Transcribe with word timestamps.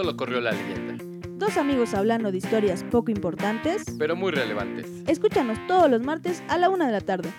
solo 0.00 0.16
corrió 0.16 0.40
la 0.40 0.52
leyenda. 0.52 1.04
Dos 1.36 1.58
amigos 1.58 1.92
hablando 1.92 2.32
de 2.32 2.38
historias 2.38 2.84
poco 2.84 3.10
importantes. 3.10 3.84
Pero 3.98 4.16
muy 4.16 4.32
relevantes. 4.32 4.86
Escúchanos 5.06 5.58
todos 5.66 5.90
los 5.90 6.00
martes 6.00 6.42
a 6.48 6.56
la 6.56 6.70
una 6.70 6.86
de 6.86 6.92
la 6.92 7.02
tarde. 7.02 7.30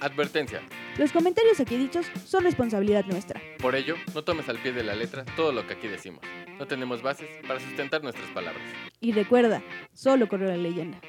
Advertencia. 0.00 0.60
Los 0.98 1.12
comentarios 1.12 1.60
aquí 1.60 1.76
dichos 1.76 2.04
son 2.26 2.44
responsabilidad 2.44 3.06
nuestra. 3.06 3.40
Por 3.58 3.74
ello, 3.74 3.94
no 4.14 4.22
tomes 4.22 4.50
al 4.50 4.58
pie 4.58 4.72
de 4.72 4.84
la 4.84 4.94
letra 4.94 5.24
todo 5.34 5.50
lo 5.52 5.66
que 5.66 5.74
aquí 5.74 5.88
decimos. 5.88 6.20
No 6.58 6.66
tenemos 6.66 7.00
bases 7.00 7.28
para 7.48 7.58
sustentar 7.58 8.02
nuestras 8.02 8.28
palabras. 8.32 8.62
Y 9.00 9.12
recuerda, 9.12 9.62
solo 9.94 10.28
corrió 10.28 10.48
la 10.48 10.58
leyenda. 10.58 11.00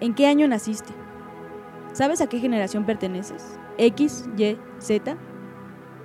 ¿En 0.00 0.14
qué 0.14 0.26
año 0.26 0.48
naciste? 0.48 0.92
¿Sabes 1.92 2.20
a 2.20 2.28
qué 2.28 2.40
generación 2.40 2.86
perteneces? 2.86 3.56
¿X, 3.78 4.24
Y, 4.36 4.58
Z? 4.80 5.16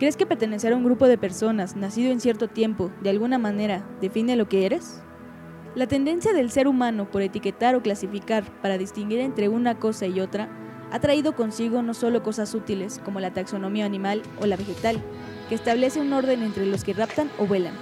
¿Crees 0.01 0.17
que 0.17 0.25
pertenecer 0.25 0.73
a 0.73 0.75
un 0.75 0.83
grupo 0.83 1.07
de 1.07 1.19
personas 1.19 1.75
nacido 1.75 2.11
en 2.11 2.19
cierto 2.19 2.47
tiempo, 2.47 2.91
de 3.03 3.11
alguna 3.11 3.37
manera, 3.37 3.87
define 4.01 4.35
lo 4.35 4.49
que 4.49 4.65
eres? 4.65 4.99
La 5.75 5.85
tendencia 5.85 6.33
del 6.33 6.49
ser 6.49 6.67
humano 6.67 7.11
por 7.11 7.21
etiquetar 7.21 7.75
o 7.75 7.83
clasificar 7.83 8.43
para 8.63 8.79
distinguir 8.79 9.19
entre 9.19 9.47
una 9.47 9.77
cosa 9.77 10.07
y 10.07 10.19
otra 10.19 10.49
ha 10.91 10.99
traído 10.99 11.35
consigo 11.35 11.83
no 11.83 11.93
solo 11.93 12.23
cosas 12.23 12.55
útiles 12.55 12.99
como 13.05 13.19
la 13.19 13.31
taxonomía 13.31 13.85
animal 13.85 14.23
o 14.39 14.47
la 14.47 14.55
vegetal, 14.55 14.99
que 15.49 15.53
establece 15.53 16.01
un 16.01 16.11
orden 16.13 16.41
entre 16.41 16.65
los 16.65 16.83
que 16.83 16.93
raptan 16.93 17.29
o 17.37 17.45
vuelan, 17.45 17.75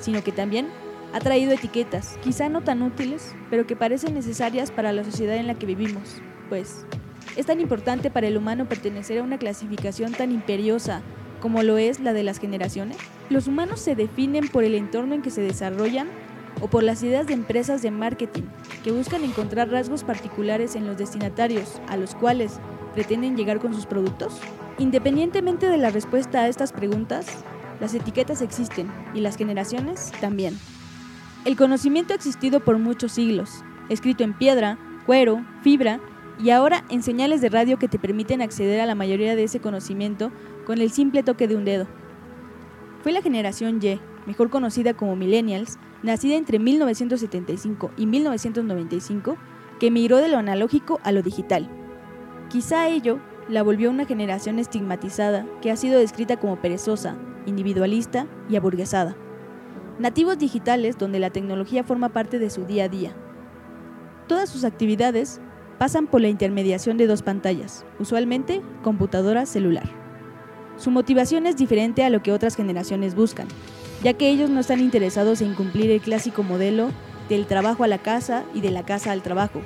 sino 0.00 0.24
que 0.24 0.32
también 0.32 0.66
ha 1.12 1.20
traído 1.20 1.52
etiquetas, 1.52 2.18
quizá 2.24 2.48
no 2.48 2.62
tan 2.62 2.82
útiles, 2.82 3.36
pero 3.50 3.68
que 3.68 3.76
parecen 3.76 4.14
necesarias 4.14 4.72
para 4.72 4.92
la 4.92 5.04
sociedad 5.04 5.36
en 5.36 5.46
la 5.46 5.54
que 5.54 5.66
vivimos, 5.66 6.22
pues 6.48 6.84
es 7.36 7.46
tan 7.46 7.60
importante 7.60 8.10
para 8.10 8.26
el 8.26 8.36
humano 8.36 8.68
pertenecer 8.68 9.20
a 9.20 9.22
una 9.22 9.38
clasificación 9.38 10.10
tan 10.10 10.32
imperiosa 10.32 11.02
como 11.42 11.64
lo 11.64 11.76
es 11.76 11.98
la 11.98 12.12
de 12.12 12.22
las 12.22 12.38
generaciones. 12.38 12.96
Los 13.28 13.48
humanos 13.48 13.80
se 13.80 13.96
definen 13.96 14.46
por 14.48 14.62
el 14.62 14.76
entorno 14.76 15.14
en 15.14 15.22
que 15.22 15.32
se 15.32 15.42
desarrollan 15.42 16.06
o 16.60 16.68
por 16.68 16.84
las 16.84 17.02
ideas 17.02 17.26
de 17.26 17.34
empresas 17.34 17.82
de 17.82 17.90
marketing 17.90 18.44
que 18.84 18.92
buscan 18.92 19.24
encontrar 19.24 19.68
rasgos 19.68 20.04
particulares 20.04 20.76
en 20.76 20.86
los 20.86 20.96
destinatarios 20.96 21.80
a 21.88 21.96
los 21.96 22.14
cuales 22.14 22.60
pretenden 22.94 23.36
llegar 23.36 23.58
con 23.58 23.74
sus 23.74 23.86
productos? 23.86 24.38
Independientemente 24.78 25.68
de 25.68 25.78
la 25.78 25.90
respuesta 25.90 26.42
a 26.42 26.48
estas 26.48 26.72
preguntas, 26.72 27.26
las 27.80 27.92
etiquetas 27.92 28.40
existen 28.40 28.88
y 29.12 29.20
las 29.20 29.36
generaciones 29.36 30.12
también. 30.20 30.56
El 31.44 31.56
conocimiento 31.56 32.12
ha 32.12 32.16
existido 32.16 32.60
por 32.60 32.78
muchos 32.78 33.10
siglos, 33.10 33.64
escrito 33.88 34.22
en 34.22 34.34
piedra, 34.34 34.78
cuero, 35.06 35.44
fibra 35.62 35.98
y 36.40 36.50
ahora 36.50 36.84
en 36.88 37.02
señales 37.02 37.40
de 37.40 37.48
radio 37.48 37.78
que 37.78 37.88
te 37.88 37.98
permiten 37.98 38.42
acceder 38.42 38.80
a 38.80 38.86
la 38.86 38.94
mayoría 38.94 39.34
de 39.34 39.44
ese 39.44 39.60
conocimiento 39.60 40.30
con 40.66 40.80
el 40.80 40.90
simple 40.90 41.22
toque 41.22 41.48
de 41.48 41.56
un 41.56 41.64
dedo. 41.64 41.86
Fue 43.02 43.12
la 43.12 43.22
generación 43.22 43.80
Y, 43.82 43.98
mejor 44.26 44.50
conocida 44.50 44.94
como 44.94 45.16
millennials, 45.16 45.78
nacida 46.02 46.36
entre 46.36 46.58
1975 46.58 47.90
y 47.96 48.06
1995, 48.06 49.36
que 49.80 49.90
migró 49.90 50.18
de 50.18 50.28
lo 50.28 50.38
analógico 50.38 51.00
a 51.02 51.12
lo 51.12 51.22
digital. 51.22 51.68
Quizá 52.48 52.88
ello 52.88 53.18
la 53.48 53.62
volvió 53.62 53.90
una 53.90 54.04
generación 54.04 54.58
estigmatizada 54.58 55.46
que 55.60 55.70
ha 55.70 55.76
sido 55.76 55.98
descrita 55.98 56.38
como 56.38 56.60
perezosa, 56.60 57.16
individualista 57.46 58.26
y 58.48 58.56
aburguesada. 58.56 59.16
Nativos 59.98 60.38
digitales 60.38 60.98
donde 60.98 61.18
la 61.18 61.30
tecnología 61.30 61.84
forma 61.84 62.10
parte 62.10 62.38
de 62.38 62.50
su 62.50 62.64
día 62.64 62.84
a 62.84 62.88
día. 62.88 63.12
Todas 64.28 64.48
sus 64.48 64.64
actividades 64.64 65.40
pasan 65.78 66.06
por 66.06 66.20
la 66.20 66.28
intermediación 66.28 66.96
de 66.96 67.06
dos 67.06 67.22
pantallas, 67.22 67.84
usualmente 67.98 68.62
computadora 68.82 69.46
celular. 69.46 70.01
Su 70.76 70.90
motivación 70.90 71.46
es 71.46 71.56
diferente 71.56 72.04
a 72.04 72.10
lo 72.10 72.22
que 72.22 72.32
otras 72.32 72.56
generaciones 72.56 73.14
buscan, 73.14 73.48
ya 74.02 74.14
que 74.14 74.30
ellos 74.30 74.50
no 74.50 74.60
están 74.60 74.80
interesados 74.80 75.40
en 75.40 75.54
cumplir 75.54 75.90
el 75.90 76.00
clásico 76.00 76.42
modelo 76.42 76.90
del 77.28 77.46
trabajo 77.46 77.84
a 77.84 77.88
la 77.88 77.98
casa 77.98 78.44
y 78.54 78.60
de 78.60 78.70
la 78.70 78.84
casa 78.84 79.12
al 79.12 79.22
trabajo, 79.22 79.60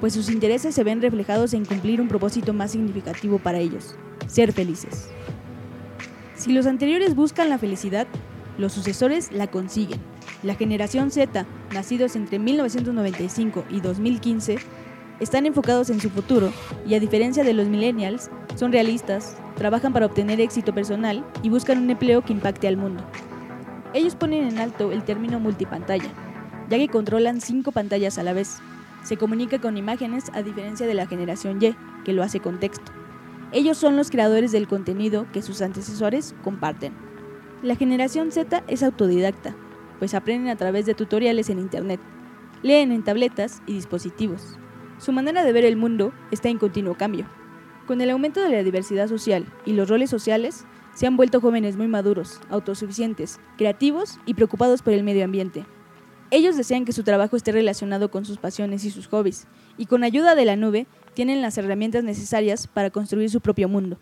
pues 0.00 0.14
sus 0.14 0.30
intereses 0.30 0.74
se 0.74 0.84
ven 0.84 1.02
reflejados 1.02 1.54
en 1.54 1.64
cumplir 1.64 2.00
un 2.00 2.08
propósito 2.08 2.52
más 2.52 2.72
significativo 2.72 3.38
para 3.38 3.58
ellos, 3.58 3.96
ser 4.26 4.52
felices. 4.52 5.08
Si 6.34 6.52
los 6.52 6.66
anteriores 6.66 7.14
buscan 7.14 7.48
la 7.48 7.58
felicidad, 7.58 8.06
los 8.58 8.72
sucesores 8.72 9.32
la 9.32 9.46
consiguen. 9.46 10.00
La 10.42 10.54
generación 10.54 11.10
Z, 11.10 11.46
nacidos 11.72 12.16
entre 12.16 12.38
1995 12.38 13.64
y 13.70 13.80
2015, 13.80 14.58
están 15.20 15.46
enfocados 15.46 15.90
en 15.90 16.00
su 16.00 16.10
futuro 16.10 16.52
y 16.86 16.94
a 16.94 17.00
diferencia 17.00 17.44
de 17.44 17.54
los 17.54 17.68
millennials, 17.68 18.30
son 18.56 18.72
realistas, 18.72 19.36
trabajan 19.56 19.92
para 19.92 20.06
obtener 20.06 20.40
éxito 20.40 20.74
personal 20.74 21.24
y 21.42 21.50
buscan 21.50 21.78
un 21.78 21.90
empleo 21.90 22.22
que 22.22 22.32
impacte 22.32 22.68
al 22.68 22.76
mundo. 22.76 23.04
Ellos 23.92 24.16
ponen 24.16 24.48
en 24.48 24.58
alto 24.58 24.90
el 24.90 25.04
término 25.04 25.38
multipantalla, 25.38 26.10
ya 26.68 26.78
que 26.78 26.88
controlan 26.88 27.40
cinco 27.40 27.70
pantallas 27.70 28.18
a 28.18 28.24
la 28.24 28.32
vez. 28.32 28.58
Se 29.04 29.16
comunica 29.16 29.60
con 29.60 29.76
imágenes 29.76 30.24
a 30.32 30.42
diferencia 30.42 30.86
de 30.86 30.94
la 30.94 31.06
generación 31.06 31.62
Y, 31.62 31.76
que 32.04 32.12
lo 32.12 32.22
hace 32.22 32.40
con 32.40 32.58
texto. 32.58 32.90
Ellos 33.52 33.78
son 33.78 33.96
los 33.96 34.10
creadores 34.10 34.50
del 34.50 34.66
contenido 34.66 35.26
que 35.32 35.42
sus 35.42 35.62
antecesores 35.62 36.34
comparten. 36.42 36.92
La 37.62 37.76
generación 37.76 38.32
Z 38.32 38.64
es 38.66 38.82
autodidacta, 38.82 39.54
pues 40.00 40.14
aprenden 40.14 40.48
a 40.48 40.56
través 40.56 40.86
de 40.86 40.94
tutoriales 40.94 41.48
en 41.50 41.60
Internet, 41.60 42.00
leen 42.62 42.90
en 42.90 43.04
tabletas 43.04 43.62
y 43.66 43.74
dispositivos. 43.74 44.58
Su 44.98 45.12
manera 45.12 45.44
de 45.44 45.52
ver 45.52 45.64
el 45.64 45.76
mundo 45.76 46.12
está 46.30 46.48
en 46.48 46.58
continuo 46.58 46.94
cambio. 46.94 47.26
Con 47.86 48.00
el 48.00 48.10
aumento 48.10 48.40
de 48.40 48.50
la 48.50 48.62
diversidad 48.62 49.08
social 49.08 49.46
y 49.66 49.72
los 49.72 49.88
roles 49.88 50.08
sociales, 50.08 50.64
se 50.94 51.06
han 51.06 51.16
vuelto 51.16 51.40
jóvenes 51.40 51.76
muy 51.76 51.88
maduros, 51.88 52.40
autosuficientes, 52.48 53.40
creativos 53.58 54.18
y 54.26 54.34
preocupados 54.34 54.82
por 54.82 54.92
el 54.92 55.02
medio 55.02 55.24
ambiente. 55.24 55.66
Ellos 56.30 56.56
desean 56.56 56.84
que 56.84 56.92
su 56.92 57.02
trabajo 57.02 57.36
esté 57.36 57.52
relacionado 57.52 58.10
con 58.10 58.24
sus 58.24 58.38
pasiones 58.38 58.84
y 58.84 58.90
sus 58.90 59.08
hobbies, 59.08 59.46
y 59.76 59.86
con 59.86 60.04
ayuda 60.04 60.34
de 60.34 60.44
la 60.44 60.56
nube 60.56 60.86
tienen 61.14 61.42
las 61.42 61.58
herramientas 61.58 62.04
necesarias 62.04 62.66
para 62.66 62.90
construir 62.90 63.28
su 63.30 63.40
propio 63.40 63.68
mundo. 63.68 63.98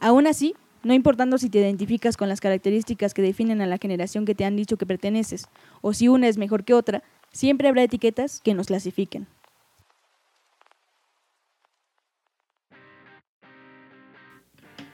Aún 0.00 0.26
así, 0.26 0.54
no 0.82 0.94
importando 0.94 1.38
si 1.38 1.50
te 1.50 1.58
identificas 1.58 2.16
con 2.16 2.28
las 2.28 2.40
características 2.40 3.14
que 3.14 3.22
definen 3.22 3.60
a 3.60 3.66
la 3.66 3.78
generación 3.78 4.24
que 4.24 4.34
te 4.34 4.44
han 4.44 4.56
dicho 4.56 4.76
que 4.76 4.86
perteneces, 4.86 5.48
o 5.82 5.92
si 5.92 6.08
una 6.08 6.28
es 6.28 6.38
mejor 6.38 6.64
que 6.64 6.74
otra, 6.74 7.02
siempre 7.32 7.68
habrá 7.68 7.82
etiquetas 7.82 8.40
que 8.40 8.54
nos 8.54 8.68
clasifiquen. 8.68 9.26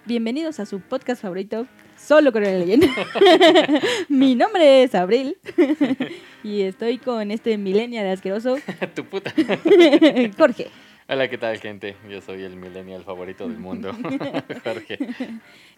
Bienvenidos 0.07 0.61
a 0.61 0.67
su 0.67 0.81
podcast 0.81 1.23
favorito, 1.23 1.67
Solo 1.97 2.31
con 2.31 2.43
la 2.43 2.51
leyenda. 2.51 2.89
Mi 4.11 4.35
nombre 4.35 4.83
es 4.83 4.95
Abril 4.95 5.39
y 6.43 6.61
estoy 6.61 6.99
con 6.99 7.31
este 7.31 7.57
millennial 7.57 8.09
asqueroso, 8.09 8.59
tu 8.95 9.07
puta. 9.07 9.33
Jorge. 10.37 10.69
Hola, 11.09 11.29
¿qué 11.29 11.39
tal, 11.39 11.59
gente? 11.59 11.97
Yo 12.11 12.21
soy 12.21 12.43
el 12.43 12.57
millennial 12.57 13.03
favorito 13.03 13.49
del 13.49 13.59
mundo, 13.59 13.97
Jorge. 14.63 14.99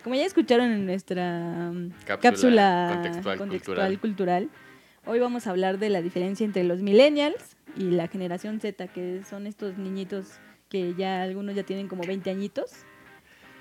Como 0.02 0.16
ya 0.16 0.24
escucharon 0.24 0.72
en 0.72 0.86
nuestra 0.86 1.70
um, 1.70 1.90
Cápsula 2.04 2.18
cápsula, 2.20 2.90
contextual 2.94 3.38
contextual 3.38 4.00
cultural, 4.00 4.50
hoy 5.04 5.20
vamos 5.20 5.46
a 5.46 5.50
hablar 5.50 5.78
de 5.78 5.90
la 5.90 6.02
diferencia 6.02 6.44
entre 6.44 6.64
los 6.64 6.80
millennials 6.80 7.56
y 7.76 7.92
la 7.92 8.08
generación 8.08 8.60
Z, 8.60 8.88
que 8.88 9.22
son 9.28 9.46
estos 9.46 9.78
niñitos 9.78 10.40
que 10.68 10.94
ya 10.94 11.22
algunos 11.22 11.54
ya 11.54 11.62
tienen 11.62 11.86
como 11.86 12.02
20 12.04 12.28
añitos. 12.28 12.84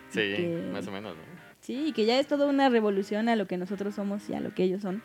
Sí, 0.10 0.20
que- 0.20 0.70
más 0.72 0.88
o 0.88 0.92
menos, 0.92 1.16
¿no? 1.16 1.22
Sí, 1.62 1.86
y 1.88 1.92
que 1.94 2.06
ya 2.06 2.20
es 2.20 2.28
toda 2.28 2.46
una 2.46 2.70
revolución 2.70 3.28
a 3.28 3.36
lo 3.36 3.48
que 3.48 3.58
nosotros 3.58 3.96
somos 3.96 4.30
y 4.30 4.34
a 4.36 4.40
lo 4.40 4.54
que 4.54 4.64
ellos 4.64 4.82
son. 4.82 5.02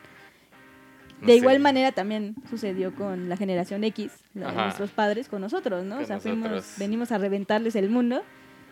No 1.20 1.26
De 1.26 1.32
sé. 1.34 1.38
igual 1.38 1.58
manera 1.60 1.92
también 1.92 2.34
sucedió 2.48 2.94
con 2.94 3.28
la 3.28 3.36
generación 3.36 3.84
X, 3.84 4.12
la 4.34 4.46
de 4.46 4.52
Ajá. 4.52 4.64
nuestros 4.64 4.90
padres 4.90 5.28
con 5.28 5.40
nosotros, 5.42 5.84
¿no? 5.84 5.96
Con 5.96 6.04
o 6.04 6.06
sea, 6.06 6.18
fuimos, 6.20 6.50
nosotros. 6.50 6.74
venimos 6.78 7.12
a 7.12 7.18
reventarles 7.18 7.76
el 7.76 7.90
mundo. 7.90 8.22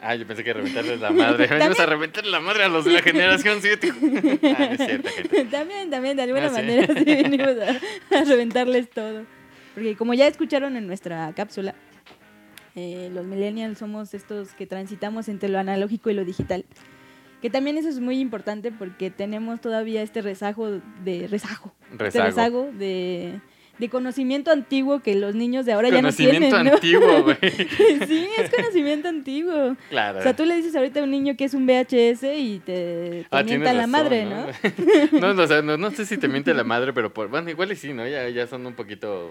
Ah, 0.00 0.14
yo 0.14 0.26
pensé 0.26 0.44
que 0.44 0.52
reventarles 0.52 1.00
la 1.00 1.10
madre. 1.10 1.46
Venimos 1.50 1.80
a 1.80 1.86
reventarle 1.86 2.30
la 2.30 2.38
madre 2.40 2.62
a 2.64 2.68
los 2.68 2.84
de 2.84 2.92
la 2.92 3.02
generación 3.02 3.58
7. 3.60 3.92
Ah, 4.56 4.64
es 4.70 4.78
gente. 4.78 5.44
también, 5.50 5.90
también, 5.90 6.16
de 6.16 6.22
alguna 6.22 6.46
Ah, 6.46 6.50
sí. 6.50 6.54
manera 6.54 6.86
sí 6.94 7.04
venimos 7.04 7.48
a, 8.12 8.16
a 8.18 8.24
reventarles 8.24 8.88
todo. 8.90 9.24
Porque 9.74 9.96
como 9.96 10.14
ya 10.14 10.26
escucharon 10.28 10.76
en 10.76 10.86
nuestra 10.86 11.32
cápsula, 11.34 11.74
eh, 12.76 13.10
los 13.12 13.24
millennials 13.26 13.78
somos 13.78 14.14
estos 14.14 14.52
que 14.52 14.66
transitamos 14.66 15.28
entre 15.28 15.48
lo 15.48 15.58
analógico 15.58 16.10
y 16.10 16.14
lo 16.14 16.24
digital. 16.24 16.64
Que 17.42 17.50
también 17.50 17.78
eso 17.78 17.88
es 17.88 18.00
muy 18.00 18.18
importante 18.18 18.72
porque 18.72 19.10
tenemos 19.10 19.60
todavía 19.60 20.02
este 20.02 20.22
rezago 20.22 20.80
de 21.04 21.28
rezago, 21.28 21.72
este 21.92 22.04
Rezago. 22.04 22.24
rezago 22.26 22.70
de, 22.72 23.40
de 23.78 23.88
conocimiento 23.88 24.50
antiguo 24.50 24.98
que 25.00 25.14
los 25.14 25.36
niños 25.36 25.64
de 25.64 25.72
ahora 25.72 25.88
ya 25.88 26.02
no 26.02 26.08
Conocimiento 26.08 26.48
tienen, 26.48 26.64
¿no? 26.66 26.72
antiguo, 26.74 27.22
güey. 27.22 27.36
sí, 28.08 28.26
es 28.38 28.50
conocimiento 28.50 29.08
antiguo. 29.08 29.76
Claro. 29.88 30.18
O 30.18 30.22
sea, 30.22 30.34
tú 30.34 30.44
le 30.44 30.56
dices 30.56 30.74
ahorita 30.74 30.98
a 30.98 31.04
un 31.04 31.12
niño 31.12 31.36
que 31.36 31.44
es 31.44 31.54
un 31.54 31.64
VHS 31.64 32.24
y 32.36 32.58
te, 32.64 32.72
te 33.22 33.26
Ah, 33.30 33.44
mienta 33.44 33.72
la 33.72 33.82
razón, 33.86 33.90
madre, 33.92 34.24
¿no? 34.24 34.46
¿no? 35.20 35.32
no, 35.34 35.42
o 35.44 35.46
sea, 35.46 35.62
no, 35.62 35.76
no 35.76 35.92
sé 35.92 36.06
si 36.06 36.18
te 36.18 36.26
miente 36.26 36.52
la 36.54 36.64
madre, 36.64 36.92
pero 36.92 37.14
por, 37.14 37.28
bueno, 37.28 37.48
igual 37.50 37.70
y 37.70 37.76
sí, 37.76 37.92
¿no? 37.92 38.04
Ya, 38.08 38.28
ya 38.30 38.48
son 38.48 38.66
un 38.66 38.74
poquito 38.74 39.30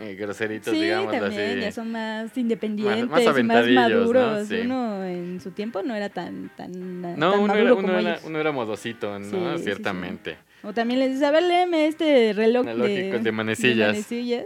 eh, 0.00 0.14
groseritos, 0.14 0.72
Sí, 0.72 0.82
digamos 0.82 1.12
también, 1.12 1.50
así. 1.50 1.60
ya 1.60 1.72
son 1.72 1.92
más 1.92 2.36
independientes, 2.36 3.08
más 3.08 3.44
más. 3.44 4.50
Uno 4.64 5.04
en 5.04 5.40
su 5.40 5.50
tiempo 5.50 5.82
no 5.82 5.94
era 5.94 6.08
tan, 6.08 6.50
tan, 6.56 7.00
No, 7.18 7.30
tan 7.32 7.40
uno 7.40 7.46
maduro 7.54 7.62
era, 7.66 7.74
como 7.74 7.88
era, 7.98 8.00
ellos. 8.12 8.22
uno 8.24 8.38
era 8.40 8.52
modosito, 8.52 9.18
¿no? 9.18 9.56
Sí. 9.58 9.64
Ciertamente. 9.64 10.36
O 10.62 10.72
también 10.72 11.00
les 11.00 11.10
dices, 11.10 11.24
a 11.24 11.30
ver, 11.30 11.42
léeme 11.42 11.86
este 11.86 12.32
reloj 12.34 12.66
de, 12.66 13.18
de 13.18 13.32
manecillas. 13.32 13.88
manecillas", 13.92 14.44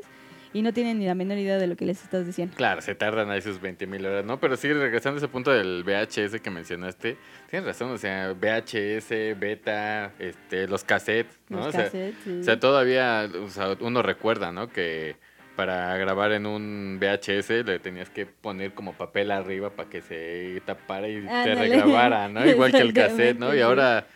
Y 0.52 0.62
no 0.62 0.72
tienen 0.72 1.00
ni 1.00 1.06
la 1.06 1.16
menor 1.16 1.36
idea 1.38 1.58
de 1.58 1.66
lo 1.66 1.74
que 1.76 1.84
les 1.84 2.00
estás 2.02 2.24
diciendo. 2.26 2.54
Claro, 2.56 2.80
se 2.80 2.94
tardan 2.94 3.28
ahí 3.30 3.42
sus 3.42 3.60
20 3.60 3.88
mil 3.88 4.06
horas, 4.06 4.24
¿no? 4.24 4.38
Pero 4.38 4.56
sí, 4.56 4.72
regresando 4.72 5.16
a 5.16 5.18
ese 5.18 5.26
punto 5.26 5.50
del 5.50 5.82
VHS 5.82 6.40
que 6.40 6.50
mencionaste, 6.50 7.16
tienes 7.50 7.66
razón, 7.66 7.90
o 7.90 7.98
sea, 7.98 8.32
VHS, 8.34 9.10
beta, 9.36 10.12
este, 10.20 10.68
los 10.68 10.84
cassettes, 10.84 11.40
¿no? 11.48 11.58
Los 11.58 11.68
o, 11.68 11.72
sea, 11.72 11.90
sí. 11.90 12.14
o 12.40 12.42
sea, 12.44 12.60
todavía 12.60 13.28
o 13.44 13.48
sea, 13.48 13.76
uno 13.80 14.00
recuerda, 14.02 14.52
¿no? 14.52 14.68
Que 14.68 15.16
para 15.56 15.96
grabar 15.96 16.32
en 16.32 16.46
un 16.46 16.98
VHS 17.00 17.64
le 17.64 17.78
tenías 17.78 18.10
que 18.10 18.26
poner 18.26 18.72
como 18.74 18.92
papel 18.92 19.30
arriba 19.30 19.70
para 19.70 19.88
que 19.88 20.02
se 20.02 20.60
tapara 20.64 21.08
y 21.08 21.22
te 21.22 21.28
Ándale. 21.28 21.68
regrabara, 21.68 22.28
¿no? 22.28 22.44
Igual 22.46 22.72
que 22.72 22.78
el 22.78 22.92
cassette, 22.92 23.38
¿no? 23.38 23.54
Y 23.54 23.60
ahora, 23.60 24.06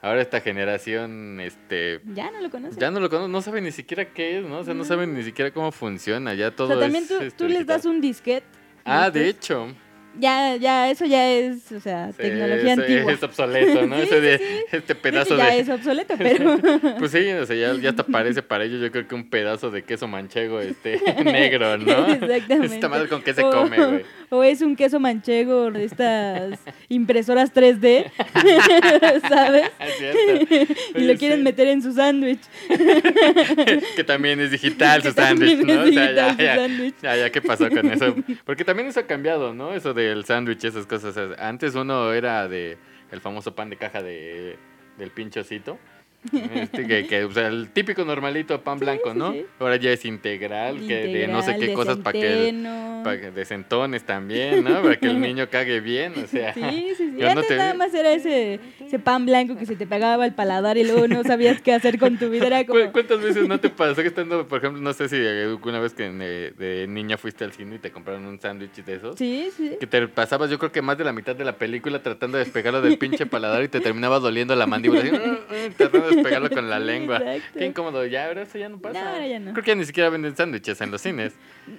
ahora 0.00 0.20
esta 0.20 0.40
generación, 0.40 1.40
este... 1.40 2.00
Ya 2.14 2.30
no 2.30 2.40
lo 2.40 2.50
conoces. 2.50 2.78
Ya 2.78 2.90
no 2.90 3.00
lo 3.00 3.10
conocen, 3.10 3.32
no 3.32 3.42
saben 3.42 3.64
ni 3.64 3.72
siquiera 3.72 4.04
qué 4.06 4.38
es, 4.38 4.44
¿no? 4.44 4.58
O 4.58 4.64
sea, 4.64 4.74
no 4.74 4.84
saben 4.84 5.14
ni 5.14 5.22
siquiera 5.22 5.50
cómo 5.50 5.72
funciona, 5.72 6.34
ya 6.34 6.50
todo 6.50 6.68
o 6.68 6.70
sea, 6.70 6.80
también 6.80 7.04
es, 7.04 7.08
tú, 7.08 7.14
este, 7.16 7.30
tú 7.30 7.48
les 7.48 7.66
das 7.66 7.84
un 7.84 8.00
disquete. 8.00 8.46
Ah, 8.84 9.10
de 9.10 9.28
hecho. 9.28 9.68
Ya, 10.18 10.56
ya, 10.56 10.90
eso 10.90 11.04
ya 11.06 11.30
es, 11.30 11.70
o 11.72 11.78
sea, 11.80 12.08
Sí, 12.12 12.18
tecnología 12.18 12.72
es, 12.72 12.78
antigua. 12.78 13.12
Es 13.12 13.22
obsoleto, 13.22 13.86
¿no? 13.86 13.96
Sí, 14.00 14.02
Ese 14.02 14.20
de, 14.20 14.38
sí, 14.38 14.44
este 14.72 14.94
pedazo 14.96 15.36
ya 15.36 15.46
de... 15.46 15.58
es 15.60 15.68
obsoleto, 15.68 16.14
pero... 16.18 16.58
Pues 16.98 17.12
sí, 17.12 17.30
o 17.30 17.46
sea, 17.46 17.56
ya, 17.56 17.74
ya 17.80 17.92
te 17.92 18.02
parece 18.04 18.42
para 18.42 18.64
ellos, 18.64 18.80
yo 18.80 18.90
creo 18.90 19.06
que 19.06 19.14
un 19.14 19.30
pedazo 19.30 19.70
de 19.70 19.82
queso 19.84 20.08
manchego 20.08 20.60
este 20.60 21.00
negro, 21.24 21.78
¿no? 21.78 22.06
Exactamente. 22.08 22.74
Esta 22.74 22.88
madre 22.88 23.08
con 23.08 23.22
qué 23.22 23.34
se 23.34 23.42
O- 23.44 23.50
come, 23.50 23.76
güey. 23.76 24.04
O 24.32 24.44
es 24.44 24.62
un 24.62 24.76
queso 24.76 25.00
manchego 25.00 25.70
de 25.72 25.84
estas 25.84 26.60
impresoras 26.88 27.52
3D, 27.52 28.10
¿sabes? 29.28 29.70
Es 29.80 29.98
cierto. 29.98 30.74
Y 30.94 31.02
lo 31.02 31.16
quieren 31.16 31.38
sí, 31.38 31.44
meter 31.44 31.68
en 31.68 31.82
su 31.82 31.92
sándwich. 31.92 32.40
Que 33.96 34.04
también 34.04 34.40
es 34.40 34.50
digital 34.50 35.02
su 35.02 35.12
sándwich, 35.12 35.58
¿no? 35.58 35.82
es 35.82 35.90
O 35.90 35.92
sea, 35.92 36.12
ya, 36.12 36.36
ya, 36.36 36.68
ya, 37.02 37.16
ya, 37.16 37.30
¿qué 37.30 37.42
pasó 37.42 37.68
con 37.68 37.90
eso? 37.90 38.14
Porque 38.44 38.64
también 38.64 38.88
eso 38.88 39.00
ha 39.00 39.06
cambiado, 39.06 39.52
¿no? 39.52 39.74
Eso 39.74 39.94
del 39.94 40.24
sándwich, 40.24 40.64
esas 40.64 40.86
cosas. 40.86 41.16
O 41.16 41.34
sea, 41.34 41.48
Antes 41.48 41.74
uno 41.74 42.12
era 42.12 42.48
de 42.48 42.78
el 43.10 43.20
famoso 43.20 43.54
pan 43.54 43.70
de 43.70 43.76
caja 43.76 44.02
de, 44.02 44.56
del 44.96 45.10
pinchocito. 45.10 45.78
Este, 46.54 46.86
que, 46.86 47.06
que, 47.06 47.24
o 47.24 47.32
sea, 47.32 47.48
el 47.48 47.70
típico 47.70 48.04
normalito 48.04 48.60
pan 48.60 48.78
blanco, 48.78 49.14
¿no? 49.14 49.32
sí. 49.32 49.46
Ahora 49.58 49.76
ya 49.76 49.90
es 49.90 50.04
integral, 50.04 50.78
que 50.86 51.06
de 51.06 51.26
no 51.28 51.40
sé 51.42 51.56
qué 51.56 51.68
de 51.68 51.72
cosas 51.72 51.96
para 51.98 52.18
que 52.18 53.00
para 53.02 53.18
que 53.20 53.30
de 53.30 53.44
centones 53.46 54.04
también, 54.04 54.62
¿no? 54.62 54.82
Para 54.82 54.96
que 54.98 55.06
el 55.06 55.18
niño 55.20 55.48
cague 55.50 55.80
bien, 55.80 56.12
o 56.22 56.26
sea. 56.26 56.52
Sí, 56.52 56.60
sí, 56.60 56.94
sí. 56.96 57.12
no 57.18 57.26
Antes 57.26 57.46
te- 57.48 57.56
nada 57.56 57.72
más 57.74 57.94
era 57.94 58.12
ese, 58.12 58.60
ese 58.84 58.98
pan 58.98 59.24
blanco 59.24 59.56
que 59.56 59.64
se 59.64 59.76
te 59.76 59.86
pegaba 59.86 60.26
el 60.26 60.34
paladar 60.34 60.76
y 60.76 60.84
luego 60.84 61.08
no 61.08 61.22
sabías 61.24 61.62
qué 61.62 61.72
hacer 61.72 61.98
con 61.98 62.18
tu 62.18 62.28
vida. 62.28 62.46
Era 62.48 62.64
¿Cu- 62.66 62.72
como... 62.78 62.92
¿Cuántas 62.92 63.22
veces 63.22 63.48
no 63.48 63.58
te 63.58 63.70
pasó 63.70 64.02
que 64.02 64.08
estando, 64.08 64.46
por 64.46 64.58
ejemplo, 64.58 64.82
no 64.82 64.92
sé 64.92 65.08
si 65.08 65.16
alguna 65.26 65.80
vez 65.80 65.94
que 65.94 66.10
de, 66.10 66.50
de 66.50 66.86
niña 66.86 67.16
fuiste 67.16 67.44
al 67.44 67.52
cine 67.52 67.76
y 67.76 67.78
te 67.78 67.90
compraron 67.90 68.26
un 68.26 68.38
sándwich 68.38 68.84
de 68.84 68.94
esos? 68.96 69.16
Sí, 69.16 69.48
sí. 69.56 69.76
Que 69.80 69.86
te 69.86 70.06
pasabas, 70.08 70.50
yo 70.50 70.58
creo 70.58 70.70
que 70.70 70.82
más 70.82 70.98
de 70.98 71.04
la 71.04 71.12
mitad 71.14 71.34
de 71.34 71.44
la 71.46 71.56
película 71.56 72.02
tratando 72.02 72.36
de 72.36 72.44
despegarlo 72.44 72.82
del 72.82 72.98
pinche 72.98 73.24
paladar 73.24 73.62
y 73.64 73.68
te 73.68 73.80
terminaba 73.80 74.18
doliendo 74.18 74.54
la 74.54 74.66
mandíbula. 74.66 75.00
así, 75.00 76.09
Despegarlo 76.10 76.50
con 76.50 76.68
la 76.70 76.78
lengua. 76.80 77.16
exacto. 77.18 77.58
Qué 77.58 77.66
incómodo. 77.66 78.06
Ya, 78.06 78.26
ahora 78.26 78.42
eso 78.42 78.58
ya 78.58 78.68
no 78.68 78.78
pasa. 78.80 79.02
No, 79.02 79.08
ahora 79.10 79.26
ya 79.26 79.38
no. 79.38 79.52
Creo 79.52 79.64
que 79.64 79.70
ya 79.70 79.74
ni 79.74 79.84
siquiera 79.84 80.08
venden 80.10 80.36
sándwiches 80.36 80.80
en 80.80 80.90
los 80.90 81.00
cines. 81.00 81.34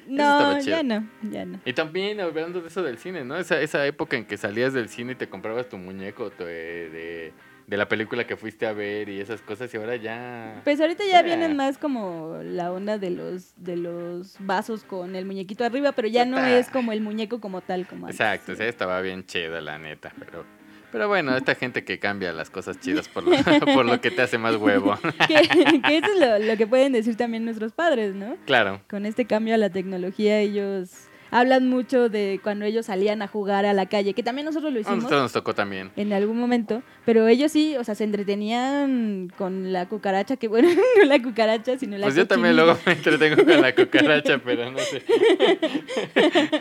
No, 0.07 0.60
ya 0.60 0.83
no, 0.83 1.07
ya 1.30 1.45
no. 1.45 1.60
Y 1.66 1.74
también 1.74 2.19
hablando 2.19 2.62
de 2.62 2.68
eso 2.68 2.81
del 2.83 2.98
cine, 2.98 3.24
¿no? 3.24 3.38
Esa, 3.38 3.60
esa 3.62 3.86
época 3.86 4.18
en 4.18 4.25
que 4.25 4.38
salías 4.38 4.74
del 4.74 4.89
cine 4.89 5.13
y 5.13 5.16
te 5.16 5.28
comprabas 5.30 5.68
tu 5.69 5.78
muñeco 5.78 6.30
tu, 6.31 6.44
eh, 6.45 6.89
de, 6.92 7.33
de 7.68 7.78
la 7.78 7.88
película 7.88 8.25
que 8.25 8.36
fuiste 8.38 8.66
a 8.66 8.74
ver 8.74 9.10
y 9.10 9.19
esas 9.19 9.42
cosas 9.42 9.74
y 9.74 9.78
ahora 9.78 9.95
ya... 9.95 10.62
Pues 10.63 10.80
ahorita 10.81 11.04
ya 11.06 11.19
Eh. 11.22 11.24
vienen 11.24 11.56
más 11.56 11.78
como 11.78 12.39
la 12.44 12.72
onda 12.72 12.98
de 12.98 13.10
los 13.12 13.54
de 13.57 13.78
los 13.78 14.36
vasos 14.39 14.83
con 14.83 15.16
el 15.16 15.25
muñequito 15.25 15.63
arriba, 15.63 15.92
pero 15.94 16.07
ya 16.07 16.25
no 16.25 16.38
Ah. 16.38 16.51
es 16.57 16.69
como 16.69 16.92
el 16.92 17.01
muñeco 17.01 17.39
como 17.39 17.62
tal, 17.62 17.86
como 17.88 18.07
antes. 18.07 18.19
Exacto, 18.19 18.56
sí, 18.56 18.63
estaba 18.63 19.00
bien 19.01 19.25
chida 19.25 19.62
la 19.62 19.78
neta, 19.78 20.12
pero... 20.19 20.45
Pero 20.92 21.08
bueno, 21.08 21.36
esta 21.36 21.56
gente 21.56 21.84
que 21.84 22.00
cambia 22.00 22.34
las 22.34 22.50
cosas 22.50 22.80
chidas 22.80 23.08
por 23.08 23.24
lo, 23.24 23.32
por 23.74 23.86
lo 23.86 24.02
que 24.02 24.12
te 24.12 24.22
hace 24.22 24.38
más 24.38 24.56
huevo. 24.56 24.98
que, 25.28 25.82
que 25.82 25.98
eso 25.98 26.08
es 26.14 26.20
lo, 26.20 26.40
lo 26.40 26.58
que 26.58 26.68
pueden 26.68 26.94
decir 26.94 27.16
también 27.16 27.46
nuestros 27.46 27.72
padres, 27.72 28.14
¿no? 28.14 28.36
Claro. 28.46 28.82
Con 28.90 29.06
este 29.06 29.26
cambio 29.26 29.56
a 29.56 29.58
la 29.58 29.70
tecnología 29.70 30.40
ellos 30.40 31.08
hablan 31.31 31.68
mucho 31.69 32.10
de 32.10 32.39
cuando 32.44 32.66
ellos 32.66 32.86
salían 32.86 33.22
a 33.22 33.28
jugar 33.28 33.66
a 33.66 33.74
la 33.74 33.88
calle, 33.88 34.13
que 34.13 34.22
también 34.24 34.45
nosotros 34.45 34.72
lo 34.72 34.78
A 34.78 34.81
hicimos 34.81 34.98
nosotros 34.98 35.22
nos 35.24 35.31
tocó 35.33 35.56
también. 35.56 35.92
en 35.95 36.13
algún 36.13 36.38
momento, 36.38 36.83
pero 37.06 37.28
ellos 37.28 37.51
sí, 37.51 37.75
o 37.78 37.83
sea, 37.83 37.95
se 37.95 38.04
entretenían 38.04 39.31
con 39.38 39.72
la 39.74 39.88
cucaracha, 39.88 40.36
que 40.38 40.48
bueno, 40.48 40.68
no 40.98 41.04
la 41.06 41.22
cucaracha, 41.22 41.78
sino 41.80 41.98
la 41.98 42.06
Pues 42.07 42.16
yo 42.16 42.28
también 42.28 42.56
luego 42.56 42.78
me 42.86 42.92
entretengo 42.94 43.44
con 43.44 43.62
la 43.62 43.74
cucaracha, 43.74 44.38
pero 44.45 44.69
no 44.72 44.78
sé. 44.80 45.01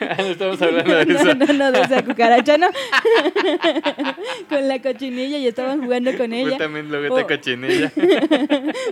Ah, 0.00 0.16
no 0.18 0.24
estamos 0.26 0.62
hablando 0.62 0.94
de 0.94 1.06
No, 1.06 1.18
eso. 1.18 1.34
no, 1.34 1.46
no, 1.52 1.72
de 1.72 1.80
esa 1.82 2.04
cucaracha, 2.04 2.56
no. 2.58 2.68
con 4.48 4.68
la 4.68 4.80
cochinilla 4.82 5.38
y 5.38 5.46
estaban 5.46 5.82
jugando 5.82 6.16
con 6.16 6.30
Yo 6.30 6.36
ella. 6.48 6.58
también 6.58 6.88
luego 6.88 7.18
esta 7.18 7.36
cochinilla. 7.36 7.92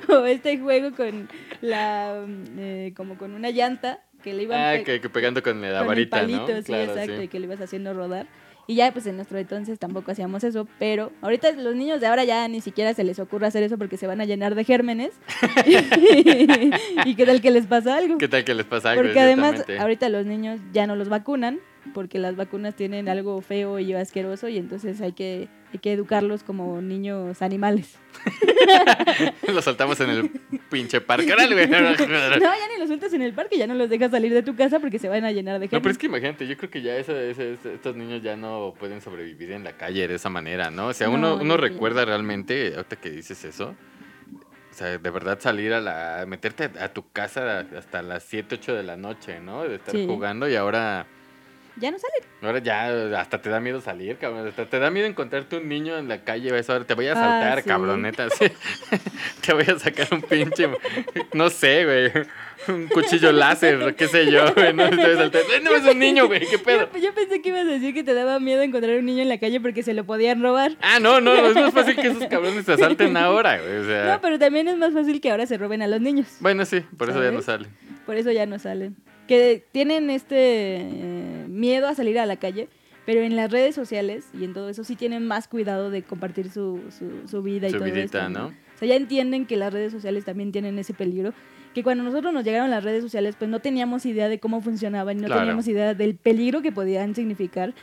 o 0.09 0.25
este 0.27 0.59
juego 0.59 0.93
con 0.95 1.29
la, 1.61 2.23
mm, 2.27 2.45
eh, 2.59 2.93
como 2.97 3.17
con 3.19 3.33
una 3.35 3.51
llanta 3.51 4.01
que 4.23 4.35
le 4.35 4.45
iban 4.45 4.59
Ah, 4.59 4.83
que, 4.85 5.01
que 5.01 5.09
pegando 5.09 5.43
con 5.43 5.61
la 5.61 5.79
con 5.79 5.89
varita, 5.89 6.21
el 6.21 6.27
palito, 6.27 6.55
¿no? 6.55 6.63
sí, 6.63 6.75
exacto, 6.75 7.23
y 7.23 7.29
que 7.29 7.39
le 7.39 7.47
ibas 7.47 7.61
haciendo 7.61 7.93
rodar. 7.95 8.27
Y 8.71 8.75
ya, 8.75 8.93
pues 8.93 9.07
en 9.07 9.17
nuestro 9.17 9.39
entonces 9.39 9.79
tampoco 9.79 10.11
hacíamos 10.11 10.45
eso, 10.45 10.69
pero 10.79 11.11
ahorita 11.23 11.53
los 11.53 11.75
niños 11.75 12.03
de 12.03 12.07
ahora 12.07 12.25
ya 12.25 12.47
ni 12.49 12.61
siquiera 12.61 12.93
se 12.93 13.03
les 13.03 13.19
ocurre 13.19 13.47
hacer 13.47 13.63
eso 13.63 13.79
porque 13.79 13.97
se 13.97 14.07
van 14.07 14.21
a 14.21 14.27
llenar 14.27 14.55
de 14.55 14.63
gérmenes. 14.65 15.13
y 17.07 17.15
qué 17.15 17.25
tal 17.25 17.41
que 17.41 17.51
les 17.51 17.67
pasa 17.67 17.97
algo. 17.97 18.19
¿Qué 18.19 18.29
tal 18.29 18.45
que 18.45 18.53
les 18.53 18.67
pasa 18.67 18.91
algo? 18.91 19.05
Porque 19.05 19.19
además 19.19 19.65
ahorita 19.79 20.11
los 20.11 20.27
niños 20.27 20.61
ya 20.71 20.87
no 20.87 20.97
los 20.97 21.09
vacunan 21.09 21.61
porque 21.93 22.19
las 22.19 22.37
vacunas 22.37 22.75
tienen 22.77 23.09
algo 23.09 23.41
feo 23.41 23.79
y 23.79 23.93
asqueroso 23.95 24.49
y 24.49 24.59
entonces 24.59 25.01
hay 25.01 25.13
que, 25.13 25.49
hay 25.73 25.79
que 25.79 25.93
educarlos 25.93 26.43
como 26.43 26.81
niños 26.81 27.43
animales. 27.43 27.99
Los 29.53 29.65
soltamos 29.65 29.99
en 30.01 30.11
el 30.11 30.31
pinche 30.71 31.01
parque. 31.01 31.29
No, 31.29 31.37
ya 31.37 32.69
ni 32.73 32.79
los 32.79 32.89
sueltas 32.89 33.13
en 33.13 33.23
el 33.23 33.33
parque, 33.33 33.59
ya 33.59 33.67
no 33.67 33.75
los 33.75 33.89
dejas 33.89 34.11
salir 34.11 34.33
de 34.33 34.43
tu 34.43 34.55
casa 34.57 34.81
porque 34.81 34.99
se 34.99 35.09
van 35.09 35.25
a 35.25 35.33
llenar 35.33 35.59
de 35.61 35.67
No, 35.71 35.81
pero 35.83 35.91
es 35.91 35.99
que 35.99 36.07
imagínate, 36.07 36.47
yo 36.47 36.57
creo 36.57 36.71
que 36.71 36.83
ya 36.83 36.97
ese- 36.97 37.31
ese- 37.31 37.53
estos 37.75 37.97
niños 37.97 38.23
ya 38.23 38.37
no 38.37 38.75
pueden 38.79 39.01
sobrevivir 39.01 39.53
en 39.53 39.65
la 39.65 39.73
calle 39.77 40.07
de 40.09 40.15
esa 40.15 40.29
manera, 40.31 40.71
¿no? 40.71 40.89
O 40.89 40.93
sea, 40.93 41.07
No, 41.09 41.15
uno, 41.15 41.37
uno 41.37 41.57
recuerda 41.57 42.05
realmente, 42.05 42.75
ahorita 42.77 42.97
que 42.97 43.11
dices 43.11 43.45
eso, 43.45 43.75
o 44.71 44.75
sea, 44.75 44.99
de 44.99 45.11
verdad 45.11 45.39
salir 45.41 45.73
a 45.73 45.81
la, 45.81 46.25
meterte 46.27 46.71
a, 46.79 46.85
a 46.85 46.89
tu 46.93 47.11
casa 47.11 47.67
hasta 47.77 48.03
las 48.03 48.23
7, 48.25 48.57
8 48.57 48.75
de 48.75 48.83
la 48.85 48.97
noche, 48.97 49.41
¿no? 49.41 49.65
De 49.65 49.77
estar 49.77 49.93
Sí. 49.95 50.07
jugando 50.07 50.49
y 50.49 50.55
ahora, 50.57 51.07
Ya 51.81 51.91
no 51.91 51.99
salen. 51.99 52.29
ahora 52.43 52.59
ya 52.61 53.21
hasta 53.21 53.41
te 53.41 53.51
da 53.51 53.61
miedo 53.61 53.81
salir, 53.81 54.17
cabrón. 54.17 54.47
Hasta 54.49 54.67
te 54.67 54.79
da 54.79 54.91
miedo 54.91 55.07
encontrarte 55.07 55.57
un 55.59 55.69
niño 55.69 55.97
en 55.99 56.09
la 56.09 56.25
calle, 56.25 56.51
¿ves? 56.53 56.69
Ahora 56.71 56.85
te 56.85 56.95
voy 56.95 57.07
a 57.09 57.13
Ah, 57.13 57.15
saltar, 57.15 57.63
sí. 57.63 57.69
cabroneta. 57.69 58.29
sí. 58.31 58.47
te 59.47 59.53
voy 59.55 59.65
a 59.65 59.79
sacar 59.79 60.09
un 60.13 60.23
pinche, 60.23 60.69
no 61.35 61.51
sé, 61.51 61.85
güey. 61.85 62.27
Un 62.67 62.89
cuchillo 62.89 63.31
láser, 63.33 63.95
qué 63.95 64.09
sé 64.09 64.31
yo, 64.31 64.53
güey. 64.55 64.75
No, 64.75 64.91
te 64.91 64.97
voy 64.97 65.05
a 65.13 65.17
saltar. 65.17 65.43
¡Eh, 65.43 65.61
No 65.63 65.71
es 65.75 65.85
un 65.85 65.99
niño, 65.99 66.27
güey, 66.27 66.41
qué 66.49 66.59
pedo. 66.59 66.89
Yo, 66.95 66.99
yo 66.99 67.15
pensé 67.15 67.41
que 67.41 67.49
ibas 67.51 67.63
a 67.63 67.71
decir 67.71 67.95
que 67.95 68.03
te 68.03 68.13
daba 68.15 68.41
miedo 68.41 68.63
encontrar 68.63 68.97
un 68.99 69.07
niño 69.07 69.23
en 69.23 69.29
la 69.29 69.39
calle 69.39 69.61
porque 69.61 69.83
se 69.83 69.95
lo 69.95 70.05
podían 70.05 70.43
robar. 70.43 70.73
Ah, 70.83 70.99
no, 71.01 71.21
no, 71.21 71.35
es 71.35 71.55
más 71.55 71.73
fácil 71.73 71.95
que 71.97 72.09
esos 72.09 72.25
cabrones 72.27 72.65
te 72.67 72.73
asalten 72.73 73.17
ahora, 73.17 73.59
güey. 73.59 73.77
O 73.79 73.85
sea, 73.85 74.05
No, 74.15 74.21
pero 74.21 74.39
también 74.39 74.67
es 74.69 74.77
más 74.77 74.93
fácil 74.93 75.21
que 75.21 75.31
ahora 75.31 75.47
se 75.47 75.57
roben 75.57 75.83
a 75.83 75.87
los 75.87 76.01
niños. 76.01 76.27
bueno, 76.41 76.65
sí, 76.65 76.81
por 76.97 77.09
eso 77.11 77.23
ya 77.23 77.31
no 77.31 77.41
¿Sabes? 77.43 77.67
sale. 77.67 77.99
Por 78.05 78.17
eso 78.17 78.33
ya 78.33 78.47
no 78.47 78.59
salen. 78.59 78.97
Que 79.29 79.63
tienen 79.73 80.11
este 80.11 80.37
eh, 80.81 81.45
miedo 81.49 81.87
a 81.87 81.95
salir 81.95 82.19
a 82.19 82.27
la 82.27 82.37
calle, 82.37 82.69
pero 83.07 83.21
en 83.21 83.37
las 83.37 83.51
redes 83.53 83.75
sociales 83.75 84.27
y 84.39 84.45
en 84.45 84.55
todo 84.55 84.69
eso 84.69 84.83
sí 84.85 84.97
tienen 84.97 85.27
más 85.27 85.47
cuidado 85.49 85.91
de 85.91 86.03
compartir 86.03 86.51
su, 86.51 86.81
su, 86.91 87.29
su 87.29 87.43
vida 87.43 87.69
y 87.69 87.71
Su 87.71 87.77
todo 87.79 87.85
vidita, 87.85 88.27
esto, 88.27 88.29
¿no? 88.31 88.47
O 88.49 88.79
sea, 88.79 88.89
ya 88.89 88.97
entienden 88.97 89.47
que 89.47 89.57
las 89.57 89.73
redes 89.73 89.93
sociales 89.93 90.25
también 90.25 90.51
tienen 90.51 90.79
ese 90.79 90.95
peligro. 90.95 91.33
Que 91.75 91.83
cuando 91.83 92.03
nosotros 92.03 92.33
nos 92.33 92.45
llegaron 92.45 92.71
las 92.71 92.83
redes 92.83 93.03
sociales, 93.03 93.37
pues 93.39 93.51
no 93.51 93.61
teníamos 93.61 94.07
idea 94.07 94.29
de 94.29 94.41
cómo 94.41 94.61
funcionaban 94.63 95.19
y 95.19 95.21
no 95.21 95.27
Claro. 95.27 95.43
teníamos 95.43 95.69
idea 95.69 95.95
del 95.95 96.17
peligro 96.17 96.63
que 96.63 96.73
podían 96.73 97.15
significar. 97.15 97.75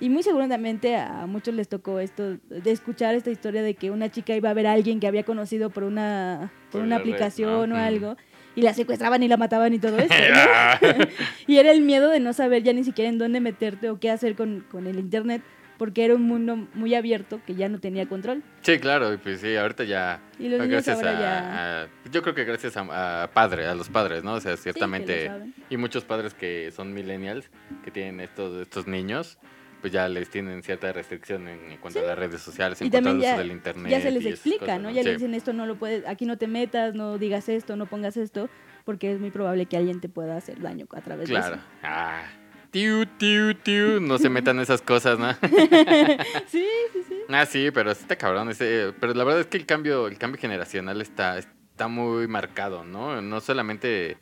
Y 0.00 0.08
muy 0.10 0.22
seguramente 0.22 0.96
a 0.96 1.26
muchos 1.26 1.54
les 1.54 1.68
tocó 1.68 1.98
esto, 2.00 2.36
de 2.48 2.70
escuchar 2.70 3.14
esta 3.14 3.30
historia 3.30 3.62
de 3.62 3.74
que 3.74 3.90
una 3.90 4.10
chica 4.10 4.34
iba 4.36 4.50
a 4.50 4.54
ver 4.54 4.66
a 4.66 4.72
alguien 4.72 5.00
que 5.00 5.06
había 5.06 5.22
conocido 5.24 5.70
por 5.70 5.84
una, 5.84 6.52
por 6.70 6.80
Por 6.80 6.80
una 6.82 6.98
la 6.98 7.02
red, 7.04 7.10
aplicación 7.12 7.70
¿no? 7.70 7.76
o 7.76 7.80
Mm. 7.80 8.16
Y 8.56 8.62
la 8.62 8.74
secuestraban 8.74 9.22
y 9.22 9.28
la 9.28 9.36
mataban 9.36 9.74
y 9.74 9.78
todo 9.78 9.98
eso. 9.98 10.14
¿no? 10.14 10.88
y 11.46 11.58
era 11.58 11.70
el 11.72 11.80
miedo 11.82 12.08
de 12.10 12.20
no 12.20 12.32
saber 12.32 12.62
ya 12.62 12.72
ni 12.72 12.84
siquiera 12.84 13.08
en 13.08 13.18
dónde 13.18 13.40
meterte 13.40 13.90
o 13.90 13.98
qué 13.98 14.10
hacer 14.10 14.34
con, 14.36 14.64
con 14.70 14.86
el 14.86 14.98
internet, 14.98 15.42
porque 15.78 16.04
era 16.04 16.14
un 16.14 16.22
mundo 16.22 16.68
muy 16.74 16.94
abierto 16.94 17.40
que 17.44 17.56
ya 17.56 17.68
no 17.68 17.80
tenía 17.80 18.06
control. 18.06 18.44
Sí, 18.62 18.78
claro, 18.78 19.12
y 19.12 19.16
pues 19.16 19.40
sí, 19.40 19.56
ahorita 19.56 19.82
ya. 19.84 20.20
Y 20.38 20.44
los 20.48 20.60
niños 20.60 20.68
gracias 20.68 20.96
ahora 20.98 21.10
a, 21.10 21.20
ya... 21.20 21.82
a- 21.82 21.88
yo 22.12 22.22
creo 22.22 22.34
que 22.34 22.44
gracias 22.44 22.76
a, 22.76 23.24
a 23.24 23.30
padre, 23.32 23.66
a 23.66 23.74
los 23.74 23.88
padres, 23.88 24.22
¿no? 24.22 24.34
O 24.34 24.40
sea, 24.40 24.56
sí, 24.56 24.62
ciertamente. 24.64 25.26
saben. 25.26 25.52
y 25.68 25.76
muchos 25.76 26.04
padres 26.04 26.32
que 26.32 26.70
son 26.70 26.94
millennials, 26.94 27.50
que 27.84 27.90
tienen 27.90 28.20
estos, 28.20 28.62
estos 28.62 28.86
niños, 28.86 29.36
pues 29.84 29.92
ya 29.92 30.08
les 30.08 30.30
tienen 30.30 30.62
cierta 30.62 30.90
restricción 30.94 31.46
en, 31.46 31.76
cuanto 31.76 31.98
a 31.98 32.04
las 32.04 32.18
redes 32.18 32.40
sociales, 32.40 32.80
en 32.80 32.86
Y 32.86 32.90
cuanto 32.90 33.10
al 33.10 33.18
uso 33.18 33.36
del 33.36 33.50
internet. 33.50 33.92
Ya 33.92 34.00
se 34.00 34.10
les 34.10 34.24
explica, 34.24 34.60
cosas, 34.60 34.80
¿no? 34.80 34.88
Ya 34.90 35.02
Sí. 35.02 35.08
le 35.08 35.12
dicen 35.12 35.34
esto 35.34 35.52
no 35.52 35.66
lo 35.66 35.76
puedes, 35.76 36.06
aquí 36.06 36.24
no 36.24 36.38
te 36.38 36.46
metas, 36.46 36.94
no 36.94 37.18
digas 37.18 37.50
esto, 37.50 37.76
no 37.76 37.84
pongas 37.84 38.16
esto, 38.16 38.48
porque 38.86 39.12
es 39.12 39.20
muy 39.20 39.30
probable 39.30 39.66
que 39.66 39.76
alguien 39.76 40.00
te 40.00 40.08
pueda 40.08 40.38
hacer 40.38 40.58
daño 40.62 40.86
a 40.90 41.02
través 41.02 41.28
Claro. 41.28 41.56
de 41.56 41.62
Ah. 41.82 42.22
Tiu, 42.70 43.04
tiu, 43.18 43.52
tiu. 43.56 44.00
No 44.00 44.16
se 44.16 44.30
metan 44.30 44.58
esas 44.58 44.80
cosas, 44.80 45.18
¿no? 45.18 45.28
eso. 45.28 45.38
Sí, 46.48 46.64
sí, 46.94 47.02
sí. 47.06 47.16
Ah, 47.28 47.44
sí, 47.44 47.70
pero 47.70 47.94
sí 47.94 48.00
está 48.00 48.16
cabrón. 48.16 48.48
Ese, 48.48 48.94
pero 48.98 49.12
la 49.12 49.24
verdad 49.24 49.42
es 49.42 49.48
que 49.48 49.58
el 49.58 49.66
cambio, 49.66 50.06
el 50.08 50.16
cambio 50.16 50.40
generacional 50.40 51.02
está, 51.02 51.36
está 51.36 51.88
muy 51.88 52.26
marcado, 52.26 52.84
¿no? 52.84 53.20
No 53.20 53.40
solamente 53.42 54.16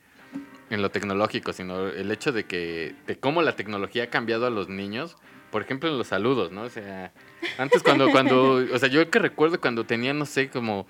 en 0.71 0.83
lo 0.83 0.90
tecnológico, 0.90 1.52
sino 1.52 1.87
el 1.87 2.11
hecho 2.11 2.33
de 2.33 2.47
que, 2.47 2.97
de 3.07 3.16
cómo 3.16 3.42
la 3.42 3.54
tecnología 3.54 4.02
ha 4.04 4.07
cambiado 4.09 4.45
a 4.45 4.50
los 4.50 4.69
niños. 4.69 5.16
Por 5.52 5.62
ejemplo, 5.62 5.90
en 5.90 5.99
los 5.99 6.09
saludos, 6.09 6.50
¿no? 6.50 6.62
O 6.62 6.71
sea, 6.71 7.12
antes 7.59 7.82
cuando, 7.82 8.11
cuando, 8.11 8.54
o 8.54 8.78
sea, 8.78 8.88
yo 8.88 9.09
que 9.11 9.18
recuerdo 9.18 9.61
cuando 9.61 9.85
tenía, 9.85 10.14
no 10.14 10.25
sé, 10.25 10.49
como 10.49 10.87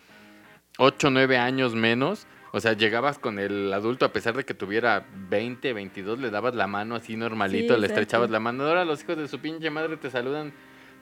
8 0.78 1.08
o 1.08 1.10
9 1.10 1.36
años 1.36 1.74
menos, 1.74 2.28
o 2.52 2.60
sea, 2.60 2.74
llegabas 2.74 3.18
con 3.18 3.40
el 3.40 3.72
adulto 3.72 4.04
a 4.04 4.12
pesar 4.12 4.36
de 4.36 4.44
que 4.44 4.54
tuviera 4.54 5.04
20, 5.28 5.72
22, 5.72 6.20
le 6.20 6.30
dabas 6.30 6.54
la 6.54 6.68
mano 6.68 6.94
así 6.94 7.16
normalito, 7.16 7.74
Sí, 7.74 7.80
le 7.80 7.86
estrechabas 7.88 8.30
la 8.30 8.38
mano. 8.38 8.64
Ahora 8.64 8.84
los 8.84 9.02
hijos 9.02 9.16
de 9.16 9.26
su 9.26 9.40
pinche 9.40 9.68
madre 9.68 9.96
te 9.96 10.10
saludan, 10.10 10.52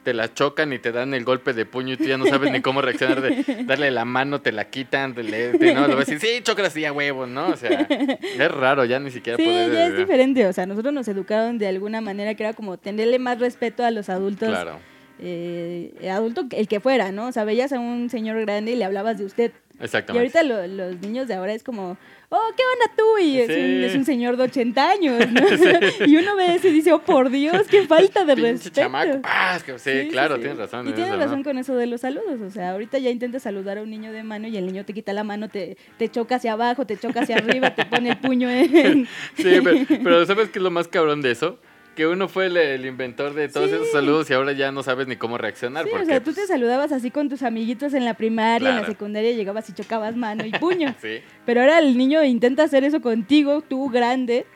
te 0.02 0.14
la 0.14 0.32
chocan 0.32 0.72
y 0.72 0.78
te 0.78 0.92
dan 0.92 1.12
el 1.14 1.24
golpe 1.24 1.52
de 1.52 1.66
puño 1.66 1.94
y 1.94 1.96
tú 1.96 2.04
ya 2.04 2.16
no 2.16 2.26
sabes 2.26 2.50
ni 2.52 2.60
cómo 2.62 2.80
reaccionar 2.80 3.20
de 3.20 3.64
darle 3.66 3.90
la 3.90 4.04
mano, 4.04 4.40
te 4.40 4.50
la 4.52 4.64
quitan, 4.70 5.14
te 5.14 5.22
le, 5.22 5.50
te- 5.58 5.74
no, 5.74 5.82
vas 5.82 5.90
a 5.90 5.96
decir, 5.96 6.20
sí, 6.20 6.40
chócala 6.42 6.68
así 6.68 6.84
a 6.84 6.92
huevo, 6.92 7.26
¿no? 7.26 7.48
O 7.48 7.56
sea, 7.56 7.86
es 7.88 8.50
raro 8.50 8.84
ya 8.86 8.98
ni 8.98 9.10
siquiera 9.10 9.36
Sí, 9.36 9.44
poder... 9.44 9.72
ya 9.72 9.86
es 9.88 9.96
diferente. 9.96 10.46
O 10.46 10.52
sea, 10.52 10.64
nosotros 10.66 10.94
nos 10.94 11.06
educaron 11.08 11.58
de 11.58 11.66
alguna 11.68 12.00
manera 12.00 12.34
que 12.34 12.44
era 12.44 12.52
como 12.54 12.78
tenerle 12.78 13.18
más 13.18 13.38
respeto 13.38 13.84
a 13.84 13.90
los 13.90 14.08
adultos. 14.08 14.48
Claro. 14.48 14.78
eh, 15.18 15.92
adulto, 16.10 16.46
el 16.50 16.66
que 16.68 16.80
fuera, 16.80 17.12
¿no? 17.12 17.26
O 17.28 17.32
sea, 17.32 17.44
veías 17.44 17.72
a 17.72 17.78
un 17.78 18.08
señor 18.10 18.40
grande 18.40 18.72
y 18.72 18.76
le 18.76 18.84
hablabas 18.84 19.18
de 19.18 19.24
usted. 19.26 19.52
Y 19.80 19.84
Exactamente. 19.84 20.38
ahorita 20.38 20.42
lo- 20.42 20.66
los 20.66 21.00
niños 21.00 21.26
de 21.26 21.34
ahora 21.34 21.54
es 21.54 21.62
como, 21.62 21.96
oh, 22.28 22.52
¿qué 22.56 22.62
onda 22.62 22.94
tú? 22.96 23.18
Y 23.18 23.40
es, 23.40 23.48
un, 23.48 23.82
es 23.84 23.94
un 23.94 24.04
señor 24.04 24.36
de 24.36 24.42
80 24.44 24.90
años, 24.90 25.18
¿no? 25.30 25.40
Y 26.06 26.16
uno 26.16 26.36
ve 26.36 26.54
eso 26.56 26.68
y 26.68 26.72
dice, 26.72 26.92
oh, 26.92 27.00
por 27.00 27.30
Dios, 27.30 27.66
qué 27.70 27.86
falta 27.86 28.24
de 28.26 28.34
respeto. 28.34 28.80
chamaco. 28.82 29.20
Ah, 29.24 29.54
es 29.56 29.62
que 29.62 29.78
sí, 29.78 30.08
claro, 30.10 30.38
tienes 30.38 30.58
razón. 30.58 30.86
Y 30.86 30.90
en 30.90 30.94
tienes 30.96 31.12
eso, 31.12 31.18
¿no? 31.18 31.24
razón 31.24 31.42
con 31.44 31.56
eso 31.58 31.74
de 31.76 31.86
los 31.86 32.02
saludos. 32.02 32.40
O 32.46 32.50
sea, 32.50 32.72
ahorita 32.72 32.98
ya 32.98 33.08
intentas 33.10 33.42
saludar 33.42 33.78
a 33.78 33.82
un 33.82 33.88
niño 33.90 34.12
de 34.12 34.22
mano 34.22 34.48
y 34.48 34.56
el 34.58 34.66
niño 34.66 34.84
te 34.84 34.92
quita 34.92 35.12
la 35.14 35.24
mano, 35.24 35.48
te, 35.48 35.78
te 35.96 36.08
choca 36.10 36.36
hacia 36.36 36.52
abajo, 36.52 36.84
te 36.86 36.98
choca 36.98 37.22
hacia 37.22 37.36
arriba, 37.36 37.74
te 37.74 37.86
pone 37.86 38.10
el 38.10 38.18
puño 38.18 38.50
en... 38.50 39.06
Sí, 39.36 39.60
pero, 39.64 39.78
pero 39.88 40.26
¿sabes 40.26 40.50
qué 40.50 40.58
es 40.58 40.62
lo 40.62 40.70
más 40.70 40.88
cabrón 40.88 41.22
de 41.22 41.30
eso? 41.30 41.58
Que 41.96 42.06
uno 42.06 42.28
fue 42.28 42.46
el, 42.46 42.56
el 42.56 42.86
inventor 42.86 43.34
de 43.34 43.48
todos 43.48 43.68
Sí. 43.68 43.74
esos 43.76 43.90
saludos 43.90 44.30
y 44.30 44.32
ahora 44.34 44.52
ya 44.52 44.70
no 44.72 44.82
sabes 44.82 45.06
ni 45.06 45.16
cómo 45.16 45.36
reaccionar. 45.38 45.84
Sí, 45.84 45.90
porque, 45.90 46.04
o 46.04 46.06
sea, 46.06 46.20
tú 46.20 46.24
pues, 46.32 46.36
te 46.36 46.46
saludabas 46.46 46.92
así 46.92 47.10
con 47.10 47.28
tus 47.28 47.42
amiguitos 47.42 47.92
en 47.94 48.04
la 48.04 48.14
primaria, 48.14 48.68
en 48.70 48.74
la 48.76 48.80
Claro. 48.82 48.92
secundaria 48.94 49.32
llegabas 49.32 49.68
y 49.68 49.72
chocabas 49.74 50.16
mano 50.16 50.44
y 50.46 50.52
puño. 50.52 50.94
Sí, 51.02 51.18
Pero 51.44 51.60
ahora 51.62 51.78
el 51.80 51.98
niño 51.98 52.22
intenta 52.24 52.62
hacer 52.62 52.84
eso 52.84 53.00
contigo, 53.00 53.60
tú 53.62 53.90
grande, 53.90 54.46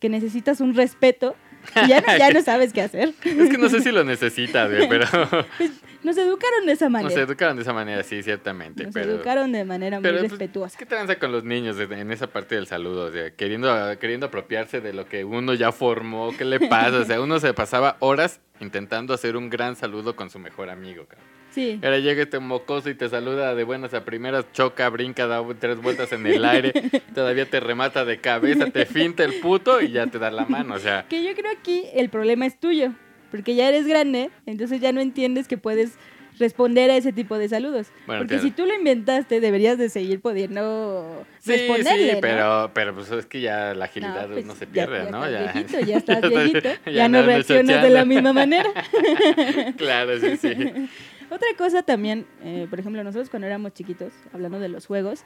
que 0.00 0.08
necesitas 0.08 0.60
un 0.60 0.74
respeto, 0.74 1.36
y 1.84 1.88
ya 1.88 2.00
no, 2.00 2.16
ya 2.16 2.30
no 2.30 2.42
sabes 2.42 2.72
qué 2.72 2.82
hacer. 2.82 3.12
es 3.24 3.50
que 3.50 3.58
no 3.58 3.68
sé 3.68 3.80
si 3.80 3.90
lo 3.90 4.04
necesita, 4.04 4.66
güey, 4.66 4.88
pero 4.88 5.06
Nos 6.02 6.16
educaron 6.16 6.64
de 6.64 6.72
esa 6.72 6.86
nos 6.86 6.92
manera. 6.92 7.20
educaron 7.20 7.56
de 7.56 7.62
esa 7.62 7.74
manera, 7.74 8.02
sí, 8.02 8.22
ciertamente. 8.22 8.84
Nos 8.84 8.94
pero, 8.94 9.12
educaron 9.12 9.52
de 9.52 9.64
manera 9.66 10.00
muy 10.00 10.10
pues, 10.10 10.22
respetuosa. 10.22 10.78
¿Qué 10.78 10.86
tranza 10.86 11.18
con 11.18 11.30
los 11.30 11.44
niños 11.44 11.78
en 11.78 11.92
en 11.92 12.10
esa 12.10 12.26
parte 12.28 12.54
del 12.54 12.66
saludo? 12.66 13.06
O 13.06 13.10
sea, 13.10 13.30
queriendo, 13.32 13.70
queriendo 13.98 14.26
apropiarse 14.26 14.80
de 14.80 14.94
lo 14.94 15.06
que 15.06 15.24
uno 15.24 15.52
ya 15.52 15.72
formó, 15.72 16.34
¿qué 16.36 16.46
le 16.46 16.68
pasa? 16.68 17.00
O 17.00 17.04
sea, 17.04 17.20
uno 17.20 17.38
se 17.38 17.52
pasaba 17.52 17.96
horas 18.00 18.40
intentando 18.60 19.12
hacer 19.12 19.36
un 19.36 19.50
gran 19.50 19.76
saludo 19.76 20.16
con 20.16 20.30
su 20.30 20.38
mejor 20.38 20.70
amigo, 20.70 21.04
cabrón. 21.04 21.39
Sí. 21.50 21.80
Ahora 21.82 21.98
llega 21.98 22.22
este 22.22 22.38
mocoso 22.38 22.90
y 22.90 22.94
te 22.94 23.08
saluda 23.08 23.54
de 23.54 23.64
buenas 23.64 23.92
a 23.94 24.04
primeras, 24.04 24.44
choca, 24.52 24.88
brinca, 24.88 25.26
da 25.26 25.42
tres 25.58 25.80
vueltas 25.82 26.12
en 26.12 26.26
el 26.26 26.44
aire, 26.44 26.72
todavía 27.14 27.46
te 27.46 27.60
remata 27.60 28.04
de 28.04 28.18
cabeza, 28.18 28.66
te 28.66 28.86
finta 28.86 29.24
el 29.24 29.34
puto 29.40 29.80
y 29.80 29.90
ya 29.90 30.06
te 30.06 30.18
da 30.18 30.30
la 30.30 30.44
mano. 30.46 30.74
O 30.74 30.78
sea, 30.78 31.06
Que 31.08 31.24
yo 31.24 31.34
creo 31.34 31.50
aquí 31.50 31.84
el 31.94 32.08
problema 32.08 32.46
es 32.46 32.58
tuyo, 32.58 32.92
porque 33.30 33.54
ya 33.54 33.68
eres 33.68 33.86
grande, 33.86 34.30
entonces 34.46 34.80
ya 34.80 34.92
no 34.92 35.00
entiendes 35.00 35.48
que 35.48 35.58
puedes 35.58 35.94
responder 36.38 36.90
a 36.90 36.96
ese 36.96 37.12
tipo 37.12 37.36
de 37.36 37.48
saludos. 37.48 37.88
Bueno, 38.06 38.22
porque 38.22 38.38
si 38.38 38.50
tú 38.50 38.64
lo 38.64 38.74
inventaste, 38.74 39.40
deberías 39.40 39.76
de 39.76 39.90
seguir 39.90 40.20
pudiendo 40.20 41.26
sí, 41.38 41.52
responderle, 41.52 42.08
sí, 42.08 42.14
¿no? 42.14 42.20
pero, 42.22 42.70
pero 42.72 42.94
pues 42.94 43.10
es 43.10 43.26
que 43.26 43.40
ya 43.42 43.74
la 43.74 43.84
agilidad 43.84 44.26
No, 44.26 44.34
pues, 44.34 44.46
no 44.46 44.54
se 44.54 44.66
pierde, 44.66 45.04
ya 45.04 45.10
¿no? 45.10 45.26
estás 45.26 45.32
Ya, 45.32 45.52
viejito, 45.52 45.80
ya 45.80 45.96
estás 45.98 46.20
viejito, 46.30 46.68
ya, 46.86 46.92
ya 46.92 47.08
no 47.08 47.20
no 47.20 47.26
reaccionas 47.26 47.82
de 47.82 47.90
la 47.90 48.04
misma 48.06 48.32
manera. 48.32 48.70
claro, 49.76 50.18
sí, 50.18 50.36
sí. 50.38 50.56
Otra 51.30 51.48
cosa 51.56 51.82
también, 51.82 52.26
eh, 52.42 52.66
por 52.68 52.80
ejemplo, 52.80 53.02
nosotros 53.04 53.30
cuando 53.30 53.46
éramos 53.46 53.72
chiquitos, 53.72 54.12
hablando 54.32 54.58
de 54.60 54.68
los 54.68 54.86
juegos, 54.86 55.22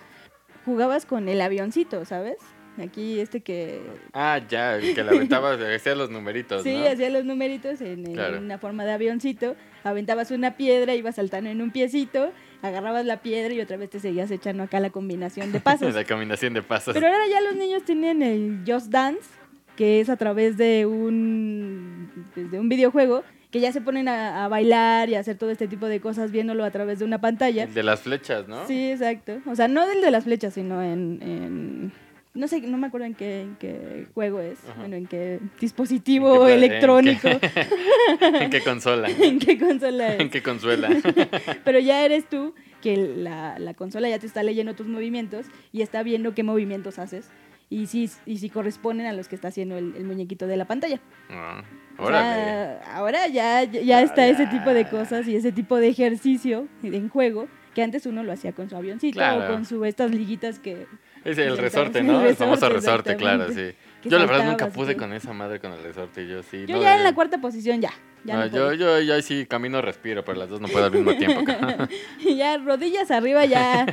jugabas 0.64 1.06
con 1.06 1.28
el 1.28 1.40
avioncito, 1.40 2.04
¿sabes? 2.04 2.36
Aquí 2.76 3.20
este 3.20 3.40
que 3.40 3.80
Ah, 4.12 4.40
ya, 4.48 4.78
que 4.80 5.04
la 5.04 5.12
aventabas, 5.12 5.60
hacía 5.60 5.94
los 5.94 6.10
numeritos, 6.10 6.64
sí, 6.64 6.74
¿no? 6.76 6.86
hacía 6.88 7.08
los 7.08 7.24
numeritos 7.24 7.80
en, 7.80 8.04
en 8.04 8.14
Claro. 8.14 8.38
una 8.38 8.58
forma 8.58 8.84
de 8.84 8.92
avioncito, 8.92 9.54
aventabas 9.84 10.32
una 10.32 10.56
piedra, 10.56 10.94
ibas 10.96 11.14
saltando 11.14 11.50
en 11.50 11.62
un 11.62 11.70
piecito, 11.70 12.32
agarrabas 12.62 13.04
la 13.06 13.22
piedra 13.22 13.54
y 13.54 13.60
otra 13.60 13.76
vez 13.76 13.90
te 13.90 14.00
seguías 14.00 14.28
echando 14.32 14.64
acá 14.64 14.80
la 14.80 14.90
combinación 14.90 15.52
de 15.52 15.60
pasos. 15.60 15.94
La 15.94 16.04
combinación 16.04 16.52
de 16.52 16.62
pasos. 16.62 16.94
Pero 16.94 17.06
ahora 17.06 17.28
ya 17.28 17.40
los 17.42 17.54
niños 17.54 17.84
tienen 17.84 18.22
el 18.22 18.64
Just 18.66 18.88
Dance, 18.88 19.28
que 19.76 20.00
es 20.00 20.08
a 20.08 20.16
través 20.16 20.56
de 20.56 20.84
un, 20.84 22.10
de 22.34 22.58
un 22.58 22.68
videojuego, 22.68 23.22
que 23.54 23.60
ya 23.60 23.70
se 23.70 23.80
ponen 23.80 24.08
a, 24.08 24.44
a 24.44 24.48
bailar 24.48 25.08
y 25.10 25.14
a 25.14 25.20
hacer 25.20 25.38
todo 25.38 25.50
este 25.50 25.68
tipo 25.68 25.86
de 25.86 26.00
cosas 26.00 26.32
viéndolo 26.32 26.64
a 26.64 26.72
través 26.72 26.98
de 26.98 27.04
una 27.04 27.20
pantalla. 27.20 27.62
El 27.62 27.72
de 27.72 27.84
las 27.84 28.00
flechas, 28.00 28.48
¿no? 28.48 28.66
Sí, 28.66 28.90
exacto. 28.90 29.38
O 29.46 29.54
sea, 29.54 29.68
no 29.68 29.86
del 29.86 30.00
de 30.00 30.10
las 30.10 30.24
flechas, 30.24 30.54
sino 30.54 30.82
en... 30.82 31.20
en- 31.22 31.92
no 32.34 32.48
sé, 32.48 32.60
no 32.62 32.76
me 32.78 32.88
acuerdo 32.88 33.06
en 33.06 33.14
qué, 33.14 33.42
en 33.42 33.54
qué 33.60 34.08
juego 34.12 34.40
es, 34.40 34.58
Ajá. 34.68 34.80
bueno, 34.80 34.96
en 34.96 35.06
qué 35.06 35.34
¿En 35.34 35.52
dispositivo 35.60 36.46
qué 36.46 36.52
en 36.54 36.58
electrónico, 36.64 37.28
¿En 38.40 38.50
qué 38.50 38.60
consola? 38.60 39.08
en 39.08 39.38
qué 39.38 39.56
consola 39.56 40.14
¿En 40.16 40.20
es. 40.22 40.32
qué 40.32 40.42
consuela? 40.42 40.88
Pero 41.64 41.78
ya 41.78 42.04
eres 42.04 42.28
tú 42.28 42.52
que 42.82 42.96
la, 42.96 43.56
la 43.60 43.74
consola 43.74 44.08
ya 44.08 44.18
te 44.18 44.26
está 44.26 44.42
leyendo 44.42 44.74
tus 44.74 44.88
movimientos 44.88 45.46
y 45.70 45.82
está 45.82 46.02
viendo 46.02 46.34
qué 46.34 46.42
movimientos 46.42 46.98
haces 46.98 47.28
y 47.70 47.86
si, 47.86 48.10
y 48.26 48.38
si 48.38 48.50
corresponden 48.50 49.06
a 49.06 49.12
los 49.12 49.28
que 49.28 49.36
está 49.36 49.46
haciendo 49.46 49.78
el, 49.78 49.94
el 49.96 50.02
muñequito 50.04 50.48
de 50.48 50.56
la 50.56 50.64
pantalla. 50.66 50.98
Ah, 51.30 51.62
Ahora 51.98 53.26
ya, 53.28 53.64
ya 53.64 54.02
está 54.02 54.26
ese 54.26 54.46
tipo 54.46 54.70
de 54.70 54.88
cosas 54.88 55.26
y 55.28 55.36
ese 55.36 55.52
tipo 55.52 55.76
de 55.76 55.88
ejercicio 55.88 56.68
en 56.82 57.08
juego 57.08 57.48
que 57.74 57.82
antes 57.82 58.06
uno 58.06 58.22
lo 58.22 58.32
hacía 58.32 58.52
con 58.52 58.70
su 58.70 58.76
avioncito 58.76 59.16
Claro. 59.16 59.44
o 59.44 59.48
con 59.48 59.64
su 59.64 59.84
estas 59.84 60.10
liguitas 60.12 60.58
que... 60.58 60.86
Es 61.24 61.38
el 61.38 61.58
resorte, 61.58 61.98
el 62.00 62.06
¿no? 62.06 62.24
El 62.24 62.36
famoso 62.36 62.68
resorte, 62.68 63.16
claro, 63.16 63.48
sí. 63.52 63.74
Yo 64.04 64.18
la 64.18 64.26
verdad 64.26 64.50
nunca 64.50 64.68
pude 64.68 64.96
con 64.96 65.12
esa 65.12 65.32
madre 65.32 65.58
con 65.58 65.72
el 65.72 65.82
resorte, 65.82 66.26
yo 66.28 66.42
sí. 66.42 66.66
Yo 66.66 66.76
no, 66.76 66.82
ya 66.82 66.94
en 66.94 67.00
eh, 67.00 67.04
la 67.04 67.14
cuarta 67.14 67.38
posición 67.38 67.80
ya. 67.80 67.90
Ya, 68.24 68.36
no, 68.36 68.40
no 68.46 68.46
yo, 68.46 68.72
yo, 68.72 69.00
yo 69.00 69.20
sí 69.22 69.44
camino 69.46 69.82
respiro, 69.82 70.24
pero 70.24 70.38
las 70.38 70.48
dos 70.48 70.60
no 70.60 70.68
puedo 70.68 70.86
al 70.86 70.90
mismo 70.92 71.14
tiempo. 71.14 71.42
ya 72.36 72.56
rodillas 72.58 73.10
arriba 73.10 73.44
ya 73.44 73.86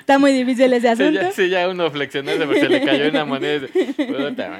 está 0.00 0.18
muy 0.18 0.32
difícil 0.32 0.70
ese 0.74 0.94
Sí 0.94 1.02
asunto. 1.02 1.20
ya, 1.22 1.30
sí, 1.32 1.48
ya 1.48 1.68
uno 1.68 1.90
flexionarse 1.90 2.44
porque 2.44 2.60
se 2.60 2.68
le 2.68 2.84
cayó 2.84 3.08
una 3.08 3.24
moneda. 3.24 3.66
y 3.74 3.78
dice, 3.78 3.96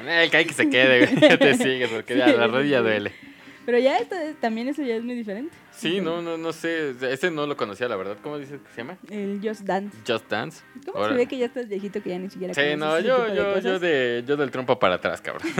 eh, 0.07 0.27
que 0.31 0.37
hay 0.37 0.45
que 0.45 0.53
se 0.53 0.69
quede, 0.69 1.05
güey. 1.05 1.29
Ya 1.29 1.37
te 1.37 1.53
sigues 1.55 1.89
porque 1.89 2.17
ya 2.17 2.27
Sí, 2.27 2.33
la 2.37 2.45
sí, 2.45 2.51
rodilla 2.51 2.77
sí. 2.79 2.83
duele. 2.83 3.28
Pero 3.69 3.77
ya 3.83 3.99
esto, 3.99 4.15
también 4.39 4.67
eso 4.67 4.81
ya 4.81 4.95
es 4.95 5.03
muy 5.03 5.13
diferente. 5.13 5.55
Sí, 5.71 6.01
no, 6.01 6.23
no, 6.23 6.39
no 6.39 6.53
sé. 6.53 6.95
Ese 7.01 7.29
no 7.29 7.45
lo 7.45 7.55
conocía, 7.55 7.87
la 7.87 7.97
verdad. 7.97 8.17
¿Cómo 8.23 8.39
dices 8.39 8.59
que 8.59 8.69
se 8.71 8.77
llama? 8.77 8.97
El 9.11 9.39
Just 9.43 9.61
Dance. 9.61 9.95
Just 10.07 10.27
Dance. 10.27 10.63
¿Cómo 10.87 10.97
Ahora- 10.97 11.11
se 11.11 11.17
ve 11.17 11.27
que 11.27 11.37
ya 11.37 11.45
estás 11.45 11.69
viejito 11.69 12.01
que 12.01 12.09
ya 12.09 12.17
ni 12.17 12.31
siquiera 12.31 12.51
Sí, 12.55 12.61
no, 12.75 12.97
ese 12.97 13.07
yo, 13.07 13.17
tipo 13.17 13.29
de 13.29 13.35
yo, 13.35 13.59
yo, 13.59 13.79
de, 13.79 14.23
yo 14.25 14.37
del 14.37 14.49
trompo 14.49 14.79
para 14.79 14.95
atrás, 14.95 15.21
cabrón. 15.21 15.47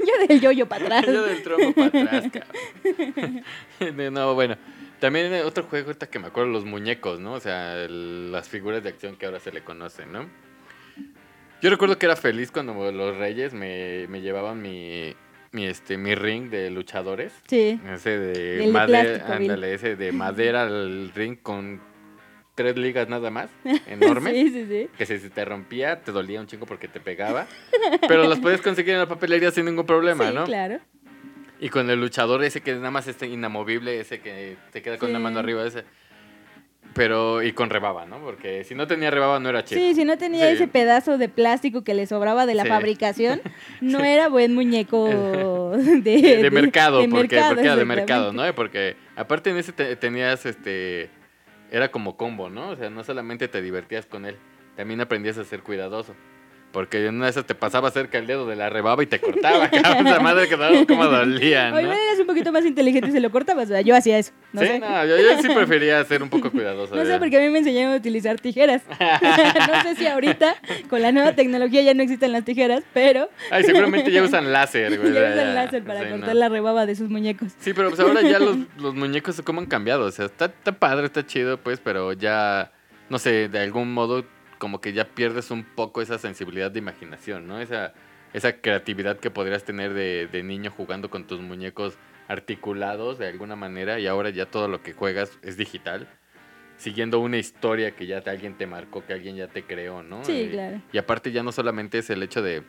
yo 0.00 0.26
del 0.28 0.40
yoyo 0.40 0.66
para 0.68 0.84
atrás. 0.86 1.06
yo 1.06 1.22
del 1.22 1.42
trompo 1.44 1.72
para 1.72 1.86
atrás, 2.18 2.32
cabrón. 2.32 3.44
No, 4.12 4.34
bueno. 4.34 4.56
También 4.98 5.32
otro 5.46 5.64
juego 5.64 5.86
ahorita 5.86 6.08
que 6.08 6.18
me 6.18 6.26
acuerdo, 6.26 6.50
los 6.50 6.64
muñecos, 6.64 7.20
¿no? 7.20 7.34
O 7.34 7.40
sea, 7.40 7.80
el- 7.84 8.32
las 8.32 8.48
figuras 8.48 8.82
de 8.82 8.88
acción 8.90 9.14
que 9.16 9.24
ahora 9.26 9.38
se 9.40 9.52
le 9.52 9.62
conocen, 9.62 10.10
¿no? 10.12 10.28
Yo 11.62 11.70
recuerdo 11.70 11.96
que 11.98 12.06
era 12.06 12.16
feliz 12.16 12.50
cuando 12.50 12.90
los 12.90 13.16
reyes 13.16 13.54
me, 13.54 14.06
me 14.08 14.20
llevaban 14.20 14.60
mi, 14.60 15.14
mi, 15.52 15.66
este, 15.66 15.96
mi 15.96 16.14
ring 16.14 16.50
de 16.50 16.70
luchadores. 16.70 17.32
Sí. 17.48 17.80
Ese 17.92 18.18
de 18.18 18.64
El 18.64 18.72
madera, 18.72 19.02
plástico, 19.02 19.32
ándale, 19.32 19.74
ese 19.74 19.96
de 19.96 20.12
madera, 20.12 20.64
el 20.64 21.12
ring 21.14 21.38
con 21.42 21.80
tres 22.54 22.76
ligas 22.76 23.08
nada 23.08 23.30
más, 23.30 23.50
enormes. 23.86 24.34
Sí, 24.34 24.50
sí, 24.50 24.66
sí. 24.68 24.88
Que 24.96 25.06
si 25.06 25.18
se 25.18 25.30
te 25.30 25.44
rompía, 25.44 26.02
te 26.02 26.12
dolía 26.12 26.40
un 26.40 26.46
chingo 26.46 26.66
porque 26.66 26.88
te 26.88 27.00
pegaba. 27.00 27.46
Pero 28.08 28.28
las 28.28 28.38
podías 28.38 28.60
conseguir 28.60 28.94
en 28.94 29.00
la 29.00 29.08
papelería 29.08 29.50
sin 29.50 29.64
ningún 29.64 29.86
problema, 29.86 30.28
sí, 30.28 30.34
¿no? 30.34 30.44
claro. 30.44 30.78
Y 31.62 31.68
con 31.68 31.90
el 31.90 32.00
luchador 32.00 32.42
ese 32.42 32.62
que 32.62 32.74
nada 32.74 32.90
más 32.90 33.06
está 33.06 33.26
inamovible, 33.26 34.00
ese 34.00 34.20
que 34.20 34.56
se 34.72 34.80
queda 34.80 34.96
con 34.96 35.12
la 35.12 35.18
mano 35.18 35.40
arriba, 35.40 35.66
ese. 35.66 35.84
Pero, 36.94 37.42
y 37.42 37.52
con 37.52 37.70
rebaba, 37.70 38.04
¿no? 38.04 38.18
Porque 38.18 38.64
si 38.64 38.74
no 38.74 38.86
tenía 38.86 39.10
rebaba 39.10 39.38
no 39.38 39.48
era 39.48 39.64
chido. 39.64 39.80
Sí, 39.80 39.94
si 39.94 40.04
no 40.04 40.18
tenía 40.18 40.48
Sí. 40.48 40.54
ese 40.54 40.66
pedazo 40.68 41.18
de 41.18 41.28
plástico 41.28 41.82
que 41.84 41.94
le 41.94 42.06
sobraba 42.06 42.46
de 42.46 42.54
la 42.54 42.64
Sí. 42.64 42.68
fabricación, 42.68 43.40
no 43.80 44.00
era 44.04 44.28
buen 44.28 44.54
muñeco 44.54 45.70
de, 45.76 46.00
de, 46.02 46.42
de 46.42 46.50
mercado, 46.50 46.98
de 47.00 47.08
porque, 47.08 47.36
mercado, 47.36 47.54
porque 47.54 47.66
era 47.66 47.76
de 47.76 47.84
mercado. 47.84 48.32
¿no? 48.32 48.54
Porque 48.54 48.96
aparte 49.16 49.50
en 49.50 49.56
ese 49.58 49.72
te- 49.72 49.94
tenías, 49.96 50.44
este, 50.46 51.10
era 51.70 51.90
como 51.92 52.16
combo, 52.16 52.50
¿no? 52.50 52.70
O 52.70 52.76
sea, 52.76 52.90
no 52.90 53.04
solamente 53.04 53.46
te 53.46 53.62
divertías 53.62 54.06
con 54.06 54.26
él, 54.26 54.36
también 54.76 55.00
aprendías 55.00 55.38
a 55.38 55.44
ser 55.44 55.60
cuidadoso. 55.62 56.14
Porque 56.72 57.04
en 57.06 57.16
una 57.16 57.24
de 57.24 57.30
esas 57.32 57.44
te 57.46 57.56
pasaba 57.56 57.90
cerca 57.90 58.16
el 58.18 58.28
dedo 58.28 58.46
de 58.46 58.54
la 58.54 58.70
rebaba 58.70 59.02
y 59.02 59.06
te 59.06 59.18
cortaba, 59.20 59.68
cabrón, 59.70 60.06
esa 60.06 60.20
madre 60.20 60.48
que 60.48 60.56
daba 60.56 60.86
como 60.86 61.04
dolía, 61.06 61.70
¿no? 61.70 61.80
igual 61.80 61.98
eras 61.98 62.20
un 62.20 62.26
poquito 62.26 62.52
más 62.52 62.64
inteligente 62.64 63.08
y 63.08 63.12
se 63.12 63.18
lo 63.18 63.30
cortabas, 63.30 63.64
o 63.64 63.72
sea, 63.72 63.80
yo 63.80 63.96
hacía 63.96 64.18
eso, 64.18 64.30
no 64.52 64.60
sí, 64.60 64.68
sé. 64.68 64.78
no, 64.78 65.04
yo, 65.04 65.16
yo 65.16 65.42
sí 65.42 65.48
prefería 65.52 66.04
ser 66.04 66.22
un 66.22 66.28
poco 66.28 66.50
cuidadoso. 66.52 66.94
No 66.94 67.04
sé, 67.04 67.18
porque 67.18 67.38
a 67.38 67.40
mí 67.40 67.48
me 67.50 67.58
enseñaron 67.58 67.94
a 67.94 67.96
utilizar 67.96 68.38
tijeras. 68.40 68.82
no 69.68 69.82
sé 69.82 69.96
si 69.96 70.06
ahorita, 70.06 70.54
con 70.88 71.02
la 71.02 71.10
nueva 71.10 71.32
tecnología, 71.32 71.82
ya 71.82 71.92
no 71.94 72.02
existen 72.04 72.30
las 72.30 72.44
tijeras, 72.44 72.84
pero 72.94 73.28
Ay, 73.50 73.64
seguramente 73.64 74.10
ya 74.12 74.22
usan 74.22 74.52
láser, 74.52 74.96
güey. 75.00 75.12
ya 75.12 75.30
usan 75.32 75.54
láser 75.56 75.82
para 75.82 76.00
Sí, 76.00 76.06
no. 76.10 76.16
cortar 76.18 76.36
la 76.36 76.48
rebaba 76.48 76.86
de 76.86 76.94
sus 76.94 77.08
muñecos. 77.10 77.48
Sí, 77.58 77.72
pero 77.74 77.88
pues 77.88 78.00
ahora 78.00 78.22
ya 78.22 78.38
los, 78.38 78.56
los 78.78 78.94
muñecos 78.94 79.40
cómo 79.44 79.60
han 79.60 79.66
cambiado. 79.66 80.04
O 80.04 80.10
sea, 80.12 80.26
está, 80.26 80.44
está 80.46 80.70
padre, 80.72 81.06
está 81.06 81.26
chido, 81.26 81.58
pues, 81.58 81.80
pero 81.82 82.12
ya, 82.12 82.70
no 83.08 83.18
sé, 83.18 83.48
de 83.48 83.58
algún 83.58 83.92
modo 83.92 84.24
como 84.60 84.80
que 84.80 84.92
ya 84.92 85.06
pierdes 85.06 85.50
un 85.50 85.64
poco 85.64 86.02
esa 86.02 86.18
sensibilidad 86.18 86.70
de 86.70 86.78
imaginación, 86.78 87.48
¿no? 87.48 87.60
Esa, 87.60 87.94
esa 88.34 88.60
creatividad 88.60 89.18
que 89.18 89.30
podrías 89.30 89.64
tener 89.64 89.92
de, 89.94 90.28
de 90.30 90.42
niño 90.44 90.70
jugando 90.70 91.10
con 91.10 91.26
tus 91.26 91.40
muñecos 91.40 91.98
articulados 92.28 93.18
de 93.18 93.26
alguna 93.26 93.56
manera 93.56 93.98
y 93.98 94.06
ahora 94.06 94.30
ya 94.30 94.46
todo 94.46 94.68
lo 94.68 94.82
que 94.82 94.92
juegas 94.92 95.36
es 95.42 95.56
digital, 95.56 96.06
siguiendo 96.76 97.18
una 97.18 97.38
historia 97.38 97.96
que 97.96 98.06
ya 98.06 98.20
te- 98.20 98.30
alguien 98.30 98.56
te 98.56 98.66
marcó, 98.66 99.04
que 99.04 99.14
alguien 99.14 99.34
ya 99.34 99.48
te 99.48 99.64
creó, 99.64 100.02
¿no? 100.04 100.22
Sí, 100.24 100.32
Y- 100.32 100.50
claro. 100.50 100.80
y 100.92 100.98
aparte 100.98 101.32
ya 101.32 101.42
no 101.42 101.50
solamente 101.52 101.98
es 101.98 102.10
el 102.10 102.22
hecho 102.22 102.42
de, 102.42 102.62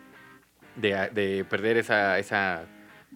de, 0.78 1.10
de 1.14 1.46
perder 1.46 1.76
esa, 1.78 2.18
esa, 2.20 2.66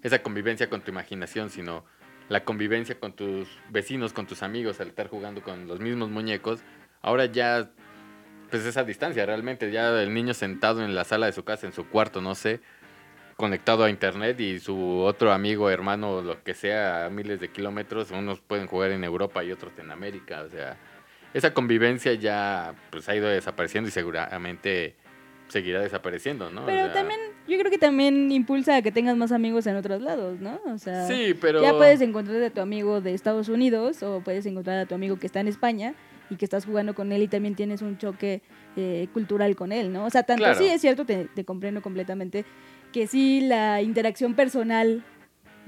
esa 0.04 0.22
convivencia 0.22 0.70
con 0.70 0.82
tu 0.82 0.92
imaginación, 0.92 1.50
sino 1.50 1.86
la 2.28 2.44
convivencia 2.44 3.00
con 3.00 3.14
tus 3.14 3.48
vecinos, 3.70 4.12
con 4.14 4.28
tus 4.28 4.44
amigos, 4.44 4.80
al 4.82 4.90
estar 4.90 5.08
jugando 5.08 5.42
con 5.42 5.68
los 5.68 5.80
mismos 5.80 6.10
muñecos. 6.10 6.62
Ahora 7.02 7.26
ya, 7.26 7.70
pues 8.56 8.66
esa 8.68 8.86
distancia 8.86 9.26
realmente, 9.26 9.70
ya 9.70 10.02
el 10.02 10.14
niño 10.14 10.34
sentado 10.34 10.82
en 10.82 10.96
la 10.96 11.04
sala 11.04 11.26
de 11.26 11.34
su 11.34 11.44
casa, 11.44 11.68
en 11.68 11.74
su 11.74 11.90
cuarto, 11.90 12.22
no 12.22 12.36
sé, 12.36 12.62
conectado 13.36 13.84
a 13.84 13.90
internet 13.90 14.40
y 14.40 14.60
su 14.60 15.02
otro 15.02 15.34
amigo, 15.34 15.70
hermano, 15.70 16.22
lo 16.22 16.42
que 16.42 16.54
sea, 16.54 17.06
a 17.06 17.10
miles 17.10 17.42
de 17.42 17.50
kilómetros, 17.50 18.12
unos 18.12 18.40
pueden 18.40 18.68
jugar 18.68 18.92
en 18.92 19.04
Europa 19.04 19.44
y 19.44 19.52
otros 19.52 19.74
en 19.78 19.92
América, 19.92 20.44
o 20.44 20.50
sea, 20.50 20.78
esa 21.34 21.54
convivencia 21.54 22.14
ya 22.14 22.74
pues 22.92 23.10
ha 23.10 23.16
ido 23.18 23.28
desapareciendo 23.28 23.90
y 23.90 23.92
seguramente 23.92 24.96
seguirá 25.50 25.82
desapareciendo, 25.82 26.50
¿no? 26.50 26.64
O 26.64 26.66
Pero 26.66 26.86
sea, 26.86 26.94
también, 26.94 27.20
yo 27.50 27.60
creo 27.60 27.70
que 27.70 27.78
también 27.78 28.32
impulsa 28.32 28.78
a 28.78 28.82
que 28.82 28.94
tengas 28.94 29.18
más 29.18 29.34
amigos 29.34 29.68
en 29.68 29.76
otros 29.76 30.02
lados, 30.02 30.40
¿no? 30.40 30.62
O 30.74 30.78
sea, 30.78 31.06
Sí, 31.08 31.34
pero... 31.42 31.62
ya 31.62 31.74
puedes 31.74 32.00
encontrar 32.00 32.42
a 32.42 32.50
tu 32.52 32.62
amigo 32.62 33.02
de 33.02 33.14
Estados 33.14 33.50
Unidos 33.50 34.02
o 34.02 34.22
puedes 34.22 34.46
encontrar 34.46 34.78
a 34.80 34.86
tu 34.86 34.96
amigo 34.96 35.20
que 35.20 35.28
está 35.28 35.42
en 35.42 35.50
España 35.50 35.94
y 36.30 36.36
que 36.38 36.46
estás 36.46 36.66
jugando 36.66 36.96
con 36.96 37.12
él 37.12 37.22
y 37.24 37.28
también 37.28 37.56
tienes 37.56 37.82
un 37.82 37.98
choque 37.98 38.42
eh, 38.76 39.08
cultural 39.14 39.56
con 39.56 39.72
él, 39.72 39.94
¿no? 39.94 40.06
O 40.06 40.10
sea, 40.10 40.24
tanto 40.24 40.44
Claro. 40.44 40.58
sí 40.60 40.66
es 40.68 40.82
cierto, 40.82 41.06
te, 41.06 41.26
te 41.26 41.46
comprendo 41.46 41.82
completamente, 41.82 42.46
que 42.92 43.08
sí 43.08 43.42
la 43.42 43.82
interacción 43.82 44.34
personal 44.34 45.04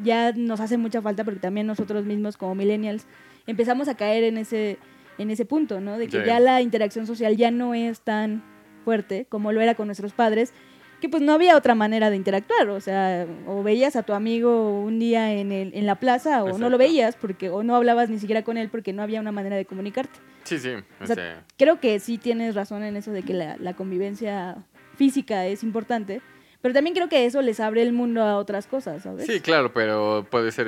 ya 0.03 0.31
nos 0.33 0.59
hace 0.59 0.77
mucha 0.77 1.01
falta 1.01 1.23
porque 1.23 1.39
también 1.39 1.67
nosotros 1.67 2.05
mismos 2.05 2.37
como 2.37 2.55
millennials 2.55 3.05
empezamos 3.47 3.87
a 3.87 3.95
caer 3.95 4.23
en 4.23 4.37
ese, 4.37 4.77
en 5.17 5.31
ese 5.31 5.45
punto, 5.45 5.79
¿no? 5.81 5.97
De 5.97 6.07
que 6.07 6.19
Sí. 6.21 6.25
ya 6.27 6.39
la 6.39 6.61
interacción 6.61 7.07
social 7.07 7.35
ya 7.37 7.49
no 7.51 7.73
es 7.73 8.01
tan 8.01 8.43
fuerte 8.83 9.25
como 9.29 9.51
lo 9.51 9.61
era 9.61 9.75
con 9.75 9.87
nuestros 9.87 10.13
padres, 10.13 10.53
que 11.01 11.09
pues 11.09 11.21
no 11.21 11.33
había 11.33 11.55
otra 11.55 11.75
manera 11.75 12.09
de 12.09 12.15
interactuar, 12.15 12.69
o 12.69 12.79
sea, 12.79 13.27
o 13.45 13.61
veías 13.63 13.95
a 13.95 14.03
tu 14.03 14.13
amigo 14.13 14.81
un 14.81 14.99
día 14.99 15.33
en, 15.33 15.51
el, 15.51 15.73
en 15.75 15.85
la 15.85 15.95
plaza 15.95 16.43
o 16.43 16.57
no 16.57 16.69
lo 16.69 16.77
veías 16.77 17.15
porque 17.15 17.49
o 17.49 17.63
no 17.63 17.75
hablabas 17.75 18.09
ni 18.09 18.19
siquiera 18.19 18.43
con 18.43 18.57
él 18.57 18.69
porque 18.69 18.93
no 18.93 19.03
había 19.03 19.21
una 19.21 19.31
manera 19.31 19.55
de 19.55 19.65
comunicarte. 19.65 20.19
Sí, 20.43 20.57
sí, 20.57 20.71
o 21.01 21.05
sea, 21.05 21.43
Creo 21.57 21.79
que 21.79 21.99
sí 21.99 22.17
tienes 22.17 22.55
razón 22.55 22.83
en 22.83 22.95
eso 22.95 23.11
de 23.11 23.21
que 23.23 23.33
la, 23.33 23.57
la 23.57 23.75
convivencia 23.75 24.63
física 24.95 25.45
es 25.45 25.61
importante, 25.61 26.21
pero 26.61 26.73
también 26.73 26.95
creo 26.95 27.09
que 27.09 27.25
eso 27.25 27.41
les 27.41 27.59
abre 27.59 27.81
el 27.83 27.93
mundo 27.93 28.23
a 28.23 28.37
otras 28.37 28.65
cosas, 28.65 29.03
¿sabes? 29.03 29.27
sí, 29.27 29.39
claro, 29.39 29.71
pero 29.73 30.25
puede 30.29 30.51
ser, 30.51 30.67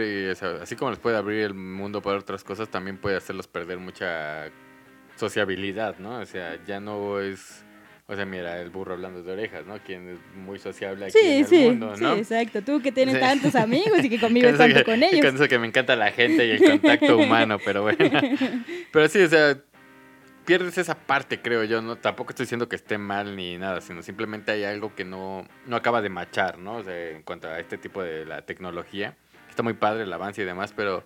así 0.62 0.76
como 0.76 0.92
les 0.92 1.00
puede 1.00 1.18
abrir 1.18 1.42
el 1.42 1.54
mundo 1.56 2.02
para 2.02 2.20
otras 2.20 2.44
cosas, 2.44 2.70
también 2.70 2.98
puede 2.98 3.18
hacerlos 3.18 3.48
perder 3.48 3.80
mucha 3.80 4.46
sociabilidad, 5.16 5.98
¿no? 6.00 6.20
O 6.20 6.26
sea, 6.26 6.64
ya 6.66 6.80
no 6.80 7.20
es, 7.20 7.66
o 8.12 8.16
sea, 8.16 8.26
mira, 8.26 8.60
el 8.60 8.70
burro 8.72 8.94
hablando 8.96 9.22
de 9.24 9.32
orejas, 9.32 9.66
¿no? 9.68 9.78
Quien 9.80 10.10
es 10.10 10.18
muy 10.36 10.58
sociable 10.60 11.06
aquí 11.06 11.18
Sí, 11.18 11.26
en 11.28 11.40
el 11.42 11.46
sí, 11.46 11.60
mundo, 11.66 11.96
sí, 11.96 12.04
¿no? 12.04 12.16
exacto. 12.16 12.62
Tú 12.64 12.82
que 12.82 12.92
tienes 12.92 13.16
Sí. 13.16 13.22
tantos 13.22 13.56
amigos 13.56 14.04
y 14.04 14.10
que 14.10 14.20
convives 14.20 14.58
tanto 14.58 14.78
que- 14.80 14.84
con 14.84 15.02
ellos. 15.04 15.24
Con 15.26 15.36
eso 15.36 15.48
que 15.48 15.60
me 15.60 15.68
encanta 15.68 15.96
la 15.96 16.12
gente 16.12 16.46
y 16.48 16.52
el 16.52 16.64
contacto 16.64 17.18
humano, 17.18 17.58
pero 17.64 17.84
bueno. 17.84 17.98
Pero 18.92 19.08
sí, 19.08 19.20
o 19.22 19.30
sea, 19.30 19.56
pierdes 20.46 20.78
esa 20.80 20.96
parte, 20.96 21.40
creo 21.42 21.64
yo, 21.64 21.82
¿no? 21.82 21.96
Tampoco 21.98 22.32
estoy 22.32 22.46
diciendo 22.46 22.68
que 22.68 22.76
esté 22.76 22.98
mal 22.98 23.36
ni 23.36 23.58
nada, 23.60 23.82
sino 23.82 24.02
simplemente 24.02 24.52
hay 24.52 24.64
algo 24.64 24.96
que 24.96 25.06
no, 25.06 25.46
no 25.68 25.76
acaba 25.76 26.02
de 26.02 26.10
machar, 26.10 26.58
¿no? 26.58 26.78
O 26.78 26.84
sea, 26.84 27.10
en 27.12 27.22
cuanto 27.22 27.48
a 27.48 27.60
este 27.60 27.78
tipo 27.78 28.02
de 28.02 28.26
la 28.26 28.42
tecnología. 28.42 29.16
Está 29.50 29.62
muy 29.62 29.74
padre 29.74 30.04
el 30.04 30.12
avance 30.14 30.42
y 30.42 30.46
demás, 30.46 30.74
pero, 30.76 31.06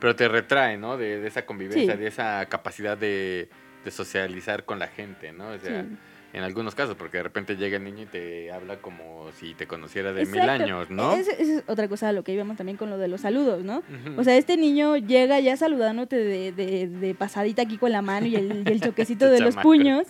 pero 0.00 0.16
te 0.16 0.26
retrae, 0.26 0.76
¿no? 0.76 0.96
De, 0.96 1.20
de 1.20 1.28
esa 1.28 1.46
convivencia, 1.46 1.92
Sí. 1.94 1.98
de 2.00 2.06
esa 2.08 2.44
capacidad 2.46 2.98
de, 2.98 3.48
de 3.84 3.90
socializar 3.92 4.64
con 4.64 4.78
la 4.80 4.88
gente, 4.88 5.30
¿no? 5.32 5.48
O 5.50 5.58
sea, 5.58 5.82
Sí. 5.82 5.88
En 6.32 6.42
algunos 6.44 6.74
casos, 6.74 6.94
porque 6.96 7.16
de 7.18 7.22
repente 7.24 7.56
llega 7.56 7.76
el 7.76 7.84
niño 7.84 8.02
y 8.02 8.06
te 8.06 8.52
habla 8.52 8.76
como 8.76 9.30
si 9.38 9.54
te 9.54 9.66
conociera 9.66 10.12
de 10.12 10.26
mil 10.26 10.40
años, 10.48 10.88
¿no? 10.90 11.12
Esa 11.12 11.32
es 11.32 11.64
otra 11.66 11.88
cosa 11.88 12.08
a 12.08 12.12
lo 12.12 12.22
que 12.22 12.32
íbamos 12.32 12.56
también 12.56 12.76
con 12.76 12.88
lo 12.90 12.98
de 12.98 13.08
los 13.08 13.22
saludos, 13.22 13.64
¿no? 13.64 13.82
O 14.16 14.22
sea, 14.24 14.36
este 14.36 14.56
niño 14.56 14.96
llega 14.96 15.40
ya 15.40 15.56
saludándote 15.56 16.16
de, 16.16 16.52
de- 16.52 16.86
de 16.88 17.14
pasadita 17.14 17.62
aquí 17.62 17.78
con 17.78 17.90
la 17.92 18.02
mano 18.02 18.26
y 18.26 18.36
el, 18.36 18.64
y 18.68 18.70
el 18.70 18.80
choquecito 18.94 19.28
de 19.30 19.40
los 19.40 19.56
puños, 19.56 20.06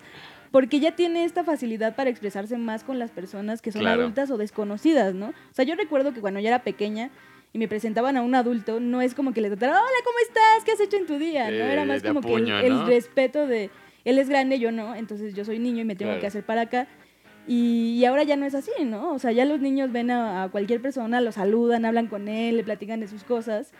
porque 0.51 0.81
ya 0.81 0.97
tiene 0.97 1.25
esta 1.25 1.45
facilidad 1.45 1.95
para 1.97 2.11
expresarse 2.11 2.59
más 2.59 2.83
con 2.85 2.99
las 2.99 3.11
personas 3.11 3.63
que 3.63 3.73
son 3.73 3.83
Claro. 3.83 4.03
adultas 4.03 4.31
o 4.31 4.37
desconocidas, 4.37 5.15
¿no? 5.15 5.29
O 5.29 5.55
sea, 5.55 5.65
yo 5.65 5.75
recuerdo 5.77 6.13
que 6.13 6.21
cuando 6.21 6.41
yo 6.41 6.49
era 6.49 6.63
pequeña 6.65 7.11
y 7.53 7.59
me 7.59 7.67
presentaban 7.67 8.17
a 8.17 8.23
un 8.23 8.35
adulto, 8.35 8.79
no 8.79 9.01
es 9.01 9.15
como 9.15 9.33
que 9.33 9.41
le 9.41 9.49
tratara, 9.49 9.73
hola, 9.73 9.91
¿cómo 10.05 10.19
estás? 10.29 10.65
¿Qué 10.65 10.73
has 10.73 10.81
hecho 10.81 10.97
en 10.97 11.07
tu 11.07 11.19
día? 11.19 11.45
¿no? 11.51 11.51
Eh, 11.57 11.73
Era 11.73 11.85
más 11.85 12.03
como 12.03 12.21
que 12.21 12.35
el- 12.35 12.49
el, 12.51 12.87
respeto 12.87 13.47
de, 13.47 13.71
él 14.05 14.19
es 14.19 14.29
grande, 14.29 14.59
yo 14.59 14.73
no, 14.73 14.95
entonces 14.95 15.35
yo 15.35 15.45
soy 15.45 15.59
niño 15.59 15.81
y 15.83 15.85
me 15.85 15.97
tengo 15.97 16.11
Claro. 16.11 16.21
que 16.21 16.27
hacer 16.27 16.45
para 16.45 16.63
acá. 16.63 16.87
Y, 17.47 17.97
y 17.99 18.05
ahora 18.05 18.23
ya 18.23 18.37
no 18.37 18.45
es 18.47 18.55
así, 18.55 18.71
¿no? 18.85 19.13
O 19.13 19.19
sea, 19.19 19.33
ya 19.33 19.45
los 19.45 19.61
niños 19.61 19.91
ven 19.93 20.11
a, 20.11 20.45
a 20.45 20.49
cualquier 20.51 20.81
persona, 20.83 21.21
lo 21.21 21.33
saludan, 21.33 21.85
hablan 21.85 22.07
con 22.07 22.29
él, 22.29 22.57
le 22.59 22.65
platican 22.65 23.01
de 23.01 23.09
sus 23.09 23.25
cosas. 23.25 23.73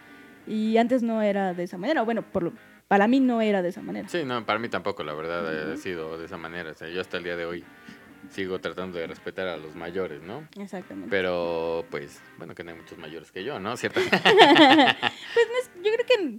Y 0.47 0.77
antes 0.79 1.03
no 1.03 1.23
era 1.23 1.53
de 1.55 1.65
esa 1.65 1.77
manera. 1.79 2.03
o 2.03 2.05
Bueno, 2.05 2.23
por 2.23 2.43
lo- 2.43 2.53
para 2.89 3.07
mí 3.07 3.21
no 3.21 3.41
era 3.41 3.63
de 3.63 3.69
esa 3.69 3.83
manera. 3.83 4.09
Sí, 4.09 4.25
no, 4.25 4.45
para 4.47 4.59
mí 4.59 4.69
tampoco, 4.69 5.05
la 5.05 5.13
verdad, 5.15 5.73
ha 5.73 5.77
sido 5.77 6.19
de 6.19 6.25
esa 6.25 6.37
manera. 6.39 6.71
O 6.71 6.75
sea, 6.75 6.89
yo 6.89 7.01
hasta 7.01 7.19
el 7.19 7.25
día 7.25 7.37
de 7.37 7.45
hoy 7.45 7.63
sigo 8.31 8.59
tratando 8.59 8.99
de 8.99 9.07
respetar 9.07 9.47
a 9.47 9.57
los 9.57 9.77
mayores, 9.77 10.23
¿no? 10.23 10.49
Exactamente. 10.59 11.09
Pero, 11.11 11.85
pues, 11.91 12.21
bueno, 12.39 12.55
que 12.55 12.65
no 12.65 12.73
hay 12.73 12.79
muchos 12.79 12.99
mayores 12.99 13.31
que 13.31 13.45
yo, 13.45 13.61
¿no? 13.61 13.77
¿Cierto? 13.77 14.01
Pues 14.11 15.47
no 15.49 15.59
es- 15.61 15.71
yo 15.85 15.91
creo 15.93 16.07
que 16.07 16.39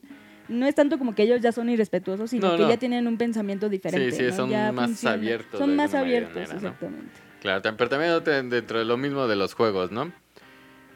no 0.51 0.67
es 0.67 0.75
tanto 0.75 0.97
como 0.97 1.15
que 1.15 1.23
ellos 1.23 1.41
ya 1.41 1.51
son 1.51 1.69
irrespetuosos, 1.69 2.29
sino 2.29 2.49
No, 2.51 2.57
que 2.57 2.67
ya 2.67 2.77
tienen 2.77 3.07
un 3.07 3.17
pensamiento 3.17 3.69
diferente. 3.69 4.11
sí, 4.11 4.23
¿no? 4.23 4.33
son 4.35 4.49
Ya 4.49 4.71
más 4.71 4.85
funciona- 4.87 5.13
abiertos 5.15 5.59
Son 5.59 5.75
más 5.75 5.93
abiertos, 5.93 6.51
exactamente. 6.51 7.11
claro, 7.41 7.61
pero 7.77 7.89
también 7.89 8.49
dentro 8.49 8.79
de 8.79 8.85
lo 8.85 8.97
mismo 8.97 9.27
de 9.27 9.35
los 9.35 9.53
juegos, 9.53 9.91
¿no? 9.91 10.11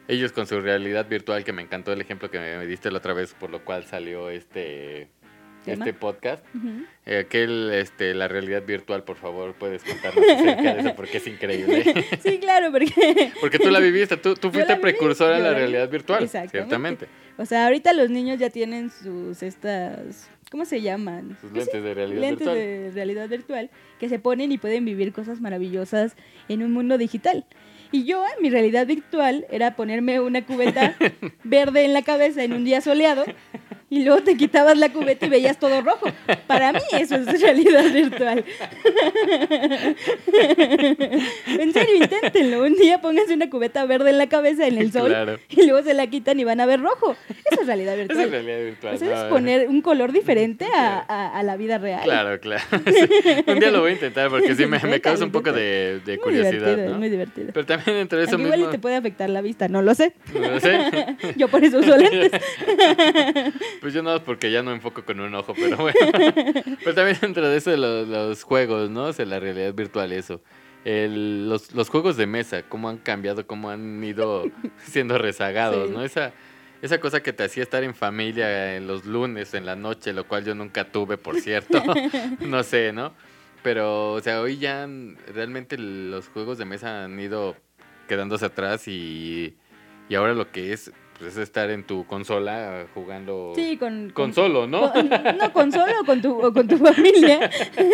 Ellos 0.08 0.30
con 0.30 0.46
su 0.46 0.60
realidad 0.60 1.08
virtual, 1.08 1.42
que 1.42 1.52
me 1.52 1.62
encantó 1.62 1.92
el 1.92 2.00
ejemplo 2.00 2.30
que 2.30 2.38
me 2.38 2.64
diste 2.66 2.90
la 2.92 2.98
otra 2.98 3.12
vez, 3.12 3.34
por 3.34 3.50
lo 3.50 3.64
cual 3.64 3.84
salió 3.86 4.30
este, 4.30 5.08
¿Tema? 5.72 5.84
este 5.84 5.98
podcast. 5.98 6.44
Ujú. 6.54 6.84
Eh, 7.04 7.18
aquel, 7.18 7.70
este, 7.72 8.14
la 8.14 8.26
realidad 8.28 8.64
virtual, 8.64 9.04
por 9.04 9.16
favor, 9.16 9.54
puedes 9.54 9.82
contarnos 9.84 10.24
acerca 10.28 10.74
de 10.74 10.80
eso 10.80 10.94
porque 10.96 11.18
es 11.18 11.26
increíble. 11.26 11.84
Sí, 12.22 12.38
claro, 12.38 12.72
porque 12.72 13.32
Porque 13.40 13.58
tú 13.58 13.70
la 13.70 13.78
viviste, 13.80 14.16
tú, 14.16 14.34
fuiste 14.50 14.76
precursora 14.76 15.38
yo 15.38 15.44
la 15.44 15.54
realidad 15.54 15.88
virtual, 15.90 16.24
Exactamente. 16.24 16.50
ciertamente. 16.58 17.06
O 17.38 17.44
sea, 17.44 17.66
ahorita 17.66 17.92
los 17.92 18.08
niños 18.10 18.38
ya 18.38 18.48
tienen 18.50 18.90
sus 18.90 19.42
estas, 19.42 20.28
¿cómo 20.50 20.64
se 20.64 20.80
llaman? 20.80 21.36
Sus 21.40 21.52
lentes 21.52 21.82
de 21.82 21.94
realidad 21.94 22.20
lentes 22.20 22.38
virtual. 22.38 22.56
de 22.56 22.90
realidad 22.94 23.28
virtual 23.28 23.70
que 24.00 24.08
se 24.08 24.18
ponen 24.18 24.52
y 24.52 24.58
pueden 24.58 24.84
vivir 24.84 25.12
cosas 25.12 25.40
maravillosas 25.40 26.16
en 26.48 26.62
un 26.62 26.72
mundo 26.72 26.96
digital. 26.98 27.44
Y 27.92 28.04
yo, 28.04 28.22
en 28.36 28.42
mi 28.42 28.50
realidad 28.50 28.86
virtual, 28.86 29.46
era 29.50 29.76
ponerme 29.76 30.20
una 30.20 30.44
cubeta 30.44 30.94
verde 31.44 31.84
en 31.84 31.94
la 31.94 32.02
cabeza 32.02 32.42
en 32.44 32.52
un 32.52 32.64
día 32.64 32.80
soleado 32.80 33.24
y 33.88 34.02
luego 34.04 34.20
te 34.22 34.36
quitabas 34.36 34.76
la 34.76 34.88
cubeta 34.92 35.26
y 35.26 35.28
veías 35.28 35.58
todo 35.58 35.80
rojo. 35.80 36.08
Para 36.48 36.72
mí 36.72 36.80
eso 36.98 37.14
es 37.14 37.40
realidad 37.40 37.84
virtual. 37.92 38.44
en 41.60 41.72
serio, 41.72 41.94
inténtenlo. 41.96 42.64
Un 42.64 42.74
día 42.74 43.00
pónganse 43.00 43.34
una 43.34 43.48
cubeta 43.48 43.84
verde 43.86 44.10
en 44.10 44.18
la 44.18 44.28
cabeza 44.28 44.66
en 44.66 44.78
el 44.78 44.92
sol 44.92 45.08
Claro. 45.08 45.38
y 45.48 45.66
luego 45.66 45.82
se 45.86 45.94
la 45.94 46.06
quitan 46.08 46.38
y 46.40 46.44
van 46.44 46.60
a 46.60 46.66
ver 46.66 46.80
rojo. 46.80 47.16
Eso 47.50 47.60
es 47.60 47.66
realidad 47.66 47.96
virtual. 47.96 48.18
Esa 48.18 48.24
es 48.26 48.30
realidad 48.32 48.64
virtual. 48.64 48.94
O 48.94 48.98
sea, 48.98 49.16
es 49.18 49.24
¿no? 49.24 49.28
poner 49.30 49.68
un 49.68 49.80
color 49.82 50.12
diferente 50.12 50.66
a, 50.74 50.98
a- 51.06 51.38
a 51.38 51.42
la 51.42 51.56
vida 51.56 51.78
real. 51.78 52.02
Claro, 52.04 52.40
claro. 52.40 52.62
Sí. 52.70 53.44
Un 53.46 53.58
día 53.60 53.70
lo 53.70 53.80
voy 53.82 53.92
a 53.92 53.94
intentar 53.94 54.30
porque 54.30 54.54
sí 54.54 54.66
me, 54.66 54.78
me 54.80 55.00
causa 55.00 55.24
un 55.24 55.30
poco 55.32 55.52
de, 55.52 56.00
de 56.04 56.16
Muy 56.16 56.24
curiosidad, 56.24 56.60
divertido, 56.66 56.90
¿no? 56.92 56.98
muy 56.98 57.08
divertido. 57.08 57.50
Pero 57.54 57.66
también 57.66 57.85
dentro 57.94 58.18
de 58.18 58.24
eso 58.24 58.38
igual 58.38 58.70
te 58.70 58.78
puede 58.78 58.96
afectar 58.96 59.28
la 59.30 59.40
vista, 59.42 59.68
no 59.68 59.82
lo 59.82 59.94
sé. 59.94 60.14
No 60.34 60.50
lo 60.50 60.60
sé. 60.60 61.16
Yo 61.36 61.48
por 61.48 61.62
eso 61.64 61.78
uso 61.78 61.96
lentes. 61.96 62.30
Pues 63.80 63.94
yo 63.94 64.02
no, 64.02 64.22
porque 64.24 64.50
ya 64.50 64.62
no 64.62 64.72
enfoco 64.72 65.04
con 65.04 65.20
un 65.20 65.34
ojo, 65.34 65.54
pero 65.54 65.76
bueno. 65.76 65.94
Pero 66.82 66.94
también 66.94 67.16
dentro 67.20 67.48
de 67.48 67.56
eso 67.56 67.70
de 67.70 67.76
los, 67.76 68.08
los 68.08 68.42
juegos, 68.42 68.90
¿no? 68.90 69.04
O 69.04 69.12
sea, 69.12 69.24
la 69.26 69.38
realidad 69.38 69.72
virtual, 69.74 70.12
eso. 70.12 70.40
El- 70.84 71.48
los, 71.48 71.72
los 71.74 71.88
juegos 71.88 72.16
de 72.16 72.26
mesa, 72.26 72.62
cómo 72.68 72.88
han 72.88 72.98
cambiado, 72.98 73.46
cómo 73.46 73.70
han 73.70 74.02
ido 74.02 74.44
siendo 74.84 75.18
rezagados, 75.18 75.88
Sí. 75.88 75.94
¿no? 75.94 76.02
Esa, 76.02 76.32
esa 76.82 76.98
cosa 77.00 77.22
que 77.22 77.32
te 77.32 77.44
hacía 77.44 77.62
estar 77.62 77.82
en 77.84 77.94
familia 77.94 78.76
en 78.76 78.86
los 78.86 79.04
lunes, 79.04 79.54
en 79.54 79.66
la 79.66 79.76
noche, 79.76 80.12
lo 80.12 80.26
cual 80.26 80.44
yo 80.44 80.54
nunca 80.54 80.84
tuve, 80.84 81.16
por 81.18 81.40
cierto. 81.40 81.82
no 82.40 82.62
sé, 82.62 82.92
¿no? 82.92 83.12
Pero, 83.62 84.12
o 84.12 84.20
sea, 84.20 84.40
hoy 84.40 84.58
ya 84.58 84.88
realmente 85.34 85.76
los 85.78 86.28
juegos 86.28 86.58
de 86.58 86.64
mesa 86.64 87.04
han 87.04 87.18
ido 87.18 87.56
quedándose 88.06 88.46
atrás 88.46 88.86
y, 88.88 89.54
y 90.08 90.14
ahora 90.14 90.34
lo 90.34 90.50
que 90.52 90.72
es, 90.72 90.92
pues, 91.18 91.32
es 91.32 91.38
estar 91.38 91.70
en 91.70 91.84
tu 91.84 92.06
consola 92.06 92.86
jugando 92.94 93.52
Sí, 93.56 93.76
con... 93.76 94.10
con 94.10 94.32
solo, 94.34 94.66
¿no? 94.66 94.92
con- 94.92 95.08
no, 95.08 95.52
con 95.52 95.72
solo 95.72 96.00
o 96.00 96.04
con 96.04 96.20
tu, 96.20 96.38
o 96.40 96.52
con 96.52 96.68
tu 96.68 96.76
familia. 96.94 97.50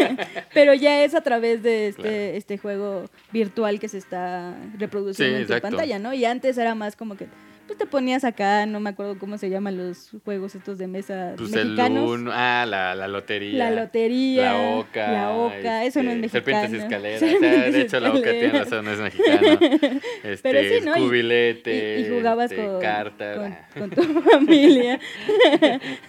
Pero 0.54 0.74
ya 0.74 1.04
es 1.04 1.14
a 1.14 1.20
través 1.20 1.62
de 1.62 1.88
este, 1.88 2.02
Claro. 2.02 2.16
este 2.16 2.58
juego 2.58 3.04
virtual 3.32 3.78
que 3.80 3.88
se 3.88 3.98
está 3.98 4.54
reproduciendo 4.78 5.36
Sí, 5.38 5.42
en 5.52 5.58
tu 5.58 5.62
pantalla, 5.62 5.98
¿no? 5.98 6.12
Y 6.14 6.24
antes 6.24 6.58
era 6.58 6.74
más 6.74 6.96
como 6.96 7.16
que 7.16 7.26
pues 7.66 7.78
te 7.78 7.86
ponías 7.86 8.24
acá, 8.24 8.66
no 8.66 8.80
me 8.80 8.90
acuerdo 8.90 9.18
cómo 9.18 9.38
se 9.38 9.48
llaman 9.50 9.76
los 9.76 10.10
juegos 10.24 10.54
estos 10.54 10.78
de 10.78 10.86
mesa 10.88 11.34
Pues 11.36 11.52
el 11.54 11.68
mexicanos. 11.70 12.10
uno, 12.10 12.30
ah, 12.34 12.64
la, 12.68 12.94
la 12.94 13.08
lotería. 13.08 13.56
La 13.58 13.70
lotería. 13.70 14.52
La 14.52 14.76
oca. 14.78 15.12
La 15.12 15.30
oca, 15.32 15.84
eso 15.84 16.02
no 16.02 16.10
es 16.10 16.16
este, 16.24 16.40
mexicano. 16.40 16.68
Serpientes 16.68 16.82
escaleras. 16.82 17.22
o 17.22 17.26
sea, 17.26 17.30
Serpientes 17.40 17.72
de 17.74 17.80
hecho, 17.82 18.00
la 18.00 18.10
oca 18.10 18.30
tiene 18.30 18.48
razón, 18.58 18.84
no 18.84 18.90
es 18.92 18.98
mexicano. 18.98 19.58
Este, 20.24 20.50
Pero 20.50 20.68
sí, 20.80 20.84
¿no? 20.84 20.96
Y- 20.96 21.00
Cubilete. 21.00 22.00
Y, 22.00 22.04
y 22.04 22.08
jugabas 22.10 22.50
este, 22.52 22.66
con, 22.66 22.80
cartas. 22.80 23.36
con, 23.38 23.52
ah, 23.52 23.68
con 23.78 23.90
tu 23.90 24.02
familia 24.30 25.00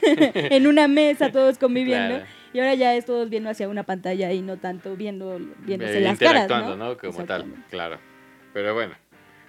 en 0.02 0.68
una 0.68 0.88
mesa 0.88 1.32
todos 1.32 1.58
conviviendo 1.58 2.16
Claro. 2.18 2.26
y 2.54 2.60
ahora 2.60 2.74
ya 2.76 2.96
es 2.96 3.06
todos 3.06 3.30
viendo 3.30 3.50
hacia 3.50 3.68
una 3.70 3.84
pantalla 3.84 4.32
y 4.32 4.42
no 4.42 4.58
tanto 4.58 4.96
viendo 4.96 5.40
viéndose 5.60 5.98
eh, 6.00 6.02
las 6.02 6.18
caras, 6.20 6.44
interactuando, 6.44 6.76
¿no? 6.78 6.90
¿no? 6.90 6.98
Como 6.98 7.26
tal, 7.26 7.46
claro. 7.70 7.98
Pero 8.54 8.74
bueno, 8.74 8.94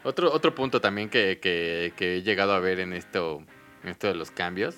otro, 0.05 0.33
otro 0.33 0.55
punto 0.55 0.81
también 0.81 1.09
que, 1.09 1.38
que, 1.40 1.93
que 1.97 2.17
he 2.17 2.23
llegado 2.23 2.53
a 2.53 2.61
ver 2.61 2.81
en 2.81 2.93
esto, 2.93 3.43
en 3.83 3.90
esto 3.90 4.07
de 4.07 4.14
los 4.14 4.31
cambios. 4.31 4.77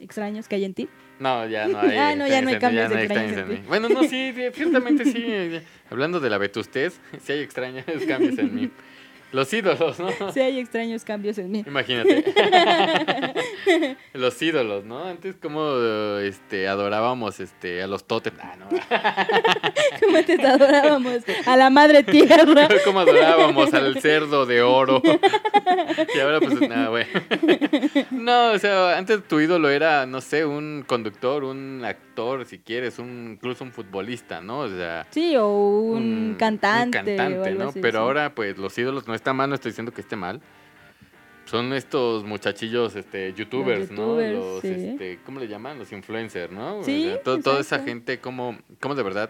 Extraños 0.00 0.48
que 0.48 0.56
hay 0.56 0.64
en 0.64 0.74
ti. 0.74 0.88
No, 1.18 1.46
ya 1.46 1.66
no 1.66 1.78
hay. 1.80 1.96
Ah, 1.96 2.14
no, 2.16 2.26
ya 2.26 2.42
no 2.42 2.48
hay 2.48 2.58
cambios 2.58 2.90
no 2.90 2.96
hay 2.96 3.04
extraños 3.04 3.38
en 3.38 3.48
mí. 3.48 3.62
Bueno, 3.66 3.88
no, 3.88 4.02
sí, 4.08 4.32
ciertamente 4.52 5.04
sí. 5.04 5.60
Hablando 5.90 6.20
de 6.20 6.30
la 6.30 6.38
vetustez, 6.38 7.00
sí 7.22 7.32
hay 7.32 7.40
extraños 7.40 7.84
cambios 8.08 8.38
en 8.38 8.54
mí. 8.54 8.70
Los 9.34 9.52
ídolos, 9.52 9.98
¿no? 9.98 10.10
Sí 10.32 10.38
hay 10.38 10.60
extraños 10.60 11.02
cambios 11.02 11.38
en 11.38 11.50
mí. 11.50 11.64
Imagínate. 11.66 12.24
los 14.12 14.40
ídolos, 14.40 14.84
¿no? 14.84 15.02
Antes 15.02 15.34
como 15.42 15.76
este 16.20 16.68
adorábamos 16.68 17.40
este 17.40 17.82
a 17.82 17.88
los 17.88 18.04
totems. 18.04 18.38
Ah, 18.40 18.54
no. 18.56 18.68
Como 20.06 20.22
te 20.22 20.40
adorábamos 20.40 21.24
a 21.46 21.56
la 21.56 21.68
madre 21.70 22.04
tierra. 22.04 22.68
como 22.84 23.00
adorábamos 23.00 23.74
al 23.74 24.00
cerdo 24.00 24.46
de 24.46 24.62
oro. 24.62 25.02
y 26.14 26.20
ahora 26.20 26.38
pues 26.38 26.60
nada, 26.68 26.88
güey. 26.88 27.06
no, 28.12 28.52
o 28.52 28.58
sea, 28.60 28.96
antes 28.96 29.26
tu 29.26 29.40
ídolo 29.40 29.68
era, 29.68 30.06
no 30.06 30.20
sé, 30.20 30.44
un 30.44 30.84
conductor, 30.86 31.42
un 31.42 31.84
actor, 31.84 32.13
si 32.46 32.58
quieres, 32.58 32.98
un 32.98 33.32
incluso 33.32 33.64
un 33.64 33.72
futbolista, 33.72 34.40
¿no? 34.40 34.60
O 34.60 34.68
sea, 34.68 35.06
Sí, 35.10 35.34
o 35.36 35.48
un, 35.48 36.36
cantante. 36.38 36.98
un 36.98 37.04
cantante, 37.04 37.52
o 37.52 37.58
¿no? 37.58 37.68
así, 37.70 37.80
Pero 37.80 37.98
sí. 37.98 38.02
ahora, 38.02 38.34
pues, 38.34 38.56
los 38.58 38.76
ídolos 38.78 39.06
no 39.08 39.14
está 39.14 39.32
mal, 39.32 39.48
no 39.48 39.54
estoy 39.56 39.70
diciendo 39.72 39.92
que 39.92 40.00
esté 40.00 40.16
mal. 40.16 40.40
Son 41.46 41.72
estos 41.74 42.24
muchachillos, 42.24 42.96
este, 42.96 43.34
youtubers, 43.34 43.90
¿no? 43.90 44.18
youtubers, 44.20 44.32
Los, 44.34 44.60
sí. 44.62 44.68
este, 44.68 45.18
¿cómo 45.26 45.40
le 45.40 45.46
llaman? 45.48 45.78
Los 45.78 45.92
influencers, 45.92 46.50
¿no? 46.50 46.78
O 46.78 46.84
Sí, 46.84 47.04
sea, 47.04 47.22
to- 47.22 47.40
toda 47.40 47.60
esa 47.60 47.80
gente, 47.80 48.18
cómo, 48.18 48.56
cómo 48.80 48.94
de 48.94 49.02
verdad 49.02 49.28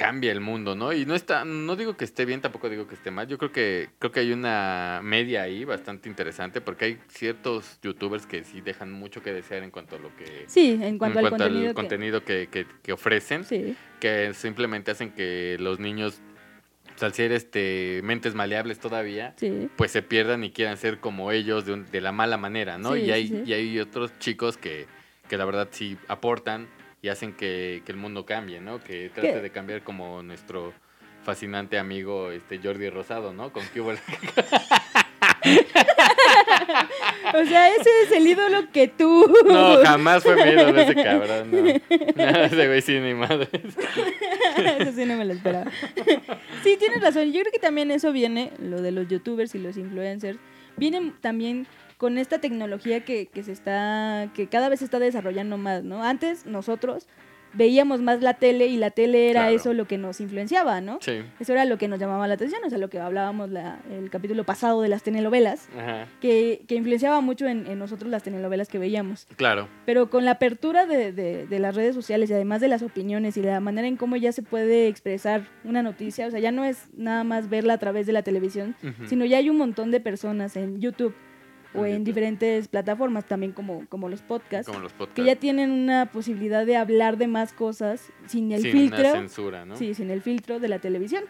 cambia 0.00 0.32
el 0.32 0.40
mundo, 0.40 0.74
¿no? 0.74 0.94
Y 0.94 1.04
no 1.04 1.14
está, 1.14 1.44
no 1.44 1.76
digo 1.76 1.94
que 1.94 2.06
esté 2.06 2.24
bien, 2.24 2.40
tampoco 2.40 2.70
digo 2.70 2.86
que 2.88 2.94
esté 2.94 3.10
mal. 3.10 3.28
Yo 3.28 3.36
creo 3.36 3.52
que, 3.52 3.90
creo 3.98 4.10
que 4.10 4.20
hay 4.20 4.32
una 4.32 5.00
media 5.02 5.42
ahí 5.42 5.66
bastante 5.66 6.08
interesante, 6.08 6.62
porque 6.62 6.86
hay 6.86 6.98
ciertos 7.08 7.78
youtubers 7.82 8.24
que 8.26 8.42
sí 8.44 8.62
dejan 8.62 8.90
mucho 8.90 9.22
que 9.22 9.30
desear 9.34 9.62
en 9.62 9.70
cuanto 9.70 9.96
a 9.96 9.98
lo 9.98 10.08
que 10.16 10.44
Sí, 10.46 10.78
en 10.82 10.96
cuanto 10.96 11.18
al 11.18 11.28
contenido. 11.28 11.68
que- 11.68 11.74
contenido 11.74 12.24
que, 12.24 12.48
que- 12.50 12.66
que 12.82 12.92
ofrecen 12.94 13.44
Sí, 13.44 13.76
que 14.00 14.32
simplemente 14.32 14.90
hacen 14.90 15.10
que 15.10 15.58
los 15.60 15.78
niños, 15.78 16.22
pues, 16.88 17.02
al 17.02 17.12
ser 17.12 17.32
este, 17.32 18.00
mentes 18.02 18.34
maleables 18.34 18.78
todavía, 18.80 19.34
sí. 19.36 19.68
pues 19.76 19.90
se 19.90 20.00
pierdan 20.00 20.44
y 20.44 20.50
quieran 20.50 20.78
ser 20.78 20.98
como 21.00 21.30
ellos 21.30 21.66
de, 21.66 21.74
un- 21.74 21.90
de 21.90 22.00
la 22.00 22.10
mala 22.12 22.38
manera, 22.38 22.78
¿no? 22.78 22.94
Sí, 22.94 23.02
y, 23.02 23.10
hay, 23.10 23.42
y 23.44 23.52
hay 23.52 23.78
otros 23.78 24.18
chicos 24.18 24.56
que, 24.56 24.86
que 25.28 25.36
la 25.36 25.44
verdad 25.44 25.68
sí 25.70 25.98
aportan 26.08 26.68
y 27.02 27.08
hacen 27.08 27.32
que, 27.32 27.82
que 27.84 27.92
el 27.92 27.98
mundo 27.98 28.26
cambie, 28.26 28.60
¿no? 28.60 28.82
Que 28.82 29.10
trate 29.10 29.32
¿Qué? 29.34 29.40
de 29.40 29.50
cambiar 29.50 29.82
como 29.82 30.22
nuestro 30.22 30.72
fascinante 31.22 31.78
amigo 31.78 32.30
este 32.30 32.58
Jordi 32.58 32.88
Rosado, 32.90 33.32
¿no? 33.32 33.52
Con 33.52 33.62
hubo- 33.76 33.94
O 37.34 37.44
sea, 37.44 37.68
ese 37.74 37.88
es 38.04 38.12
el 38.12 38.26
ídolo 38.26 38.70
que 38.72 38.88
tú. 38.88 39.32
No, 39.46 39.78
jamás 39.84 40.22
fue 40.22 40.34
mi 40.36 40.50
ídolo 40.52 40.80
ese 40.80 40.94
cabrón, 40.94 41.50
no. 41.50 41.58
No, 41.62 42.38
ese 42.40 42.66
güey 42.66 42.82
sí, 42.82 42.98
ni 42.98 43.14
madre. 43.14 43.48
eso 44.78 44.92
sí 44.92 45.04
no 45.06 45.16
me 45.16 45.24
lo 45.24 45.32
esperaba. 45.34 45.70
sí, 46.62 46.76
tienes 46.78 47.00
razón. 47.00 47.32
Yo 47.32 47.40
creo 47.40 47.52
que 47.52 47.58
también 47.58 47.90
eso 47.90 48.12
viene, 48.12 48.52
lo 48.58 48.82
de 48.82 48.90
los 48.92 49.08
youtubers 49.08 49.54
y 49.54 49.58
los 49.58 49.76
influencers, 49.76 50.38
viene 50.76 51.12
también 51.20 51.66
con 52.00 52.16
esta 52.16 52.38
tecnología 52.38 53.04
que, 53.04 53.26
que 53.26 53.42
se 53.42 53.52
está, 53.52 54.30
que 54.34 54.46
cada 54.46 54.70
vez 54.70 54.78
se 54.78 54.86
está 54.86 54.98
desarrollando 54.98 55.58
más, 55.58 55.84
¿no? 55.84 56.02
Antes 56.02 56.46
nosotros 56.46 57.06
veíamos 57.52 58.00
más 58.00 58.22
la 58.22 58.34
tele 58.34 58.68
y 58.68 58.76
la 58.76 58.90
tele 58.90 59.28
era 59.28 59.40
Claro. 59.42 59.56
eso 59.56 59.74
lo 59.74 59.84
que 59.86 59.98
nos 59.98 60.20
influenciaba, 60.20 60.80
¿no? 60.80 60.98
Sí. 61.02 61.20
Eso 61.40 61.52
era 61.52 61.64
lo 61.66 61.78
que 61.78 61.88
nos 61.88 61.98
llamaba 61.98 62.26
la 62.26 62.34
atención, 62.34 62.62
o 62.64 62.70
sea, 62.70 62.78
lo 62.78 62.88
que 62.88 63.00
hablábamos 63.00 63.50
la- 63.50 63.80
el 63.90 64.08
capítulo 64.08 64.44
pasado 64.44 64.80
de 64.80 64.88
las 64.88 65.02
telenovelas, 65.02 65.68
Ajá. 65.76 66.06
que, 66.22 66.62
que 66.68 66.76
influenciaba 66.76 67.20
mucho 67.20 67.46
en, 67.48 67.66
en 67.66 67.78
nosotros 67.78 68.08
las 68.10 68.22
telenovelas 68.22 68.68
que 68.68 68.78
veíamos. 68.78 69.26
Claro. 69.36 69.68
Pero 69.84 70.08
con 70.08 70.24
la 70.24 70.30
apertura 70.30 70.86
de, 70.86 71.12
de- 71.12 71.46
de 71.48 71.58
las 71.58 71.74
redes 71.74 71.94
sociales 71.94 72.30
y 72.30 72.34
además 72.34 72.60
de 72.62 72.68
las 72.68 72.82
opiniones 72.82 73.36
y 73.36 73.42
la 73.42 73.60
manera 73.60 73.88
en 73.88 73.96
cómo 73.96 74.14
ya 74.16 74.30
se 74.32 74.42
puede 74.42 74.86
expresar 74.86 75.42
una 75.64 75.82
noticia, 75.82 76.28
o 76.28 76.30
sea, 76.30 76.38
ya 76.40 76.52
no 76.52 76.64
es 76.64 76.86
nada 76.96 77.24
más 77.24 77.50
verla 77.50 77.74
a 77.74 77.78
través 77.78 78.06
de 78.06 78.12
la 78.12 78.22
televisión, 78.22 78.74
sino 79.06 79.24
ya 79.26 79.38
hay 79.38 79.50
un 79.50 79.58
montón 79.58 79.90
de 79.90 79.98
personas 80.00 80.56
en 80.56 80.80
YouTube 80.80 81.14
o 81.74 81.86
En 81.86 82.02
diferentes 82.04 82.66
plataformas 82.68 83.26
también 83.26 83.52
como, 83.52 83.86
como 83.88 84.08
los 84.08 84.22
podcasts, 84.22 84.66
Como 84.66 84.80
los 84.80 84.92
podcasts. 84.92 85.14
que 85.14 85.24
ya 85.24 85.36
tienen 85.36 85.70
una 85.70 86.06
posibilidad 86.06 86.66
de 86.66 86.76
hablar 86.76 87.16
de 87.16 87.28
más 87.28 87.52
cosas 87.52 88.12
sin 88.26 88.50
el 88.52 88.62
Sin 88.62 88.72
filtro, 88.72 88.98
una 89.00 89.12
censura, 89.12 89.64
¿no? 89.64 89.76
sí, 89.76 89.94
sin 89.94 90.10
el 90.10 90.20
filtro 90.22 90.58
de 90.58 90.68
la 90.68 90.78
televisión. 90.80 91.24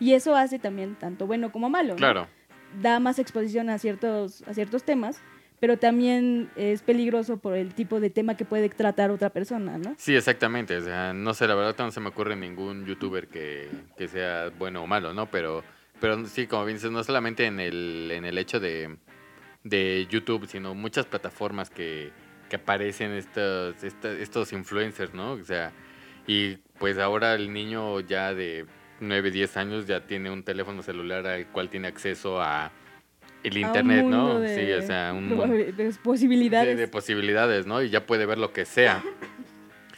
Y 0.00 0.12
eso 0.14 0.36
hace 0.36 0.58
también 0.58 0.94
tanto 0.94 1.26
bueno 1.26 1.52
como 1.52 1.68
malo. 1.68 1.90
¿no? 1.94 1.96
Claro. 1.96 2.28
Da 2.80 2.98
más 2.98 3.18
exposición 3.18 3.68
a 3.70 3.78
ciertos, 3.78 4.42
a 4.48 4.54
ciertos 4.54 4.84
temas, 4.84 5.20
pero 5.60 5.78
también 5.78 6.50
es 6.56 6.82
peligroso 6.82 7.36
por 7.36 7.56
el 7.56 7.74
tipo 7.74 8.00
de 8.00 8.10
tema 8.10 8.36
que 8.36 8.44
puede 8.44 8.68
tratar 8.68 9.10
otra 9.10 9.30
persona, 9.30 9.78
¿no? 9.78 9.94
Sí, 9.98 10.14
exactamente. 10.16 10.76
O 10.76 10.82
sea, 10.82 11.12
no 11.12 11.32
sé, 11.34 11.46
la 11.46 11.54
verdad 11.54 11.74
no 11.78 11.90
se 11.92 12.00
me 12.00 12.08
ocurre 12.08 12.36
ningún 12.36 12.84
youtuber 12.84 13.28
que, 13.28 13.68
que 13.96 14.08
sea 14.08 14.50
bueno 14.58 14.82
o 14.82 14.86
malo, 14.86 15.14
¿no? 15.14 15.26
Pero, 15.30 15.62
pero 16.00 16.26
sí, 16.26 16.46
como 16.46 16.64
bien 16.64 16.76
dices, 16.78 16.90
no 16.90 17.02
solamente 17.04 17.46
en 17.46 17.60
el, 17.60 18.10
en 18.12 18.24
el 18.24 18.36
hecho 18.36 18.60
de, 18.60 18.96
de 19.64 20.06
YouTube, 20.08 20.46
sino 20.46 20.74
muchas 20.74 21.06
plataformas 21.06 21.68
que, 21.70 22.12
que 22.48 22.56
aparecen 22.56 23.12
estos, 23.12 23.82
estos 23.82 24.52
influencers, 24.52 25.12
¿no? 25.14 25.32
O 25.32 25.44
sea, 25.44 25.72
y 26.26 26.56
pues 26.78 26.98
ahora 26.98 27.34
el 27.34 27.52
niño 27.52 28.00
ya 28.00 28.32
de 28.34 28.66
9, 29.00 29.30
10 29.30 29.56
años 29.56 29.86
ya 29.86 30.06
tiene 30.06 30.30
un 30.30 30.42
teléfono 30.42 30.82
celular 30.82 31.26
al 31.26 31.46
cual 31.48 31.68
tiene 31.70 31.88
acceso 31.88 32.40
a 32.40 32.70
el 33.42 33.58
internet, 33.58 34.04
¿no? 34.06 34.40
de- 34.40 34.54
Sí, 34.54 34.72
o 34.72 34.86
sea, 34.86 35.12
un 35.12 35.28
de 35.28 35.92
posibilidades. 36.02 36.68
de, 36.68 36.76
de 36.76 36.88
posibilidades, 36.88 37.66
¿no? 37.66 37.82
Y 37.82 37.90
ya 37.90 38.06
puede 38.06 38.24
ver 38.26 38.38
lo 38.38 38.52
que 38.52 38.64
sea 38.64 39.02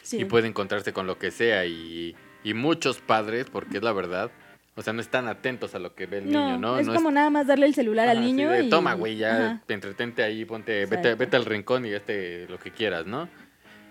Sí. 0.02 0.20
y 0.20 0.24
puede 0.24 0.46
encontrarse 0.48 0.92
con 0.92 1.06
lo 1.08 1.18
que 1.18 1.30
sea 1.32 1.64
y, 1.66 2.14
y 2.44 2.54
muchos 2.54 3.00
padres, 3.00 3.46
porque 3.50 3.78
es 3.78 3.82
la 3.82 3.92
verdad, 3.92 4.30
O 4.78 4.82
sea, 4.82 4.92
no 4.92 5.00
están 5.00 5.26
atentos 5.26 5.74
a 5.74 5.78
lo 5.78 5.94
que 5.94 6.06
ve 6.06 6.18
el 6.18 6.30
No, 6.30 6.44
niño, 6.46 6.58
¿no? 6.58 6.78
es 6.78 6.86
No 6.86 6.94
como 6.94 7.10
nada 7.10 7.30
más 7.30 7.46
darle 7.46 7.64
el 7.66 7.74
celular 7.74 8.08
al 8.08 8.18
Ajá, 8.18 8.26
niño 8.26 8.50
de, 8.50 8.64
y... 8.64 8.68
Toma, 8.68 8.92
güey, 8.94 9.16
ya 9.16 9.36
Ajá. 9.52 9.62
entretente 9.68 10.22
ahí, 10.22 10.44
ponte, 10.44 10.84
vete, 10.86 11.14
vete 11.14 11.36
al 11.36 11.46
rincón 11.46 11.86
y 11.86 11.90
este 11.92 12.46
lo 12.48 12.58
que 12.58 12.70
quieras, 12.70 13.06
¿no? 13.06 13.28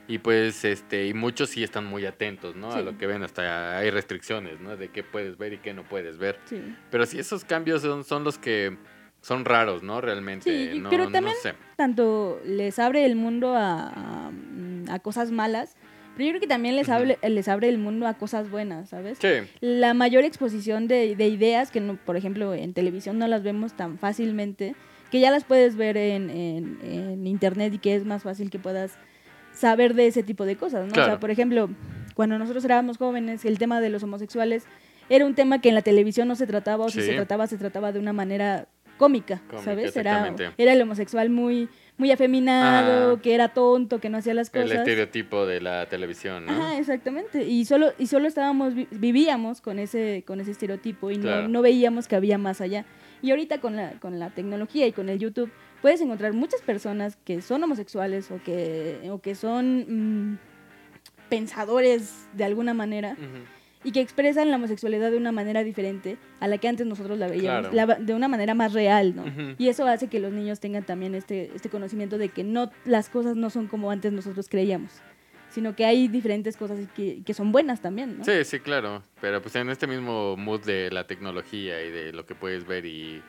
Y 0.07 0.19
pues, 0.19 0.63
este, 0.63 1.07
y 1.07 1.15
muchos 1.15 1.49
sí 1.49 1.63
están 1.63 1.85
muy 1.85 2.05
atentos, 2.05 2.55
¿no? 2.55 2.71
A 2.71 2.81
lo 2.81 2.95
que 2.99 3.07
ven, 3.07 3.23
hasta 3.23 3.79
hay 3.79 3.89
restricciones, 3.89 4.59
¿no? 4.59 4.77
De 4.77 4.89
qué 4.89 5.01
puedes 5.03 5.35
ver 5.39 5.53
y 5.53 5.57
qué 5.57 5.73
no 5.73 5.81
puedes 5.83 6.19
ver. 6.19 6.37
Sí. 6.45 6.61
Pero 6.91 7.07
sí, 7.07 7.17
esos 7.17 7.43
cambios 7.43 7.81
son, 7.81 8.03
son 8.03 8.23
los 8.23 8.37
que 8.37 8.77
son 9.21 9.43
raros, 9.45 9.81
¿no? 9.81 10.01
Realmente. 10.01 10.71
Sí, 10.73 10.79
no, 10.79 10.91
pero 10.91 11.05
no 11.05 11.11
también- 11.11 11.35
sé. 11.41 11.55
Tanto 11.75 12.39
les 12.45 12.77
abre 12.77 13.03
el 13.07 13.15
mundo 13.15 13.55
a, 13.55 13.89
a, 13.89 14.31
a 14.93 14.99
cosas 14.99 15.31
malas, 15.31 15.75
pero 16.15 16.25
yo 16.25 16.31
creo 16.31 16.41
que 16.41 16.47
también 16.47 16.75
les, 16.75 16.89
abre, 16.89 17.17
les 17.27 17.47
abre 17.47 17.69
el 17.69 17.77
mundo 17.77 18.07
a 18.07 18.13
cosas 18.15 18.49
buenas, 18.49 18.89
¿sabes? 18.89 19.17
Sí, 19.21 19.27
La 19.61 19.93
mayor 19.93 20.23
exposición 20.23 20.87
de, 20.87 21.15
de 21.15 21.27
ideas, 21.27 21.71
que 21.71 21.79
no, 21.81 21.95
por 21.97 22.15
ejemplo 22.17 22.53
en 22.53 22.73
televisión 22.73 23.17
no 23.19 23.27
las 23.27 23.43
vemos 23.43 23.73
tan 23.75 23.97
fácilmente, 23.97 24.75
que 25.11 25.19
ya 25.19 25.31
las 25.31 25.43
puedes 25.43 25.75
ver 25.75 25.97
en, 25.97 26.29
en- 26.29 26.79
en 26.83 27.27
internet 27.27 27.73
y 27.73 27.77
que 27.79 27.95
es 27.95 28.05
más 28.05 28.23
fácil 28.23 28.49
que 28.49 28.59
puedas 28.59 28.97
saber 29.53 29.93
de 29.93 30.07
ese 30.07 30.23
tipo 30.23 30.45
de 30.45 30.55
cosas, 30.57 30.87
¿no? 30.87 30.91
O 31.01 31.05
sea, 31.05 31.19
por 31.19 31.31
ejemplo, 31.31 31.69
cuando 32.13 32.37
nosotros 32.39 32.65
éramos 32.65 32.97
jóvenes, 32.97 33.45
el 33.45 33.57
tema 33.57 33.79
de 33.81 33.89
los 33.89 34.03
homosexuales 34.03 34.63
era 35.07 35.25
un 35.25 35.35
tema 35.35 35.61
que 35.61 35.69
en 35.69 35.75
la 35.75 35.81
televisión 35.81 36.27
no 36.27 36.35
se 36.35 36.47
trataba, 36.47 36.85
o 36.85 36.89
si 36.89 36.99
Sí. 37.01 37.07
se 37.07 37.13
trataba, 37.13 37.45
se 37.47 37.57
trataba 37.57 37.91
de 37.91 37.99
una 37.99 38.11
manera 38.13 38.67
cómica, 38.97 39.41
Cómica, 39.49 39.61
¿sabes? 39.63 39.95
Era, 39.97 40.33
era 40.57 40.73
el 40.73 40.81
homosexual 40.81 41.29
muy, 41.29 41.67
muy 41.97 42.11
afeminado, 42.11 43.21
que 43.21 43.33
era 43.35 43.49
tonto, 43.49 43.99
que 43.99 44.09
no 44.09 44.17
hacía 44.17 44.33
las 44.33 44.53
el 44.53 44.63
cosas. 44.63 44.77
estereotipo 44.79 45.45
de 45.45 45.61
la 45.61 45.87
televisión, 45.87 46.45
¿no? 46.45 46.51
Ajá, 46.53 46.77
exactamente. 46.77 47.43
Y 47.43 47.65
solo, 47.65 47.93
y 47.97 48.07
solo 48.07 48.27
estábamos, 48.27 48.73
vi- 48.73 48.87
vivíamos 48.91 49.61
con 49.61 49.79
ese, 49.79 50.23
con 50.25 50.39
ese 50.39 50.51
estereotipo 50.51 51.11
y 51.11 51.17
Claro. 51.17 51.43
no, 51.43 51.47
no 51.49 51.61
veíamos 51.61 52.07
que 52.07 52.15
había 52.15 52.37
más 52.37 52.61
allá. 52.61 52.85
Y 53.21 53.31
ahorita 53.31 53.59
con 53.59 53.75
la, 53.75 53.91
con 53.99 54.19
la 54.19 54.29
tecnología 54.29 54.85
y 54.87 54.91
con 54.91 55.09
el 55.09 55.19
YouTube 55.19 55.51
puedes 55.81 55.99
encontrar 56.01 56.33
muchas 56.33 56.61
personas 56.61 57.17
que 57.25 57.41
son 57.41 57.63
homosexuales 57.63 58.29
o 58.31 58.39
que, 58.43 59.07
o 59.09 59.19
que 59.19 59.35
son 59.35 60.31
mm, 60.33 60.37
pensadores 61.29 62.27
de 62.33 62.43
alguna 62.43 62.73
manera. 62.73 63.17
Y 63.85 63.91
que 63.93 64.01
expresan 64.01 64.49
la 64.49 64.57
homosexualidad 64.57 65.11
de 65.11 65.17
una 65.17 65.31
manera 65.31 65.63
diferente 65.63 66.17
a 66.41 66.47
la 66.49 66.57
que 66.57 66.67
antes 66.67 66.85
nosotros 66.85 67.17
la 67.17 67.27
veíamos, 67.27 67.69
Claro. 67.69 67.93
la- 67.93 67.99
de 68.03 68.13
una 68.13 68.27
manera 68.27 68.53
más 68.53 68.73
real, 68.73 69.15
¿no? 69.15 69.21
Ujú. 69.23 69.55
Y 69.57 69.69
eso 69.69 69.87
hace 69.87 70.07
que 70.09 70.19
los 70.19 70.33
niños 70.33 70.59
tengan 70.59 70.83
también 70.83 71.15
este, 71.15 71.51
este 71.55 71.69
conocimiento 71.69 72.17
de 72.17 72.27
que 72.29 72.43
no 72.43 72.69
las 72.83 73.07
cosas 73.09 73.37
no 73.37 73.49
son 73.49 73.67
como 73.67 73.91
antes 73.91 74.11
nosotros 74.11 74.49
creíamos, 74.49 74.91
sino 75.49 75.75
que 75.75 75.85
hay 75.85 76.07
diferentes 76.09 76.57
cosas 76.57 76.79
que, 76.95 77.21
que 77.23 77.33
son 77.33 77.51
buenas 77.53 77.79
también, 77.81 78.17
¿no? 78.17 78.25
Sí, 78.25 78.43
sí, 78.43 78.59
claro. 78.59 79.03
Pero 79.21 79.41
pues 79.41 79.55
en 79.55 79.69
este 79.69 79.87
mismo 79.87 80.35
mood 80.35 80.61
de 80.65 80.89
la 80.91 81.07
tecnología 81.07 81.81
y 81.83 81.91
de 81.91 82.11
lo 82.11 82.25
que 82.25 82.35
puedes 82.35 82.65
ver 82.67 82.85
y 82.85 83.21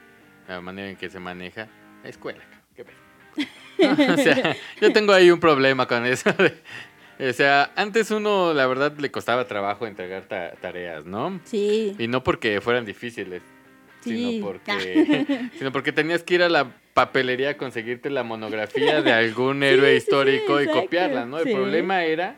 la 0.49 0.61
manera 0.61 0.88
en 0.90 0.97
que 0.97 1.09
se 1.11 1.21
maneja, 1.21 1.69
la 2.03 2.09
escuela, 2.09 2.42
qué 2.75 2.85
pedo. 2.85 2.97
o 4.14 4.16
sea, 4.16 4.57
yo 4.81 4.92
tengo 4.92 5.12
ahí 5.12 5.31
un 5.31 5.38
problema 5.38 5.87
con 5.87 6.07
eso. 6.07 6.33
de- 6.33 6.55
o 7.18 7.33
sea, 7.33 7.70
antes 7.76 8.11
uno, 8.11 8.52
la 8.55 8.66
verdad, 8.66 8.92
le 8.98 9.11
costaba 9.11 9.46
trabajo 9.46 9.87
entregar 9.87 10.22
ta- 10.24 10.52
tareas, 10.61 11.05
¿no? 11.05 11.40
Sí, 11.44 11.94
Y 11.98 12.09
no 12.09 12.22
porque 12.22 12.61
fueran 12.61 12.85
difíciles, 12.85 13.42
sí. 14.02 14.11
sino 14.38 14.46
porque, 14.46 15.48
sino 15.59 15.72
porque 15.72 15.92
tenías 15.92 16.22
que 16.22 16.35
ir 16.35 16.42
a 16.42 16.48
la 16.48 16.66
papelería 16.94 17.50
a 17.50 17.57
conseguirte 17.57 18.09
la 18.11 18.22
monografía 18.22 19.02
de 19.02 19.12
algún 19.12 19.62
héroe 19.62 19.90
Sí, 19.92 19.96
histórico 19.98 20.59
sí, 20.59 20.64
y 20.64 20.68
copiarla, 20.68 21.24
¿no? 21.26 21.38
El 21.38 21.52
problema 21.52 22.05
era 22.05 22.37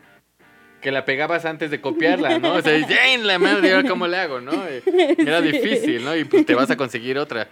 que 0.81 0.91
la 0.93 1.03
pegabas 1.03 1.43
antes 1.43 1.71
de 1.71 1.81
copiarla, 1.81 2.39
¿no? 2.39 2.53
O 2.53 2.61
sea, 2.61 2.71
dices, 2.71 2.97
¡ay, 3.03 3.17
la 3.17 3.37
madre! 3.37 3.67
¿y 3.67 3.71
ahora 3.71 3.89
cómo 3.89 4.07
le 4.07 4.15
hago, 4.15 4.39
no? 4.39 4.53
Era 5.17 5.41
difícil, 5.41 6.05
¿no? 6.05 6.15
Y 6.15 6.23
pues 6.23 6.45
te 6.45 6.55
vas 6.55 6.71
a 6.71 6.77
conseguir 6.77 7.17
otra. 7.17 7.49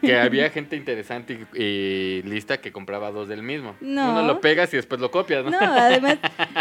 Que 0.00 0.16
había 0.18 0.48
gente 0.48 0.74
interesante 0.74 1.38
y, 1.54 1.62
y 1.62 2.22
lista 2.22 2.56
que 2.58 2.72
compraba 2.72 3.10
dos 3.10 3.28
del 3.28 3.42
mismo. 3.42 3.76
No. 3.82 4.10
Uno 4.10 4.22
lo 4.26 4.40
pegas 4.40 4.72
y 4.72 4.76
después 4.78 4.98
lo 5.02 5.10
copias, 5.10 5.44
¿no? 5.44 5.50
No, 5.50 5.58
además, 5.60 6.16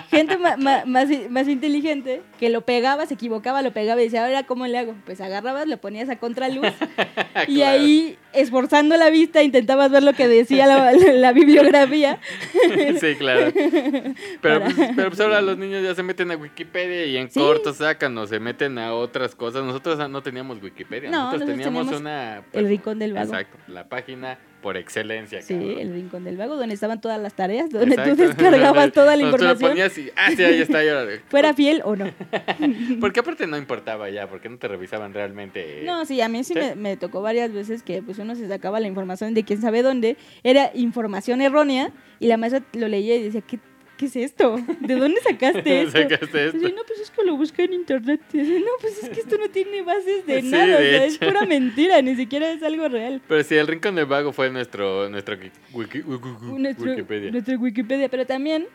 gente 0.10 0.38
ma- 0.38 0.58
ma- 0.58 0.84
más, 0.86 1.08
más 1.30 1.48
inteligente 1.48 2.22
que 2.40 2.50
lo 2.50 2.62
pegaba, 2.62 3.06
se 3.06 3.14
equivocaba, 3.16 3.62
lo 3.62 3.72
pegaba 3.72 4.02
y 4.02 4.06
decía, 4.06 4.26
ahora 4.26 4.44
cómo 4.44 4.68
le 4.68 4.78
hago? 4.78 4.96
Pues 5.06 5.22
agarrabas, 5.22 5.68
lo 5.68 5.78
ponías 5.78 6.10
a 6.10 6.18
contraluz 6.18 6.68
y 7.48 7.56
Claro. 7.56 7.80
ahí, 7.80 8.18
esforzando 8.34 8.98
la 8.98 9.10
vista, 9.10 9.44
intentabas 9.44 9.92
ver 9.92 10.04
lo 10.04 10.14
que 10.14 10.28
decía 10.28 10.68
la, 10.68 10.92
la- 10.92 11.14
la 11.14 11.32
bibliografía. 11.32 12.20
Sí, 13.00 13.16
claro. 13.18 13.52
Pero, 13.54 14.16
Para- 14.42 14.66
pues, 14.66 14.90
pero 14.96 15.10
pues 15.10 15.20
ahora 15.20 15.42
los 15.42 15.58
niños 15.58 15.84
ya 15.84 15.94
se 15.96 16.04
meten 16.04 16.32
a 16.32 16.36
Wikipedia 16.38 17.06
y 17.06 17.18
en 17.18 17.30
Sí. 17.30 17.40
corto 17.40 17.74
sacan 17.74 18.18
o 18.18 18.28
se 18.28 18.40
meten 18.40 18.78
a 18.78 18.94
otras 18.94 19.36
cosas. 19.36 19.64
Nosotros 19.64 19.98
no 20.10 20.22
teníamos 20.22 20.62
Wikipedia, 20.62 21.10
No, 21.10 21.32
nosotros 21.32 21.42
nosotros 21.50 21.58
teníamos 21.58 21.86
teníamos 21.88 22.02
una... 22.02 22.44
El 22.54 22.68
Rincón 22.68 23.00
del 23.00 23.14
Vago. 23.14 23.26
Exacto, 23.26 23.58
la 23.68 23.88
página 23.88 24.38
por 24.66 24.78
excelencia. 24.78 25.44
Sí, 25.44 25.54
cabrón. 25.54 25.78
el 25.78 25.94
rincón 25.94 26.24
del 26.24 26.38
vago, 26.38 26.56
donde 26.56 26.74
estaban 26.74 27.00
todas 27.00 27.22
las 27.22 27.36
tareas, 27.36 27.70
donde 27.70 27.94
Exacto. 27.94 28.16
tú 28.16 28.22
descargabas 28.24 28.92
toda 28.92 29.16
la 29.16 29.22
Donde 29.22 29.38
tú 29.38 29.44
lo 29.44 29.52
información, 29.52 29.70
ponías 29.70 29.96
y, 29.96 30.10
ah, 30.16 30.32
sí, 30.36 30.44
ahí 30.44 30.60
está. 30.60 30.84
y 30.84 30.88
órale. 30.88 31.20
fuera 31.30 31.54
fiel 31.54 31.84
o 31.86 31.96
no. 31.96 32.12
Porque 33.00 33.20
aparte 33.20 33.46
no 33.46 33.58
importaba 33.58 34.10
ya, 34.10 34.28
porque 34.28 34.50
no 34.50 34.58
te 34.58 34.68
revisaban 34.68 35.14
realmente. 35.14 35.84
No, 35.86 36.04
sí, 36.06 36.20
a 36.20 36.30
mí 36.30 36.44
sí, 36.44 36.56
¿Sí? 36.56 36.60
Me, 36.60 36.74
me 36.74 36.98
tocó 36.98 37.22
varias 37.22 37.54
veces 37.54 37.84
que 37.84 38.02
pues 38.02 38.18
uno 38.18 38.34
se 38.34 38.48
sacaba 38.48 38.80
la 38.80 38.88
información 38.88 39.36
de 39.36 39.44
quién 39.44 39.62
sabe 39.62 39.84
dónde, 39.84 40.18
era 40.42 40.72
información 40.74 41.42
errónea 41.44 41.92
y 42.20 42.26
la 42.26 42.38
maestra 42.38 42.64
lo 42.74 42.88
leía 42.88 43.18
y 43.18 43.22
decía, 43.22 43.42
¿qué, 43.42 43.60
qué 43.98 44.06
es 44.08 44.16
esto? 44.16 44.58
¿De 44.80 44.96
dónde 44.96 45.20
sacaste 45.22 45.82
esto? 45.84 46.00
Sacaste 46.02 46.46
esto. 46.48 46.58
No, 46.58 46.82
pues 46.88 47.00
es 47.02 47.12
que 47.12 47.24
lo 47.24 47.36
busqué 47.38 47.64
en 47.64 47.74
internet. 47.74 48.22
No, 48.34 48.72
pues 48.82 49.04
es 49.04 49.10
que 49.10 49.20
esto 49.22 49.38
no 49.38 49.50
tiene 49.50 49.82
bases 49.82 50.26
de 50.26 50.42
Sí, 50.42 50.48
nada, 50.50 50.66
de 50.68 50.74
o 50.76 50.78
sea, 51.00 51.06
es 51.06 51.18
pura 51.18 51.46
mentira, 51.46 52.02
ni 52.02 52.16
siquiera 52.16 52.52
es 52.52 52.62
algo 52.64 52.88
real. 52.88 53.22
Pero 53.28 53.44
sí, 53.44 53.56
el 53.56 53.68
Rincón 53.68 53.96
del 53.96 54.06
Vago 54.06 54.32
fue 54.34 54.50
nuestro, 54.50 55.10
nuestro 55.10 55.36
wiki- 55.74 56.04
wiki- 56.04 56.58
Nuestro, 56.60 56.92
Wikipedia. 56.92 57.32
nuestro 57.32 57.56
Wikipedia, 57.58 58.10
pero 58.10 58.26
también 58.26 58.68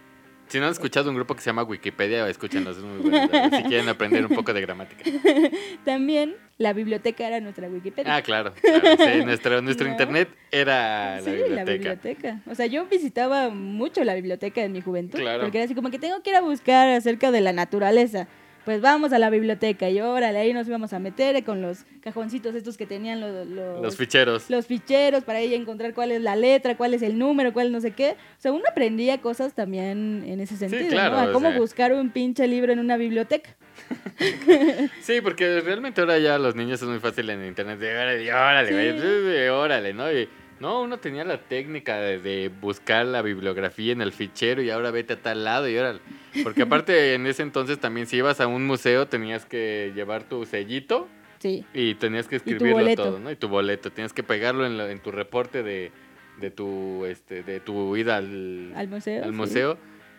Si 0.51 0.59
no 0.59 0.67
han 0.67 0.73
escuchado 0.73 1.09
un 1.11 1.17
grupo 1.17 1.35
que 1.35 1.41
se 1.43 1.47
llama 1.47 1.63
Wikipedia, 1.63 2.29
escúchenlos, 2.29 2.77
es 2.77 2.83
muy 2.83 2.99
bueno. 3.11 3.29
Si 3.57 3.63
quieren 3.63 3.89
aprender 3.89 4.27
un 4.27 4.35
poco 4.35 4.53
de 4.53 4.61
gramática. 4.61 5.05
También 5.85 6.35
la 6.59 6.73
biblioteca 6.73 7.27
era 7.27 7.41
nuestra 7.41 7.69
Wikipedia. 7.69 8.17
Ah, 8.17 8.23
claro. 8.23 8.53
claro, 8.61 8.97
sí, 8.99 9.25
nuestro 9.25 9.63
nuestro 9.63 9.87
No. 9.87 9.93
internet 9.93 10.29
era 10.51 11.21
la 11.21 11.31
biblioteca. 11.33 11.55
la 11.55 11.65
biblioteca. 11.65 12.41
O 12.51 12.55
sea, 12.57 12.67
yo 12.67 12.85
visitaba 12.87 13.49
mucho 13.51 14.03
la 14.05 14.15
biblioteca 14.15 14.63
en 14.63 14.73
mi 14.73 14.81
juventud. 14.81 15.19
Claro. 15.21 15.43
Porque 15.43 15.59
era 15.59 15.65
así 15.67 15.75
como 15.75 15.91
que 15.91 15.99
tengo 15.99 16.21
que 16.23 16.31
ir 16.31 16.37
a 16.37 16.41
buscar 16.41 16.89
acerca 16.89 17.31
de 17.31 17.41
la 17.41 17.53
naturaleza. 17.53 18.27
Pues 18.65 18.81
vamos 18.83 19.13
a 19.13 19.19
la 19.19 19.31
biblioteca 19.31 19.89
y 19.89 20.01
órale, 20.01 20.39
ahí 20.39 20.53
nos 20.53 20.69
íbamos 20.69 20.93
a 20.93 20.99
meter 20.99 21.43
con 21.45 21.63
los 21.63 21.85
cajoncitos 22.03 22.55
estos 22.55 22.77
que 22.77 22.87
tenían 22.87 23.19
los, 23.21 23.47
los, 23.47 23.81
Los 23.83 23.97
ficheros. 23.97 24.51
los 24.51 24.67
ficheros 24.67 25.25
para 25.25 25.39
ahí 25.39 25.55
encontrar 25.55 25.95
cuál 25.95 26.13
es 26.13 26.21
la 26.21 26.37
letra, 26.37 26.77
cuál 26.77 26.93
es 26.95 27.03
el 27.03 27.19
número, 27.19 27.53
cuál 27.53 27.73
no 27.73 27.81
sé 27.81 27.93
qué. 27.93 28.11
O 28.13 28.41
sea, 28.41 28.53
uno 28.53 28.65
aprendía 28.71 29.19
cosas 29.19 29.55
también 29.55 30.25
en 30.27 30.41
ese 30.41 30.57
sentido, 30.57 30.91
claro, 30.91 31.15
¿no? 31.17 31.21
A 31.21 31.31
o 31.31 31.33
cómo 31.33 31.49
sea. 31.51 31.59
buscar 31.59 31.93
un 31.95 32.11
pinche 32.11 32.47
libro 32.47 32.73
en 32.73 32.79
una 32.79 32.97
biblioteca. 32.97 33.51
Sí, 35.01 35.21
porque 35.23 35.61
realmente 35.61 36.01
ahora 36.01 36.19
ya 36.19 36.39
los 36.39 36.55
niños 36.55 36.81
es 36.83 36.89
muy 36.89 36.99
fácil 37.01 37.29
en 37.31 37.45
internet 37.47 37.79
de 37.79 37.91
órale, 37.97 38.33
órale, 38.33 39.43
Sí. 39.43 39.49
órale, 39.49 39.95
¿no? 39.95 40.13
Y, 40.13 40.29
no, 40.61 40.83
uno 40.83 40.99
tenía 40.99 41.25
la 41.25 41.39
técnica 41.39 41.99
de, 41.99 42.19
de 42.19 42.49
buscar 42.49 43.07
la 43.07 43.23
bibliografía 43.23 43.93
en 43.93 44.01
el 44.03 44.13
fichero 44.13 44.63
y 44.63 44.71
ahora 44.71 44.91
vete 44.91 45.15
a 45.15 45.23
tal 45.23 45.45
lado 45.45 45.69
y 45.69 45.77
órale. 45.77 46.01
Porque 46.43 46.63
aparte 46.63 47.15
en 47.15 47.27
ese 47.27 47.43
entonces 47.43 47.79
también 47.81 48.07
si 48.07 48.17
ibas 48.19 48.41
a 48.41 48.47
un 48.47 48.67
museo 48.67 49.09
tenías 49.09 49.47
que 49.47 49.93
llevar 49.95 50.25
tu 50.25 50.45
sellito 50.47 51.09
Sí. 51.39 51.65
y 51.73 51.95
tenías 51.95 52.29
que 52.29 52.37
escribirlo 52.37 52.77
todo, 52.97 53.19
¿no? 53.19 53.31
Y 53.31 53.37
tu 53.37 53.49
boleto, 53.49 53.91
tienes 53.91 54.13
que 54.13 54.23
pegarlo 54.23 54.67
en, 54.67 54.77
la- 54.77 54.91
en 54.91 55.01
tu 55.01 55.11
reporte 55.11 55.63
de, 55.63 55.91
de 56.39 56.51
tu 56.51 57.07
este 57.07 57.43
de 57.43 57.61
tu 57.61 57.97
ida 57.97 58.19
al, 58.19 58.73
Al 58.77 58.89
museo. 58.89 59.25
al 59.25 59.31
sí. 59.31 59.37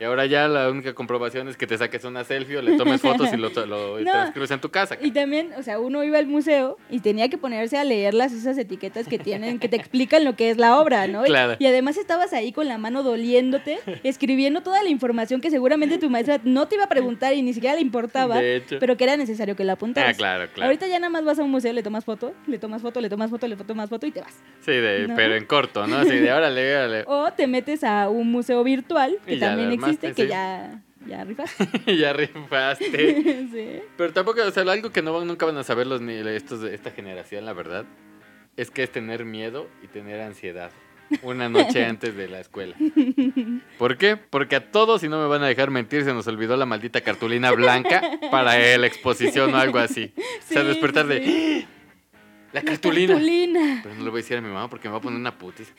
Y 0.02 0.04
ahora 0.04 0.26
ya 0.26 0.48
la 0.48 0.68
única 0.72 0.96
comprobación 0.96 1.48
es 1.48 1.56
que 1.58 1.68
te 1.68 1.78
saques 1.78 2.04
una 2.06 2.24
selfie 2.24 2.58
o 2.58 2.62
le 2.64 2.76
tomes 2.76 3.00
fotos 3.02 3.32
y 3.32 3.38
lo, 3.38 3.50
lo 3.68 4.00
No. 4.04 4.12
transcribes 4.12 4.50
en 4.50 4.60
tu 4.60 4.72
casa. 4.72 4.98
Y 5.00 5.12
también, 5.12 5.52
o 5.60 5.62
sea, 5.62 5.80
uno 5.80 6.04
iba 6.04 6.18
al 6.18 6.26
museo 6.26 6.80
y 6.90 7.02
tenía 7.02 7.30
que 7.30 7.38
ponerse 7.38 7.78
a 7.78 7.84
leerlas 7.84 8.32
esas 8.34 8.58
etiquetas 8.58 9.08
que 9.08 9.20
tienen, 9.20 9.60
que 9.60 9.70
te 9.70 9.76
explican 9.76 10.26
lo 10.26 10.36
que 10.36 10.50
es 10.50 10.58
la 10.58 10.80
obra, 10.80 11.06
¿no? 11.06 11.22
Claro. 11.22 11.56
Y, 11.60 11.68
además 11.68 11.98
estabas 11.98 12.34
ahí 12.34 12.52
con 12.52 12.68
la 12.68 12.80
mano 12.80 13.04
doliéndote, 13.04 13.78
escribiendo 14.04 14.62
toda 14.62 14.82
la 14.82 14.90
información 14.90 15.40
que 15.40 15.52
seguramente 15.52 16.00
tu 16.00 16.10
maestra 16.10 16.42
no 16.46 16.68
te 16.68 16.76
iba 16.78 16.86
a 16.86 16.90
preguntar 16.90 17.36
y 17.36 17.44
ni 17.44 17.54
siquiera 17.54 17.76
le 17.76 17.82
importaba, 17.82 18.40
De 18.40 18.56
hecho. 18.56 18.78
pero 18.80 18.98
que 18.98 19.04
era 19.04 19.18
necesario 19.18 19.56
que 19.56 19.64
la 19.66 19.74
apuntaras. 19.74 20.16
Ah, 20.16 20.18
claro, 20.18 20.48
claro. 20.52 20.66
Ahorita 20.66 20.88
ya 20.88 20.98
nada 20.98 21.12
más 21.12 21.24
vas 21.26 21.38
a 21.38 21.44
un 21.44 21.52
museo, 21.52 21.74
le 21.74 21.84
tomas 21.84 22.06
foto, 22.06 22.34
le 22.48 22.58
tomas 22.58 22.82
foto, 22.82 23.02
le 23.02 23.10
tomas 23.10 23.30
foto, 23.30 23.48
le 23.48 23.56
tomas 23.56 23.88
foto 23.88 24.08
y 24.08 24.12
te 24.12 24.22
vas. 24.22 24.34
Sí, 24.62 24.72
de- 24.72 25.08
¿No? 25.10 25.16
pero 25.16 25.36
en 25.36 25.46
corto, 25.46 25.86
¿no? 25.86 25.98
Así 25.98 26.16
de 26.18 26.34
órale, 26.34 26.76
órale. 26.76 27.04
O 27.06 27.32
te 27.34 27.46
metes 27.46 27.84
a 27.84 28.10
un 28.10 28.32
museo 28.32 28.64
virtual, 28.64 29.20
que 29.28 29.36
Y 29.36 29.40
también 29.40 29.68
lo 29.70 29.76
que 29.98 30.28
ya, 30.28 30.82
ya 31.06 31.24
rifaste. 31.24 31.68
Ya 31.98 32.14
rifaste. 32.14 33.48
sí. 33.52 33.82
Pero 33.98 34.14
tampoco, 34.14 34.42
o 34.44 34.52
sea, 34.52 34.64
algo 34.64 34.92
que 34.92 35.02
no 35.02 35.24
nunca 35.26 35.46
van 35.46 35.58
a 35.58 35.64
saber 35.64 35.88
los 35.88 36.02
ni 36.02 36.14
estos 36.14 36.62
de 36.62 36.76
esta 36.76 36.92
generación, 36.92 37.46
la 37.46 37.54
verdad, 37.54 37.86
es 38.58 38.72
que 38.72 38.84
es 38.84 38.92
tener 38.92 39.26
miedo 39.26 39.68
y 39.84 39.88
tener 39.88 40.22
ansiedad. 40.22 40.72
una 41.24 41.50
noche 41.50 41.86
antes 41.86 42.16
de 42.16 42.28
la 42.28 42.40
escuela. 42.40 42.76
¿Por 43.78 43.98
qué? 43.98 44.18
Porque 44.18 44.56
a 44.56 44.72
todos, 44.72 45.02
si 45.02 45.10
no 45.10 45.22
me 45.22 45.28
van 45.28 45.44
a 45.44 45.48
dejar 45.48 45.72
mentir, 45.72 46.04
se 46.04 46.14
nos 46.14 46.28
olvidó 46.28 46.56
la 46.56 46.66
maldita 46.66 47.02
cartulina 47.02 47.52
blanca 47.52 48.02
para 48.32 48.78
la 48.78 48.88
exposición 48.88 49.54
o 49.54 49.58
algo 49.58 49.80
así. 49.80 50.14
o 50.18 50.54
sea, 50.54 50.64
despertar 50.64 51.08
de... 51.08 51.66
La 52.54 52.62
cartulina. 52.62 53.80
Pero 53.84 53.96
no 53.96 54.04
le 54.04 54.10
voy 54.10 54.20
a 54.20 54.24
decir 54.24 54.38
a 54.38 54.42
mi 54.42 54.50
mamá 54.50 54.70
porque 54.70 54.88
me 54.88 54.92
va 54.94 54.98
a 54.98 55.02
poner 55.02 55.20
una 55.20 55.38
putis. 55.38 55.72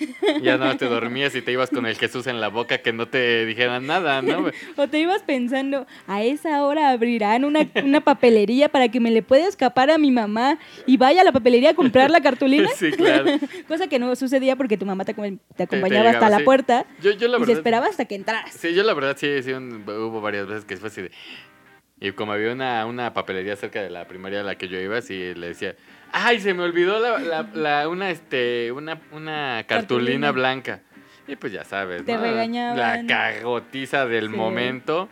Ya 0.42 0.56
no 0.56 0.74
te 0.76 0.86
dormías 0.86 1.34
y 1.34 1.42
te 1.42 1.52
ibas 1.52 1.68
con 1.70 1.84
el 1.86 1.96
Jesús 1.96 2.26
en 2.26 2.40
la 2.40 2.48
boca 2.48 2.78
que 2.78 2.92
no 2.92 3.06
te 3.08 3.44
dijeran 3.44 3.86
nada, 3.86 4.22
¿no? 4.22 4.46
O 4.76 4.88
te 4.88 4.98
ibas 4.98 5.22
pensando, 5.22 5.86
a 6.06 6.22
esa 6.22 6.64
hora 6.64 6.90
abrirán 6.90 7.44
una, 7.44 7.68
una 7.84 8.00
papelería 8.00 8.68
para 8.70 8.88
que 8.88 9.00
me 9.00 9.10
le 9.10 9.22
pueda 9.22 9.46
escapar 9.48 9.90
a 9.90 9.98
mi 9.98 10.10
mamá 10.10 10.58
y 10.86 10.96
vaya 10.96 11.20
a 11.20 11.24
la 11.24 11.32
papelería 11.32 11.70
a 11.70 11.74
comprar 11.74 12.10
la 12.10 12.20
cartulina. 12.20 12.68
Sí, 12.74 12.90
claro. 12.92 13.26
Cosa 13.68 13.86
que 13.88 13.98
no 13.98 14.14
sucedía 14.16 14.56
porque 14.56 14.76
tu 14.78 14.86
mamá 14.86 15.04
te, 15.04 15.14
acom- 15.14 15.38
te 15.56 15.64
acompañaba 15.64 16.06
llegaba, 16.10 16.26
hasta 16.26 16.38
la 16.38 16.44
puerta 16.44 16.86
Yo, 17.02 17.10
yo 17.12 17.28
la 17.28 17.36
y 17.36 17.40
se 17.40 17.46
verdad... 17.46 17.56
esperaba 17.58 17.86
hasta 17.86 18.04
que 18.06 18.14
entraras. 18.14 18.52
Sí, 18.54 18.74
yo 18.74 18.82
la 18.82 18.94
verdad 18.94 19.16
sí, 19.18 19.42
sí, 19.42 19.52
un- 19.52 19.82
hubo 19.86 20.20
varias 20.20 20.46
veces 20.46 20.64
que 20.64 20.76
fue 20.76 20.88
así 20.88 21.02
de... 21.02 21.10
Y 22.00 22.10
como 22.12 22.32
había 22.32 22.50
una, 22.52 22.84
una 22.86 23.12
papelería 23.12 23.54
cerca 23.54 23.80
de 23.80 23.88
la 23.88 24.08
primaria 24.08 24.40
a 24.40 24.42
la 24.42 24.56
que 24.56 24.66
yo 24.66 24.80
iba, 24.80 25.00
sí 25.02 25.34
le 25.36 25.48
decía, 25.48 25.76
ay, 26.12 26.40
se 26.40 26.54
me 26.54 26.62
olvidó 26.62 26.98
la, 27.00 27.18
la- 27.18 27.48
la- 27.54 27.88
una, 27.88 28.10
este, 28.10 28.70
una, 28.72 29.00
una 29.12 29.64
cartulina, 29.66 30.28
Cartulina. 30.28 30.32
blanca. 30.32 30.80
Y 31.28 31.36
pues 31.36 31.52
ya 31.52 31.64
sabes, 31.64 32.04
Te 32.04 32.14
¿no? 32.16 32.20
regañaban. 32.22 32.76
La 32.76 33.06
cagotiza 33.06 34.06
del 34.06 34.30
Sí. 34.30 34.36
momento, 34.36 35.08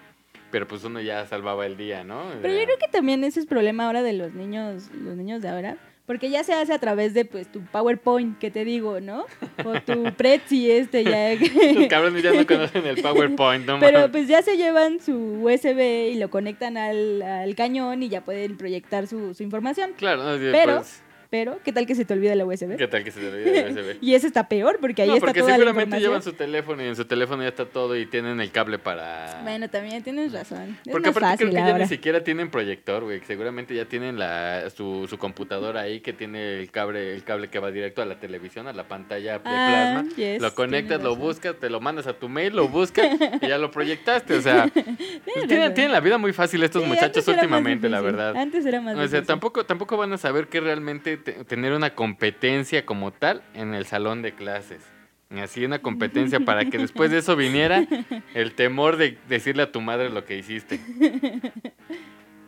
pero 0.50 0.66
pues 0.66 0.82
uno 0.84 1.00
ya 1.00 1.26
salvaba 1.26 1.66
el 1.66 1.76
día, 1.76 2.02
¿no? 2.04 2.24
Pero 2.42 2.52
yo 2.52 2.64
creo 2.64 2.78
que 2.78 2.88
también 2.88 3.22
ese 3.24 3.40
es 3.40 3.46
problema 3.46 3.86
ahora 3.86 4.02
de 4.02 4.12
los 4.14 4.32
niños, 4.34 4.90
los 4.92 5.16
niños 5.16 5.40
de 5.42 5.48
ahora. 5.48 5.76
Porque 6.10 6.28
ya 6.28 6.42
se 6.42 6.52
hace 6.52 6.72
a 6.72 6.78
través 6.80 7.14
de 7.14 7.24
pues 7.24 7.46
tu 7.52 7.60
PowerPoint, 7.66 8.36
que 8.40 8.50
te 8.50 8.64
digo, 8.64 8.98
¿no? 8.98 9.26
O 9.64 9.80
tu 9.80 10.02
Prezi 10.16 10.68
este 10.68 11.04
ya. 11.04 11.34
Los 11.36 11.86
cabrones 11.88 12.20
ya 12.24 12.32
no 12.32 12.44
conocen 12.44 12.84
el 12.84 13.00
PowerPoint, 13.00 13.64
¿no? 13.64 13.78
Pero 13.78 14.10
pues 14.10 14.26
ya 14.26 14.42
se 14.42 14.56
llevan 14.56 14.98
su 14.98 15.14
USB 15.14 16.10
y 16.10 16.14
lo 16.16 16.28
conectan 16.28 16.76
al, 16.76 17.22
al 17.22 17.54
cañón 17.54 18.02
y 18.02 18.08
ya 18.08 18.22
pueden 18.24 18.56
proyectar 18.56 19.06
su, 19.06 19.34
su 19.34 19.44
información. 19.44 19.92
Claro, 19.96 20.24
no, 20.24 20.36
sí, 20.36 20.48
Pero- 20.50 20.78
pues, 20.78 21.00
Pero, 21.30 21.60
¿qué 21.64 21.72
tal 21.72 21.86
que 21.86 21.94
se 21.94 22.04
te 22.04 22.12
olvida 22.12 22.34
la 22.34 22.44
USB? 22.44 22.76
¿Qué 22.76 22.88
tal 22.88 23.04
que 23.04 23.12
se 23.12 23.20
te 23.20 23.28
olvide 23.28 23.60
el 23.68 23.72
USB? 23.78 23.96
Y 24.02 24.14
ese 24.14 24.26
está 24.26 24.48
peor 24.48 24.78
porque 24.80 25.02
ahí 25.02 25.08
no, 25.08 25.14
está 25.14 25.26
porque 25.26 25.38
toda 25.40 25.52
la 25.52 25.56
seguramente 25.58 26.00
llevan 26.00 26.22
su 26.22 26.32
teléfono 26.32 26.82
y 26.82 26.86
en 26.88 26.96
su 26.96 27.04
teléfono 27.04 27.42
ya 27.44 27.50
está 27.50 27.66
todo 27.66 27.96
y 27.96 28.04
tienen 28.06 28.40
el 28.40 28.50
cable 28.50 28.78
para... 28.80 29.40
Bueno, 29.44 29.70
también 29.70 30.02
tienes 30.02 30.32
razón. 30.32 30.76
Es 30.84 30.90
Porque 30.90 31.08
más 31.10 31.16
aparte 31.16 31.44
creo 31.44 31.50
que 31.50 31.70
ya 31.70 31.78
ni 31.78 31.86
siquiera 31.86 32.24
tienen 32.24 32.50
proyector, 32.50 33.04
güey. 33.04 33.20
Seguramente 33.20 33.76
ya 33.76 33.84
tienen 33.84 34.18
la, 34.18 34.68
su, 34.70 35.06
su 35.08 35.18
computadora 35.18 35.82
ahí 35.82 36.00
que 36.00 36.12
tiene 36.12 36.58
el 36.58 36.70
cable, 36.72 37.14
el 37.14 37.22
cable 37.22 37.48
que 37.48 37.60
va 37.60 37.70
directo 37.70 38.02
a 38.02 38.06
la 38.06 38.18
televisión, 38.18 38.66
a 38.66 38.72
la 38.72 38.88
pantalla 38.88 39.38
de 39.38 39.40
Ah, 39.44 39.92
plasma. 40.02 40.16
yes, 40.16 40.42
lo 40.42 40.52
conectas, 40.54 41.00
lo 41.00 41.14
buscas, 41.14 41.54
te 41.60 41.70
lo 41.70 41.80
mandas 41.80 42.08
a 42.08 42.14
tu 42.14 42.28
mail, 42.28 42.56
lo 42.56 42.66
buscas 42.66 43.06
y 43.40 43.46
ya 43.46 43.56
lo 43.56 43.70
proyectaste. 43.70 44.34
O 44.34 44.42
sea, 44.42 44.68
pues, 44.74 45.46
tienen, 45.46 45.74
tienen 45.74 45.92
la 45.92 46.00
vida 46.00 46.18
muy 46.18 46.32
fácil 46.32 46.60
estos 46.64 46.82
Sí, 46.82 46.88
muchachos 46.88 47.28
últimamente, 47.28 47.88
la 47.88 48.00
verdad. 48.00 48.36
Antes 48.36 48.66
era 48.66 48.80
más 48.80 48.94
O 48.94 48.96
sea, 48.96 49.04
difícil. 49.04 49.26
tampoco, 49.28 49.64
tampoco 49.64 49.96
van 49.96 50.12
a 50.12 50.18
saber 50.18 50.48
que 50.48 50.60
realmente 50.60 51.18
te- 51.18 51.19
tener 51.20 51.72
una 51.72 51.94
competencia 51.94 52.84
como 52.84 53.12
tal 53.12 53.42
en 53.54 53.74
el 53.74 53.86
salón 53.86 54.22
de 54.22 54.32
clases. 54.32 54.82
Así 55.38 55.64
una 55.64 55.78
competencia 55.78 56.40
para 56.40 56.64
que 56.64 56.78
después 56.78 57.12
de 57.12 57.18
eso 57.18 57.36
viniera 57.36 57.86
el 58.34 58.52
temor 58.54 58.96
de 58.96 59.16
decirle 59.28 59.62
a 59.62 59.70
tu 59.70 59.80
madre 59.80 60.10
lo 60.10 60.24
que 60.24 60.36
hiciste. 60.36 60.80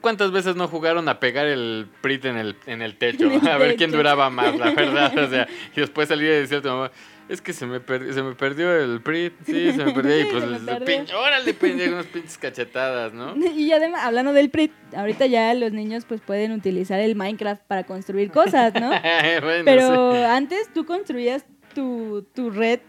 ¿Cuántas 0.00 0.32
veces 0.32 0.56
no 0.56 0.66
jugaron 0.66 1.08
a 1.08 1.20
pegar 1.20 1.46
el 1.46 1.86
PRIT 2.00 2.24
en 2.24 2.36
el, 2.36 2.56
en 2.66 2.82
el 2.82 2.96
techo? 2.96 3.30
A 3.50 3.56
ver 3.56 3.76
quién 3.76 3.92
duraba 3.92 4.30
más, 4.30 4.58
la 4.58 4.72
verdad. 4.72 5.16
O 5.16 5.30
sea, 5.30 5.46
y 5.76 5.80
después 5.80 6.08
salir 6.08 6.26
y 6.26 6.30
decir 6.30 6.58
a 6.58 6.62
tu 6.62 6.68
mamá, 6.68 6.90
es 7.28 7.40
que 7.40 7.52
se 7.52 7.66
me, 7.66 7.80
per- 7.80 8.12
se 8.12 8.22
me 8.22 8.34
perdió 8.34 8.74
el 8.76 9.00
PRIT. 9.00 9.32
Sí, 9.46 9.72
se 9.72 9.84
me 9.84 9.92
perdió. 9.92 10.20
Y 10.20 10.24
pues, 10.26 10.44
les- 10.62 10.78
perdió. 10.78 11.18
órale, 11.18 11.54
pendejo, 11.54 11.92
unas 11.94 12.06
pinches 12.06 12.38
cachetadas, 12.38 13.12
¿no? 13.12 13.34
Y 13.56 13.72
además, 13.72 14.02
hablando 14.04 14.32
del 14.32 14.50
PRIT, 14.50 14.72
ahorita 14.96 15.26
ya 15.26 15.54
los 15.54 15.72
niños 15.72 16.04
pues 16.06 16.20
pueden 16.20 16.52
utilizar 16.52 17.00
el 17.00 17.14
Minecraft 17.16 17.62
para 17.66 17.84
construir 17.84 18.30
cosas, 18.30 18.74
¿no? 18.74 18.90
Bueno, 19.42 19.62
Pero 19.64 20.12
sí. 20.14 20.22
antes 20.24 20.68
tú 20.74 20.84
construías 20.84 21.44
tu, 21.74 22.26
tu 22.34 22.50
red 22.50 22.80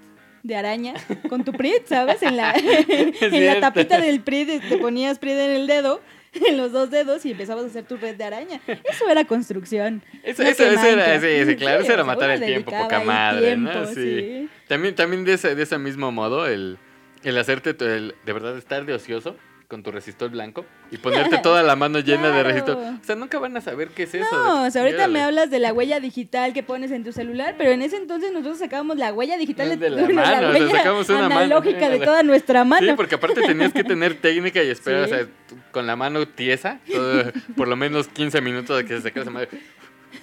de 0.43 0.55
araña 0.57 0.93
con 1.29 1.45
tu 1.45 1.53
PRIT, 1.53 1.85
¿sabes? 1.87 2.21
En 2.21 2.35
la, 2.35 2.53
en 2.53 3.45
la 3.45 3.59
tapita 3.61 4.01
del 4.01 4.19
PRIT 4.21 4.67
te 4.67 4.77
ponías 4.77 5.17
PRIT 5.19 5.33
en 5.35 5.51
el 5.51 5.67
dedo, 5.67 6.01
en 6.47 6.57
los 6.57 6.71
dos 6.71 6.89
dedos 6.89 7.25
y 7.25 7.31
empezabas 7.31 7.65
a 7.65 7.67
hacer 7.67 7.85
tu 7.85 7.97
red 7.97 8.15
de 8.15 8.23
araña. 8.23 8.61
Eso 8.67 9.09
era 9.09 9.25
construcción. 9.25 10.01
Eso, 10.23 10.43
no 10.43 10.49
eso, 10.49 10.63
eso 10.63 10.85
era, 10.85 11.05
Minecraft. 11.05 11.23
sí, 11.23 11.45
sí, 11.45 11.55
claro, 11.55 11.79
Sí, 11.79 11.83
eso 11.85 11.93
era 11.93 12.03
matar 12.03 12.31
el 12.31 12.41
tiempo, 12.41 12.71
poca 12.71 13.01
el 13.01 13.07
madre. 13.07 14.47
También, 14.67 14.95
también 14.95 15.25
de 15.25 15.33
ese, 15.33 15.55
de 15.55 15.63
ese 15.63 15.77
mismo 15.77 16.11
modo, 16.11 16.47
el, 16.47 16.77
el 17.23 17.37
hacerte, 17.37 17.71
el, 17.71 18.15
de 18.25 18.33
verdad, 18.33 18.57
estar 18.57 18.85
de 18.85 18.93
ocioso 18.93 19.35
con 19.67 19.81
tu 19.83 19.91
resistor 19.91 20.29
blanco 20.29 20.65
y 20.91 20.97
ponerte 20.97 21.37
toda 21.39 21.63
la 21.63 21.75
mano 21.75 21.99
llena 21.99 22.29
de 22.29 22.43
resistor. 22.43 22.77
O 22.77 23.03
sea, 23.03 23.15
nunca 23.15 23.39
van 23.39 23.55
a 23.57 23.61
saber 23.61 23.89
qué 23.89 24.03
es 24.03 24.13
eso. 24.13 24.25
No, 24.31 24.65
o 24.65 24.69
sea, 24.71 24.83
ahorita 24.83 25.07
me 25.07 25.21
hablas 25.21 25.49
de 25.49 25.59
la 25.59 25.73
huella 25.73 25.99
digital 25.99 26.53
que 26.53 26.61
pones 26.63 26.91
en 26.91 27.03
tu 27.03 27.11
celular, 27.11 27.55
pero 27.57 27.71
en 27.71 27.81
ese 27.81 27.97
entonces 27.97 28.31
nosotros 28.31 28.59
sacábamos 28.59 28.97
la 28.97 29.11
huella 29.13 29.37
digital 29.37 29.79
De 29.79 29.89
la 29.89 30.01
bueno, 30.03 30.21
mano, 30.21 30.49
o 30.49 30.53
sea, 30.53 30.69
sacamos 30.69 31.09
una 31.09 31.21
mano. 31.29 31.35
analógica 31.41 31.89
de 31.89 31.99
toda 31.99 32.23
nuestra 32.23 32.63
mano. 32.63 32.85
Sí, 32.87 32.93
porque 32.95 33.15
aparte 33.15 33.41
tenías 33.41 33.73
que 33.73 33.83
tener 33.83 34.15
técnica 34.15 34.61
y 34.63 34.69
esperar, 34.69 35.07
Sí. 35.07 35.13
o 35.13 35.17
sea, 35.17 35.27
con 35.71 35.87
la 35.87 35.95
mano 35.95 36.27
tiesa, 36.27 36.79
todo- 36.91 37.31
por 37.55 37.67
lo 37.67 37.75
menos 37.75 38.07
15 38.07 38.41
minutos 38.41 38.77
de 38.77 38.85
que 38.85 38.95
se 38.97 39.01
sacara 39.01 39.21
esa 39.21 39.31
madre. 39.31 39.49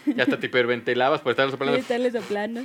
Ya 0.07 0.23
hasta 0.23 0.39
te 0.39 0.47
hiperventilabas 0.47 1.21
por 1.21 1.31
estar 1.31 1.51
soplando. 1.51 1.77
estarle 1.77 2.11
soplando. 2.13 2.63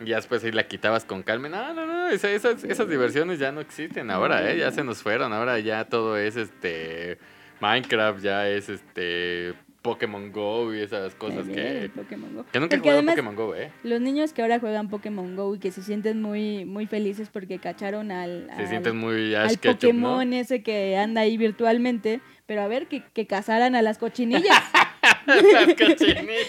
Y 0.00 0.06
ya 0.10 0.16
después 0.16 0.44
ahí 0.44 0.52
la 0.52 0.66
quitabas 0.68 1.04
con 1.04 1.22
calma. 1.22 1.48
No, 1.48 1.72
no, 1.74 1.86
no, 1.86 2.08
esa- 2.08 2.30
esas, 2.30 2.62
esas 2.64 2.88
diversiones 2.88 3.38
ya 3.38 3.52
no 3.52 3.60
existen 3.60 4.10
ahora, 4.10 4.50
¿eh? 4.50 4.58
Ya 4.58 4.70
se 4.70 4.84
nos 4.84 5.02
fueron. 5.02 5.32
Ahora 5.32 5.58
ya 5.58 5.84
todo 5.86 6.16
es 6.16 6.36
este. 6.36 7.18
Minecraft, 7.60 8.20
ya 8.22 8.48
es 8.48 8.68
este. 8.68 9.54
Pokémon 9.82 10.32
Go 10.32 10.74
y 10.74 10.80
esas 10.80 11.14
cosas 11.14 11.46
que. 11.46 11.88
Pokémon 11.94 12.34
Go. 12.34 12.44
Que 12.50 12.58
nunca 12.58 12.74
he 12.74 12.78
jugado 12.80 13.06
Pokémon 13.06 13.36
Go, 13.36 13.54
¿eh? 13.54 13.70
los 13.84 14.00
niños 14.00 14.32
que 14.32 14.42
ahora 14.42 14.58
juegan 14.58 14.88
Pokémon 14.88 15.36
Go 15.36 15.54
y 15.54 15.58
que 15.60 15.70
se 15.70 15.80
sienten 15.80 16.20
muy, 16.20 16.64
muy 16.64 16.86
felices 16.86 17.28
porque 17.32 17.60
cacharon 17.60 18.10
al, 18.10 18.50
Se 18.56 18.66
sienten 18.66 18.96
muy 18.96 19.36
Ash 19.36 19.50
al 19.52 19.58
Pokémon 19.58 20.28
¿no? 20.28 20.36
ese 20.36 20.64
que 20.64 20.96
anda 20.96 21.20
ahí 21.20 21.36
virtualmente. 21.36 22.20
Pero 22.46 22.62
a 22.62 22.68
ver, 22.68 22.88
que, 22.88 23.04
que 23.12 23.26
cazaran 23.28 23.76
a 23.76 23.82
las 23.82 23.98
cochinillas. 23.98 24.42
Las 25.26 25.74
cochinillas. 25.74 26.46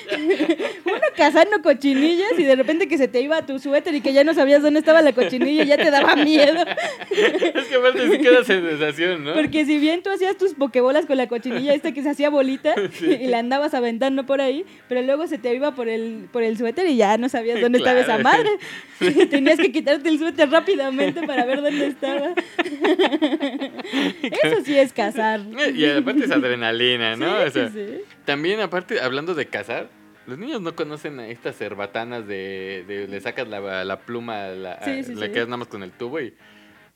Uno 0.85 1.01
cazando 1.15 1.61
cochinillas 1.61 2.37
y 2.37 2.43
de 2.43 2.55
repente 2.55 2.87
que 2.87 2.97
se 2.97 3.07
te 3.07 3.21
iba 3.21 3.45
tu 3.45 3.59
suéter 3.59 3.93
y 3.95 4.01
que 4.01 4.13
ya 4.13 4.23
no 4.23 4.33
sabías 4.33 4.61
dónde 4.61 4.79
estaba 4.79 5.01
la 5.01 5.13
cochinilla 5.13 5.63
y 5.63 5.67
ya 5.67 5.77
te 5.77 5.91
daba 5.91 6.15
miedo. 6.15 6.63
es 7.09 7.65
que 7.65 7.75
aparte 7.75 8.09
sí 8.09 8.17
queda 8.19 8.43
sensación, 8.43 9.23
¿no? 9.23 9.33
Porque 9.33 9.65
si 9.65 9.77
bien 9.77 10.03
tú 10.03 10.09
hacías 10.09 10.37
tus 10.37 10.53
pokebolas 10.53 11.05
con 11.05 11.17
la 11.17 11.27
cochinilla 11.27 11.73
esta 11.73 11.91
que 11.91 12.03
se 12.03 12.09
hacía 12.09 12.29
bolita 12.29 12.75
y 13.01 13.27
la 13.27 13.39
andabas 13.39 13.73
aventando 13.73 14.25
por 14.25 14.41
ahí, 14.41 14.65
pero 14.87 15.01
luego 15.01 15.27
se 15.27 15.37
te 15.37 15.53
iba 15.53 15.73
por 15.75 15.89
el, 15.89 16.27
por 16.31 16.43
el 16.43 16.57
suéter 16.57 16.87
y 16.87 16.97
ya 16.97 17.17
no 17.17 17.29
sabías 17.29 17.61
dónde 17.61 17.79
estaba 17.79 17.99
esa 17.99 18.17
madre. 18.19 18.49
Tenías 19.29 19.59
que 19.59 19.71
quitarte 19.71 20.09
el 20.09 20.17
suéter 20.19 20.49
rápidamente 20.49 21.25
para 21.25 21.45
ver 21.45 21.61
dónde 21.61 21.87
estaba. 21.87 22.33
Eso 24.43 24.63
sí 24.63 24.77
es 24.77 24.93
cazar. 24.93 25.41
Y 25.73 25.85
aparte 25.85 26.25
es 26.25 26.31
adrenalina, 26.31 27.15
¿no? 27.15 27.27
Sí, 27.27 27.47
o 27.47 27.51
sea, 27.51 27.69
sí, 27.69 27.73
sí. 27.87 28.16
También, 28.27 28.59
aparte, 28.59 28.99
hablando 28.99 29.33
de 29.35 29.47
cazar, 29.47 29.87
los 30.25 30.37
niños 30.37 30.59
no 30.61 30.75
conocen 30.75 31.17
a 31.21 31.27
estas 31.29 31.55
cerbatanas 31.55 32.27
de, 32.27 32.83
de- 32.85 33.07
le 33.07 33.21
sacas 33.21 33.47
la, 33.47 33.85
la 33.85 33.99
pluma, 34.01 34.47
la- 34.49 34.83
Sí, 34.83 35.01
sí, 35.05 35.15
le 35.15 35.27
sí. 35.27 35.31
quedas 35.31 35.47
nada 35.47 35.55
más 35.55 35.69
con 35.69 35.81
el 35.81 35.91
tubo 35.93 36.19
y 36.19 36.35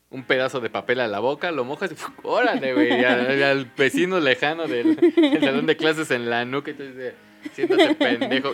un 0.10 0.26
pedazo 0.26 0.60
de 0.60 0.70
papel 0.70 1.00
a 1.00 1.08
la 1.08 1.20
boca, 1.20 1.50
lo 1.52 1.64
mojas 1.64 1.90
y 1.94 1.96
órale, 2.24 2.74
güey, 2.74 3.00
y 3.00 3.06
al, 3.06 3.42
al 3.42 3.66
vecino 3.78 4.20
lejano 4.20 4.68
del, 4.68 4.98
del 4.98 5.40
salón 5.42 5.66
de 5.68 5.78
clases 5.78 6.12
en 6.12 6.30
la 6.30 6.44
nuca, 6.44 6.72
y 6.72 6.74
tú 6.74 6.84
dices, 6.84 7.14
siéntate 7.54 7.96
pendejo. 7.96 8.50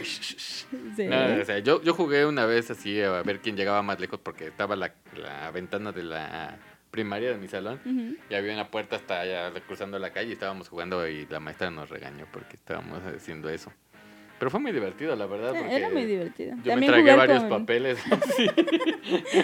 No, 0.99 1.41
o 1.41 1.45
sea, 1.45 1.57
yo, 1.57 1.81
yo 1.81 1.95
jugué 1.95 2.27
una 2.27 2.45
vez 2.45 2.69
así 2.69 3.01
a 3.01 3.23
ver 3.23 3.39
quién 3.39 3.57
llegaba 3.57 3.81
más 3.81 3.99
lejos 3.99 4.19
porque 4.21 4.45
estaba 4.45 4.75
la, 4.75 4.93
la 5.15 5.49
ventana 5.49 5.91
de 5.91 6.03
la 6.03 6.59
primaria 6.91 7.29
de 7.29 7.37
mi 7.37 7.47
salón 7.47 7.79
y 8.29 8.33
había 8.33 8.53
una 8.53 8.69
puerta 8.69 8.95
hasta 8.95 9.21
allá 9.21 9.51
cruzando 9.65 9.99
la 9.99 10.11
calle 10.11 10.29
y 10.29 10.33
estábamos 10.33 10.69
jugando 10.69 11.07
y 11.07 11.25
la 11.27 11.39
maestra 11.39 11.69
nos 11.69 11.89
regañó 11.89 12.25
porque 12.31 12.55
estábamos 12.55 13.01
haciendo 13.03 13.49
eso. 13.49 13.71
Pero 14.39 14.51
fue 14.51 14.59
muy 14.59 14.71
divertido, 14.71 15.15
la 15.15 15.25
verdad. 15.25 15.53
Porque 15.57 15.75
Era 15.75 15.89
muy 15.89 16.05
divertido. 16.05 16.55
Yo 16.63 16.71
También 16.71 16.79
me 16.91 16.97
tragué 17.03 17.15
varios 17.17 17.39
con- 17.43 17.49
papeles. 17.65 17.97
Sí. 18.37 18.47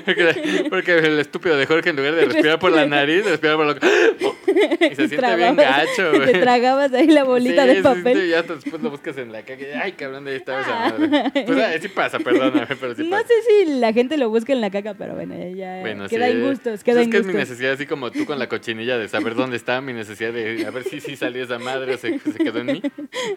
porque, 0.05 0.65
porque 0.69 0.97
el 0.97 1.19
estúpido 1.19 1.55
de 1.57 1.65
Jorge, 1.65 1.89
en 1.91 1.95
lugar 1.95 2.15
de 2.15 2.25
respirar 2.25 2.59
por 2.59 2.71
la 2.71 2.85
nariz, 2.85 3.25
respiraba 3.25 3.63
por 3.63 3.81
la 3.81 3.87
Y 4.91 4.95
se 4.95 5.07
siente 5.07 5.35
bien 5.35 5.55
Tragabas- 5.55 5.55
gacho, 5.55 6.11
Te 6.11 6.17
güey. 6.19 6.41
tragabas 6.41 6.93
ahí 6.93 7.07
la 7.07 7.23
bolita 7.23 7.63
Sí, 7.63 7.75
de 7.75 7.81
papel. 7.81 8.21
sí, 8.21 8.27
ya 8.29 8.39
hasta 8.39 8.55
después 8.55 8.81
lo 8.83 8.89
buscas 8.91 9.17
en 9.17 9.31
la 9.31 9.41
calle. 9.43 9.73
Ay, 9.75 9.93
cabrón, 9.93 10.27
ahí 10.27 10.35
estaba 10.35 10.61
esa 10.61 10.75
madre. 10.75 11.31
Pues 11.45 11.57
ah, 11.59 11.71
sí 11.81 11.87
pasa, 11.87 12.19
perdóname, 12.19 12.67
pero 12.79 12.93
sí 12.95 13.03
no 13.03 13.09
pasa. 13.11 13.27
sé 13.27 13.33
si 13.65 13.79
la 13.79 13.93
gente 13.93 14.17
lo 14.17 14.29
busca 14.29 14.53
en 14.53 14.61
la 14.61 14.69
caca, 14.69 14.93
pero 14.95 15.15
bueno, 15.15 15.33
ya 15.55 15.79
Bueno, 15.81 16.07
queda 16.07 16.25
sí. 16.27 16.31
en 16.33 16.41
gustos, 16.41 16.63
Pues 16.73 16.83
queda 16.83 17.01
es 17.01 17.07
que 17.07 17.17
es 17.17 17.25
mi 17.25 17.33
necesidad, 17.33 17.71
así 17.73 17.85
como 17.85 18.11
tú 18.11 18.25
con 18.25 18.37
la 18.37 18.47
cochinilla 18.47 18.97
de 18.97 19.07
saber 19.07 19.33
dónde 19.35 19.55
está, 19.57 19.81
mi 19.81 19.93
necesidad 19.93 20.33
de 20.33 20.65
a 20.67 20.71
ver 20.71 20.83
si 20.83 20.99
sí 20.99 21.15
salió 21.15 21.43
esa 21.43 21.57
madre 21.57 21.95
o 21.95 21.97
se, 21.97 22.19
se 22.19 22.37
quedó 22.37 22.59
en 22.59 22.65
mí. 22.67 22.81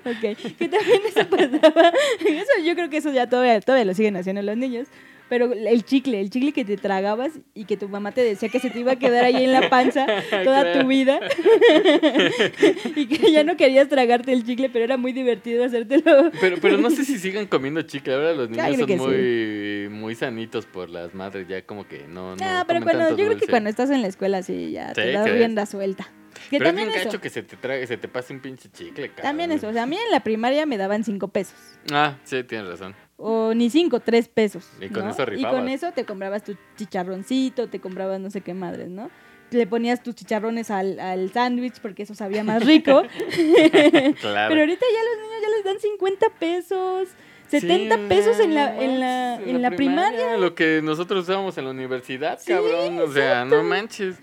Ok, 0.05 0.37
que 0.59 0.69
también 0.69 1.01
eso 1.09 1.27
pasaba. 1.49 1.93
Eso, 2.27 2.65
yo 2.65 2.75
creo 2.75 2.89
que 2.91 2.97
eso 2.99 3.13
ya 3.13 3.29
todavía, 3.29 3.61
todavía 3.61 3.85
lo 3.85 3.95
siguen 3.95 4.17
haciendo 4.17 4.43
los 4.43 4.57
niños. 4.57 4.89
pero 5.29 5.53
el 5.53 5.85
chicle, 5.85 6.21
el 6.21 6.31
chicle 6.31 6.53
que 6.53 6.65
te 6.65 6.77
tragabas 6.77 7.33
y 7.53 7.65
que 7.65 7.77
tu 7.77 7.89
mamá 7.89 8.13
te 8.13 8.23
decía 8.23 8.49
que 8.49 8.61
se 8.61 8.71
te 8.71 8.79
iba 8.79 8.93
a 8.93 8.97
quedar 8.97 9.25
ahí 9.25 9.43
en 9.43 9.53
la 9.53 9.69
panza 9.69 10.07
toda 10.45 10.63
Claro. 10.63 10.81
tu 10.83 10.87
vida. 10.87 11.19
y 12.97 13.07
que 13.07 13.33
ya 13.33 13.43
no 13.45 13.57
querías 13.57 13.89
tragarte 13.89 14.33
el 14.33 14.45
chicle, 14.45 14.69
pero 14.71 14.85
era 14.85 14.97
muy 14.97 15.13
divertido 15.13 15.65
hacértelo. 15.65 16.31
Pero, 16.41 16.57
pero 16.61 16.79
no 16.79 16.91
sé 16.91 17.05
si 17.05 17.19
sigan 17.19 17.47
comiendo 17.47 17.83
chicle. 17.83 18.15
Ahora 18.15 18.33
los 18.35 18.51
niños 18.51 18.77
son 18.77 18.99
muy, 18.99 19.89
muy 19.91 20.15
sanitos 20.15 20.67
por 20.67 20.91
las 20.91 21.15
madres. 21.15 21.47
Ya 21.49 21.63
como 21.63 21.87
que 21.89 22.07
no. 22.09 22.37
No, 22.37 22.59
No, 22.59 22.65
pero 22.67 22.81
comen 22.81 22.97
cuando, 22.97 23.17
yo 23.17 23.27
creo 23.27 23.39
que 23.39 23.47
cuando 23.47 23.69
estás 23.71 23.91
en 23.91 24.03
la 24.03 24.09
escuela 24.09 24.43
sí, 24.43 24.71
ya 24.73 24.93
te 24.93 25.13
das 25.13 25.29
rienda 25.31 25.67
suelta. 25.67 26.09
Que 26.51 26.59
Pero 26.59 26.65
es 26.65 26.69
también 26.69 26.89
bien 26.89 27.09
eso. 27.09 27.21
que 27.21 27.31
se 27.31 27.43
te 27.43 27.57
trague, 27.57 27.87
se 27.87 27.97
te 27.97 28.09
pase 28.09 28.33
un 28.33 28.41
pinche 28.41 28.69
chicle, 28.71 29.09
cabrón. 29.09 29.23
También 29.23 29.53
eso. 29.53 29.69
O 29.69 29.73
sea, 29.73 29.85
a 29.85 29.87
mí 29.87 29.97
en 29.97 30.11
la 30.11 30.21
primaria 30.21 30.67
me 30.67 30.77
daban 30.77 31.05
cinco 31.05 31.29
pesos. 31.29 31.57
Ah, 31.93 32.17
sí, 32.25 32.43
tienes 32.45 32.69
razón. 32.69 32.95
O 33.17 33.55
ni 33.55 33.71
cinco, 33.71 34.01
tres 34.01 34.29
pesos. 34.29 34.69
Y 34.81 34.89
con 34.89 35.05
¿no? 35.05 35.11
eso 35.11 35.25
Y 35.35 35.43
con 35.45 35.69
eso 35.69 35.93
te 35.93 36.05
comprabas 36.05 36.45
tu 36.45 36.57
chicharroncito, 36.77 37.69
te 37.69 37.81
comprabas 37.81 38.21
no 38.21 38.31
sé 38.31 38.41
qué 38.43 38.55
madres, 38.55 38.89
¿no? 38.89 39.11
Le 39.51 39.67
ponías 39.67 40.03
tus 40.03 40.15
chicharrones 40.15 40.71
al, 40.71 40.99
al 40.99 41.33
sándwich 41.33 41.81
porque 41.81 42.03
eso 42.03 42.15
sabía 42.15 42.43
más 42.45 42.65
rico. 42.65 43.03
Claro. 44.21 44.49
Pero 44.49 44.61
ahorita 44.61 44.87
ya 44.93 45.03
los 45.05 45.23
niños 45.23 45.43
ya 45.43 45.49
les 45.57 45.65
dan 45.65 45.81
50 45.81 46.27
pesos, 46.39 47.09
70 47.49 47.95
Sí, 47.97 48.03
pesos 48.09 48.41
en 48.41 48.55
la, 48.55 48.83
en 48.83 49.01
la, 49.01 49.37
en 49.37 49.63
la 49.63 49.71
primaria. 49.71 50.37
Lo 50.37 50.55
que 50.55 50.81
nosotros 50.83 51.23
usábamos 51.25 51.57
en 51.59 51.65
la 51.65 51.71
universidad, 51.71 52.39
Sí, 52.41 52.53
cabrón. 52.53 52.99
O 52.99 53.11
sea, 53.13 53.45
no 53.45 53.63
manches. 53.63 54.17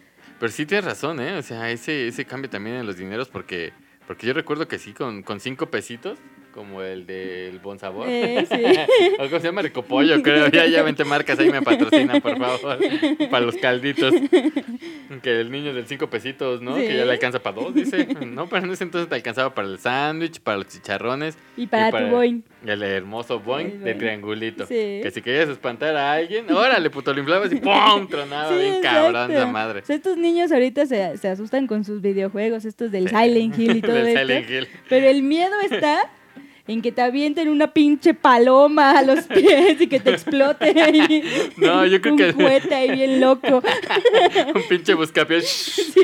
Pero 0.44 0.52
sí 0.52 0.66
tienes 0.66 0.84
razón, 0.84 1.22
¿eh? 1.22 1.38
O 1.38 1.42
sea, 1.42 1.72
ese, 1.72 2.06
ese 2.10 2.26
cambio 2.26 2.50
también 2.50 2.76
en 2.76 2.86
los 2.86 2.98
dineros 2.98 3.30
porque, 3.30 3.72
porque 4.06 4.28
yo 4.28 4.34
recuerdo 4.34 4.68
que 4.68 4.78
sí, 4.78 4.92
con, 4.92 5.24
con 5.24 5.40
cinco 5.40 5.68
pesitos, 5.68 6.20
como 6.54 6.82
el 6.82 7.06
del 7.06 7.60
Bon 7.60 7.78
Sabor. 7.80 8.08
Eh, 8.10 8.46
sí. 8.50 8.64
o 9.20 9.26
cómo 9.26 9.40
se 9.40 9.48
llama 9.48 9.62
Ricopollo, 9.62 10.22
creo. 10.22 10.48
Ya, 10.50 10.66
ya 10.68 10.84
vente 10.84 11.04
marcas 11.04 11.38
ahí 11.40 11.50
me 11.52 11.62
patrocinan, 11.62 12.22
por 12.22 12.38
favor. 12.38 12.80
para 13.30 13.46
los 13.46 13.56
calditos. 13.58 14.14
Que 15.22 15.40
el 15.42 15.52
niño 15.52 15.74
del 15.74 15.88
cinco 15.88 16.10
pesitos, 16.10 16.62
¿no? 16.62 16.76
Que 16.76 16.96
ya 16.98 17.06
le 17.06 17.12
alcanza 17.12 17.40
para 17.42 17.56
dos, 17.58 17.74
dice. 17.74 18.08
No, 18.26 18.48
pero 18.48 18.66
en 18.66 18.72
ese 18.72 18.84
entonces 18.84 19.10
te 19.10 19.16
alcanzaba 19.16 19.54
para 19.54 19.68
el 19.68 19.80
sándwich, 19.80 20.40
para 20.40 20.58
los 20.58 20.68
chicharrones. 20.68 21.38
Y 21.58 21.68
para, 21.68 21.92
para- 21.92 22.10
tu 22.10 22.16
boing. 22.16 22.44
El 22.66 22.82
hermoso 22.82 23.40
boing 23.40 23.66
El 23.68 23.72
de 23.80 23.84
boing. 23.86 23.98
triangulito. 24.00 24.66
Sí. 24.66 24.74
Que 25.04 25.12
si 25.14 25.22
querías 25.22 25.50
espantar 25.50 25.96
a 25.98 26.14
alguien, 26.14 26.50
órale, 26.52 26.90
puto, 26.90 27.14
lo 27.14 27.20
inflabas 27.20 27.52
y 27.52 27.58
¡pum! 27.58 28.08
Tronaba 28.08 28.50
Sí, 28.50 28.56
bien 28.56 28.82
cabrón 28.82 29.32
esa 29.32 29.46
madre. 29.48 29.80
O 29.82 29.86
sea, 29.86 29.96
estos 29.98 30.18
niños 30.18 30.52
ahorita 30.52 30.86
se, 30.86 31.18
se 31.18 31.28
asustan 31.28 31.68
con 31.68 31.84
sus 31.84 32.02
videojuegos, 32.02 32.64
estos 32.66 32.92
del. 32.92 33.10
Silent 33.10 33.58
Hill 33.60 33.78
y 33.78 33.82
todo 33.82 33.98
Hill. 34.08 34.68
Pero 34.90 35.08
el 35.08 35.24
miedo 35.24 35.54
está 35.70 36.10
en 36.66 36.82
que 36.82 36.92
te 36.94 37.02
avienten 37.02 37.50
una 37.50 37.74
pinche 37.74 38.14
paloma 38.14 38.98
a 38.98 39.02
los 39.02 39.26
pies 39.26 39.82
y 39.82 39.88
que 39.88 40.00
te 40.00 40.12
explote 40.12 40.66
ahí. 40.82 41.24
No, 41.58 41.86
yo 41.86 42.00
creo 42.02 42.14
un 42.14 42.18
que- 42.20 42.34
cohete 42.34 42.74
ahí 42.74 42.92
bien 42.92 43.20
loco. 43.20 43.62
Un 44.56 44.62
pinche 44.70 44.94
buscapiés. 44.94 45.92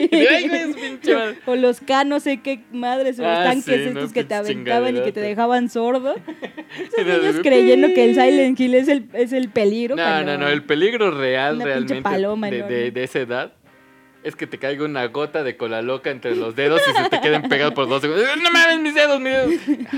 Sí. 1.02 1.12
O 1.46 1.56
los 1.56 1.80
K, 1.80 2.04
no 2.04 2.20
sé 2.20 2.42
qué 2.42 2.60
madres, 2.72 3.20
o 3.20 3.24
los 3.24 3.32
Ah, 3.32 3.44
tanques 3.46 3.64
sí, 3.66 3.72
estos 3.88 4.08
no, 4.10 4.14
que 4.14 4.24
te 4.24 4.34
aventaban 4.36 4.98
y 4.98 5.02
que 5.02 5.12
te 5.12 5.20
dejaban 5.22 5.70
sordo. 5.70 6.16
Esos 6.16 7.06
niños 7.06 7.38
creyendo 7.42 7.88
que 7.94 8.06
el 8.06 8.16
Silent 8.16 8.60
Hill 8.60 8.76
es 8.76 8.88
el, 8.88 9.06
es 9.14 9.32
el 9.34 9.50
peligro. 9.50 9.96
No, 9.96 10.24
no, 10.24 10.38
no, 10.38 10.48
el 10.48 10.64
peligro 10.64 11.12
real 11.12 11.60
realmente 11.62 12.02
paloma 12.02 12.50
de, 12.50 12.64
de, 12.64 12.92
de 12.92 13.04
esa 13.04 13.20
edad 13.20 13.54
es 14.24 14.36
que 14.36 14.48
te 14.48 14.58
caiga 14.58 14.84
una 14.86 15.06
gota 15.08 15.44
de 15.44 15.56
cola 15.56 15.82
loca 15.82 16.10
entre 16.12 16.36
los 16.36 16.56
dedos 16.56 16.82
y 16.90 17.04
se 17.04 17.10
te 17.10 17.22
queden 17.22 17.44
pegados 17.44 17.74
por 17.74 17.88
dos 17.88 18.02
segundos. 18.02 18.26
¡No 18.44 18.52
mames, 18.52 18.80
mis 18.80 18.94
dedos, 18.94 19.20
mis 19.20 19.32
dedos! 19.32 19.54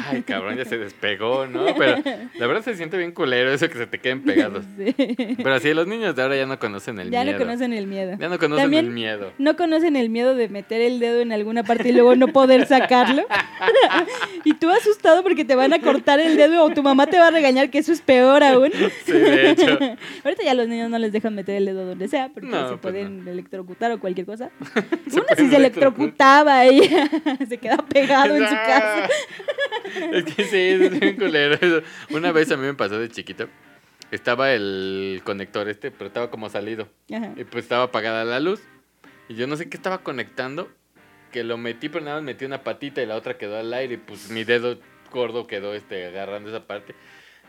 Ay, 0.10 0.22
cabrón, 0.22 0.58
ya 0.58 0.66
se 0.66 0.78
despegó, 0.78 1.48
¿no? 1.48 1.66
Pero 1.78 1.98
la 2.36 2.48
verdad 2.48 2.64
se 2.64 2.76
siente 2.76 2.98
bien 2.98 3.12
culero 3.14 3.52
eso 3.52 3.68
que 3.68 3.78
se 3.78 3.88
te 3.88 4.00
queden 4.00 4.22
pegados. 4.24 4.64
Sí. 4.78 4.96
Pero 5.38 5.54
así, 5.54 5.74
los 5.74 5.88
niños 5.88 6.16
de 6.16 6.22
ahora 6.22 6.36
ya 6.36 6.46
no 6.46 6.58
conocen 6.60 7.00
el 7.00 7.10
Ya 7.12 7.24
miedo. 7.24 7.38
no 7.40 7.46
conocen 7.46 7.74
el 7.74 7.88
miedo. 7.88 8.18
Ya 8.20 8.30
no 8.30 8.38
conocen 8.40 8.64
También- 8.64 8.86
el 8.86 8.92
miedo. 8.92 9.32
No 9.38 9.56
conocen 9.56 9.96
el 9.96 10.10
miedo 10.10 10.36
de 10.36 10.50
meter 10.50 10.82
el 10.82 11.00
dedo 11.00 11.22
en 11.22 11.32
alguna 11.32 11.64
parte 11.64 11.90
y 11.90 11.92
luego 11.92 12.16
no 12.16 12.28
poder 12.30 12.68
sacarlo. 12.68 13.24
y 14.44 14.54
tú 14.56 14.70
asustado 14.70 15.24
porque 15.24 15.46
te 15.46 15.56
van 15.56 15.74
a 15.74 15.80
cortar 15.80 16.20
el 16.20 16.38
dedo 16.38 16.64
o 16.64 16.70
tu 16.70 16.84
mamá 16.84 17.08
te 17.08 17.18
va 17.18 17.28
a 17.28 17.32
regañar, 17.32 17.70
que 17.70 17.80
eso 17.80 17.92
es 17.92 18.02
peor 18.02 18.44
aún. 18.44 18.72
Sí, 19.06 19.12
de 19.12 19.52
hecho. 19.52 19.78
Ahorita 20.24 20.44
ya 20.44 20.54
los 20.54 20.68
niños 20.68 20.90
no 20.90 20.98
les 21.00 21.12
dejan 21.12 21.36
meter 21.36 21.56
el 21.56 21.66
dedo 21.66 21.86
donde 21.86 22.08
sea 22.08 22.30
porque 22.30 22.50
No, 22.50 22.64
se 22.64 22.68
pues 22.78 22.82
pueden 22.82 23.28
electrocutar 23.28 23.92
o 23.92 24.00
cualquier 24.00 24.11
cosa. 24.26 24.52
Se 25.10 25.20
Una 25.20 25.36
sí 25.36 25.50
se 25.50 25.56
electrocutaba 25.56 26.66
y 26.68 26.82
se 27.50 27.58
quedaba 27.58 27.86
pegado 27.86 28.36
en 28.36 28.48
su 28.48 28.56
casa. 28.56 29.10
Es 30.14 30.24
que 30.24 30.44
sí, 30.46 30.58
es 30.58 31.00
bien 31.00 31.18
culero. 31.18 31.56
eso. 31.56 31.82
Una 32.12 32.32
vez 32.32 32.50
a 32.52 32.58
mí 32.58 32.64
me 32.64 32.74
pasó 32.74 32.98
de 32.98 33.10
chiquito. 33.10 33.48
Estaba 34.12 34.54
el 34.54 35.22
conector 35.24 35.68
este, 35.68 35.92
pero 35.92 36.08
estaba 36.08 36.30
como 36.30 36.50
salido. 36.50 36.88
Ajá. 37.14 37.34
Y 37.36 37.44
pues 37.44 37.66
estaba 37.66 37.86
apagada 37.86 38.24
la 38.24 38.40
luz. 38.40 38.62
Y 39.28 39.36
yo 39.36 39.48
no 39.48 39.58
sé 39.58 39.70
qué 39.70 39.78
estaba 39.78 40.00
conectando. 40.00 40.70
Que 41.32 41.44
lo 41.44 41.58
metí, 41.58 41.90
pero 41.90 42.06
nada 42.06 42.18
más 42.18 42.24
metí 42.24 42.46
una 42.46 42.64
patita 42.64 43.02
y 43.02 43.06
la 43.06 43.16
otra 43.16 43.38
quedó 43.38 43.58
al 43.58 43.74
aire. 43.74 43.96
Y 43.96 43.98
pues 43.98 44.30
mi 44.30 44.44
dedo 44.44 44.78
gordo 45.12 45.48
quedó 45.48 45.74
este, 45.74 46.08
agarrando 46.08 46.50
esa 46.50 46.68
parte. 46.68 46.96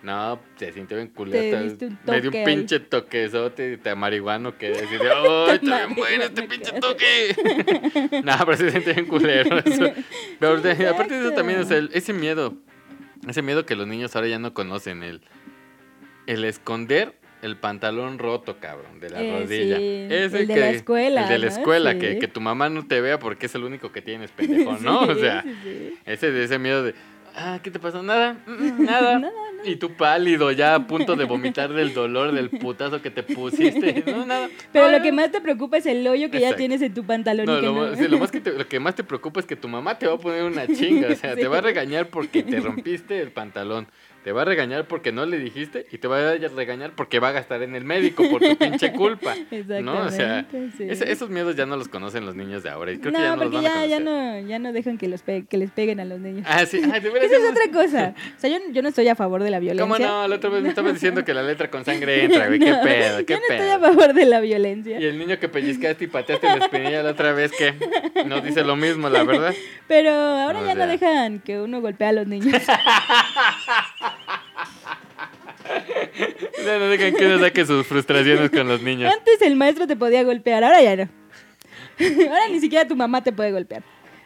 No, 0.02 0.40
se 0.56 0.72
sintió 0.72 0.96
bien 0.96 1.08
culero. 1.10 1.74
Me 2.06 2.20
dio 2.20 2.30
un 2.30 2.44
pinche 2.44 2.80
toquezote 2.80 3.76
de 3.76 3.94
marihuano 3.94 4.58
que 4.58 4.68
así 4.72 4.96
de, 4.96 5.10
¡ay, 5.12 5.60
está 5.62 5.86
bien 5.86 5.94
bueno 5.96 6.24
este 6.24 6.42
pinche 6.42 6.72
que- 6.72 6.80
toque! 6.80 8.20
no, 8.24 8.32
pero 8.44 8.56
se 8.56 8.70
siente 8.70 8.92
bien 8.94 9.06
culero 9.06 9.58
eso. 9.64 9.92
Pero 10.40 10.60
Sí, 10.74 10.84
aparte 10.84 11.14
de 11.14 11.20
eso 11.20 11.32
también, 11.32 11.60
o 11.60 11.64
sea, 11.64 11.76
el- 11.78 11.90
ese 11.92 12.12
miedo, 12.12 12.54
ese 13.28 13.42
miedo 13.42 13.64
que 13.64 13.76
los 13.76 13.86
niños 13.86 14.16
ahora 14.16 14.26
ya 14.28 14.38
no 14.40 14.52
conocen, 14.54 15.02
el, 15.04 15.20
el 16.26 16.44
esconder 16.44 17.14
el 17.42 17.56
pantalón 17.56 18.20
roto, 18.20 18.58
cabrón, 18.60 19.00
de 19.00 19.10
la 19.10 19.20
Eh, 19.20 19.32
rodilla. 19.40 19.76
sí, 19.76 20.06
Ese 20.10 20.40
el 20.42 20.46
de 20.46 20.56
la 20.56 20.70
escuela, 20.70 21.22
El 21.24 21.28
de 21.28 21.38
la 21.40 21.46
¿no? 21.46 21.52
escuela, 21.52 21.92
Sí. 21.94 21.98
que, 21.98 22.18
que 22.20 22.28
tu 22.28 22.40
mamá 22.40 22.68
no 22.68 22.86
te 22.86 23.00
vea 23.00 23.18
porque 23.18 23.46
es 23.46 23.54
el 23.56 23.64
único 23.64 23.90
que 23.90 24.00
tienes, 24.00 24.30
pendejo, 24.30 24.78
¿no? 24.80 25.00
o 25.00 25.14
sea, 25.16 25.44
ese 26.06 26.44
ese 26.44 26.58
miedo 26.60 26.84
de, 26.84 26.94
ah, 27.36 27.58
¿qué 27.62 27.70
te 27.70 27.78
pasó? 27.78 28.02
Nada, 28.02 28.36
mm, 28.46 28.84
nada. 28.84 29.18
Nada, 29.18 29.32
Y 29.64 29.76
tú 29.76 29.92
pálido, 29.94 30.50
ya 30.52 30.74
a 30.74 30.86
punto 30.86 31.14
de 31.16 31.24
vomitar 31.24 31.72
del 31.72 31.94
dolor 31.94 32.32
del 32.32 32.50
putazo 32.50 33.00
que 33.00 33.10
te 33.10 33.22
pusiste. 33.22 34.02
No, 34.12 34.26
nada. 34.26 34.48
Pero 34.72 34.86
Ah, 34.86 34.90
lo 34.90 35.02
que 35.02 35.12
más 35.12 35.30
te 35.30 35.40
preocupa 35.40 35.76
es 35.78 35.86
el 35.86 36.06
hoyo 36.06 36.30
que 36.30 36.40
ya 36.40 36.56
tienes 36.56 36.82
en 36.82 36.92
tu 36.94 37.04
pantalón 37.04 37.46
No, 37.46 37.58
y 37.58 37.60
que 37.60 37.66
lo, 37.66 37.72
no. 37.90 37.96
sí, 37.96 38.08
lo 38.08 38.18
más 38.18 38.30
que 38.30 38.40
te- 38.40 38.52
lo 38.52 38.66
que 38.66 38.80
más 38.80 38.94
te 38.94 39.04
preocupa 39.04 39.40
es 39.40 39.46
que 39.46 39.56
tu 39.56 39.68
mamá 39.68 39.96
te 39.98 40.06
va 40.06 40.14
a 40.14 40.18
poner 40.18 40.42
una 40.44 40.66
chinga. 40.66 41.08
O 41.12 41.14
sea, 41.14 41.34
Sí. 41.34 41.40
te 41.40 41.48
va 41.48 41.58
a 41.58 41.60
regañar 41.72 42.08
porque 42.08 42.42
te 42.42 42.60
rompiste 42.60 43.20
el 43.20 43.30
pantalón. 43.30 43.86
Te 44.24 44.30
va 44.32 44.42
a 44.42 44.44
regañar 44.44 44.86
porque 44.86 45.10
no 45.10 45.26
le 45.26 45.38
dijiste 45.38 45.86
y 45.90 45.98
te 45.98 46.06
va 46.06 46.30
a 46.30 46.34
regañar 46.36 46.92
porque 46.94 47.18
va 47.18 47.30
a 47.30 47.32
gastar 47.32 47.62
en 47.62 47.74
el 47.74 47.84
médico 47.84 48.22
por 48.30 48.40
tu 48.40 48.56
pinche 48.56 48.92
culpa. 48.92 49.34
¿No? 49.82 50.02
O 50.02 50.10
sea, 50.10 50.40
Exactamente, 50.40 50.94
sí. 50.96 51.04
esos 51.10 51.28
miedos 51.28 51.56
ya 51.56 51.66
no 51.66 51.76
los 51.76 51.88
conocen 51.88 52.24
los 52.24 52.36
niños 52.36 52.62
de 52.62 52.70
ahora. 52.70 52.92
Y 52.92 52.98
creo 52.98 53.10
no, 53.12 53.18
que 53.18 53.24
ya 53.24 53.30
no 53.30 53.36
los 53.44 53.52
porque 53.52 53.66
a 53.66 53.72
ya, 53.80 53.86
ya 53.86 54.00
no, 54.00 54.40
ya 54.46 54.58
no 54.60 54.72
dejan 54.72 54.96
que, 54.98 55.08
los 55.08 55.22
pe- 55.22 55.44
que 55.48 55.56
les 55.56 55.70
peguen 55.72 55.98
a 55.98 56.04
los 56.04 56.20
niños. 56.20 56.46
Ah, 56.48 56.64
sí. 56.66 56.80
Ay, 56.84 57.02
Esa 57.04 57.36
es 57.36 57.50
otra 57.50 57.72
cosa. 57.72 58.14
O 58.36 58.40
sea, 58.40 58.48
yo, 58.50 58.58
yo 58.72 58.80
no 58.82 58.88
estoy 58.90 59.08
a 59.08 59.16
favor 59.16 59.42
de 59.42 59.50
la 59.50 59.58
violencia. 59.58 59.82
¿Cómo 59.82 59.98
no? 59.98 60.28
La 60.28 60.36
otra 60.36 60.50
vez 60.50 60.62
me 60.62 60.68
estabas 60.68 60.92
diciendo 60.94 61.24
que 61.24 61.34
la 61.34 61.42
letra 61.42 61.68
con 61.70 61.84
sangre 61.84 62.24
entra, 62.24 62.46
güey. 62.46 62.58
¿Qué 62.60 62.74
pedo? 62.74 63.26
¿Qué 63.26 63.32
yo 63.34 63.40
no 63.40 63.54
estoy 63.56 63.68
a 63.70 63.78
favor 63.80 64.14
de 64.14 64.24
la 64.26 64.40
violencia. 64.40 65.00
Y 65.00 65.04
el 65.04 65.18
niño 65.18 65.38
que 65.40 65.48
pellizcaste 65.48 66.04
y 66.04 66.06
pateaste 66.06 66.46
la 66.46 66.64
espinilla 66.64 67.02
la 67.02 67.10
otra 67.10 67.32
vez, 67.32 67.50
que 67.52 67.74
no 68.26 68.40
dice 68.40 68.62
lo 68.62 68.76
mismo, 68.76 69.08
la 69.08 69.24
verdad. 69.24 69.52
Pero 69.88 70.10
ahora 70.10 70.60
O 70.60 70.66
ya 70.66 70.74
no 70.76 70.86
dejan 70.86 71.40
que 71.40 71.60
uno 71.60 71.80
golpee 71.80 72.06
a 72.08 72.12
los 72.12 72.26
niños. 72.28 72.62
Ya 76.64 76.78
no 76.78 76.86
dejan 76.88 77.14
que 77.14 77.26
uno 77.26 77.38
saque 77.38 77.64
sus 77.66 77.86
frustraciones 77.86 78.50
con 78.50 78.66
los 78.68 78.80
niños. 78.82 79.12
Antes 79.12 79.42
el 79.42 79.56
maestro 79.56 79.86
te 79.86 79.96
podía 79.96 80.22
golpear, 80.22 80.64
ahora 80.64 80.82
ya 80.82 80.96
no. 80.96 81.08
Ahora 81.98 82.48
ni 82.50 82.58
siquiera 82.60 82.86
tu 82.88 82.96
mamá 82.96 83.22
te 83.22 83.32
puede 83.32 83.52
golpear. 83.52 83.82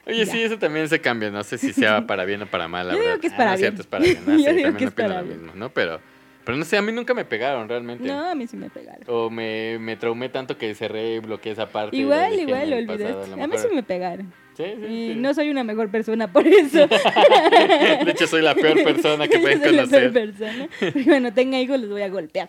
Oye, 0.07 0.25
Ya. 0.25 0.33
sí, 0.33 0.41
eso 0.43 0.57
también 0.59 0.89
se 0.89 1.01
cambia. 1.01 1.31
No 1.31 1.43
sé 1.43 1.59
si 1.59 1.73
sea 1.73 2.07
para 2.07 2.25
bien 2.25 2.43
o 2.43 2.47
para 2.47 2.69
mal, 2.69 2.87
la 2.87 2.93
Yo 2.95 2.99
digo 3.01 3.09
verdad. 3.11 3.21
que 3.21 3.27
es 3.27 3.33
Ah, 3.33 3.37
para 3.37 3.51
no 3.51 3.55
es 3.55 3.61
bien. 3.61 3.73
cierto, 3.77 3.83
es 3.83 3.87
para 3.89 4.05
bien. 4.05 4.19
Ah, 4.27 4.31
Yo 4.31 4.37
sí, 4.37 4.43
digo 4.43 4.49
también 4.55 4.77
que 4.77 4.85
es 4.85 4.91
opino 4.93 5.09
para 5.09 5.21
lo 5.21 5.27
bien. 5.27 5.43
mismo, 5.43 5.53
¿no? 5.57 5.71
Pero, 5.71 6.01
pero 6.45 6.57
no 6.59 6.65
sé, 6.65 6.77
a 6.77 6.83
mí 6.83 6.93
nunca 6.93 7.13
me 7.13 7.25
pegaron 7.25 7.69
realmente. 7.69 8.05
No, 8.07 8.31
a 8.31 8.35
mí 8.37 8.47
sí 8.47 8.57
me 8.57 8.71
pegaron. 8.71 9.03
O 9.09 9.29
me, 9.31 9.79
me 9.81 9.97
traumé 9.97 10.29
tanto 10.29 10.57
que 10.57 10.75
cerré 10.75 11.15
y 11.17 11.19
bloqueé 11.19 11.53
esa 11.53 11.67
parte. 11.67 11.97
Igual, 11.97 12.39
igual, 12.39 12.71
lo 12.71 12.77
olvidé. 12.77 13.09
A, 13.43 13.47
mí 13.47 13.59
sí 13.59 13.67
me 13.75 13.83
pegaron. 13.83 14.33
Sí, 14.57 14.65
sí, 14.65 14.85
Y 14.87 15.09
sí. 15.13 15.15
no 15.17 15.35
soy 15.35 15.51
una 15.51 15.65
mejor 15.65 15.91
persona 15.91 16.33
por 16.33 16.47
eso. 16.47 16.87
De 18.05 18.11
hecho, 18.11 18.27
soy 18.27 18.43
la 18.43 18.55
peor 18.55 18.83
persona 18.85 19.29
que 19.29 19.39
pueden 19.39 19.63
soy 19.63 19.77
la 19.77 19.85
peor 19.87 20.13
conocer. 20.13 20.13
persona. 20.13 20.69
Cuando 21.05 21.33
tenga 21.33 21.61
hijos 21.61 21.79
los 21.81 21.91
voy 21.91 22.03
a 22.03 22.09
golpear. 22.09 22.49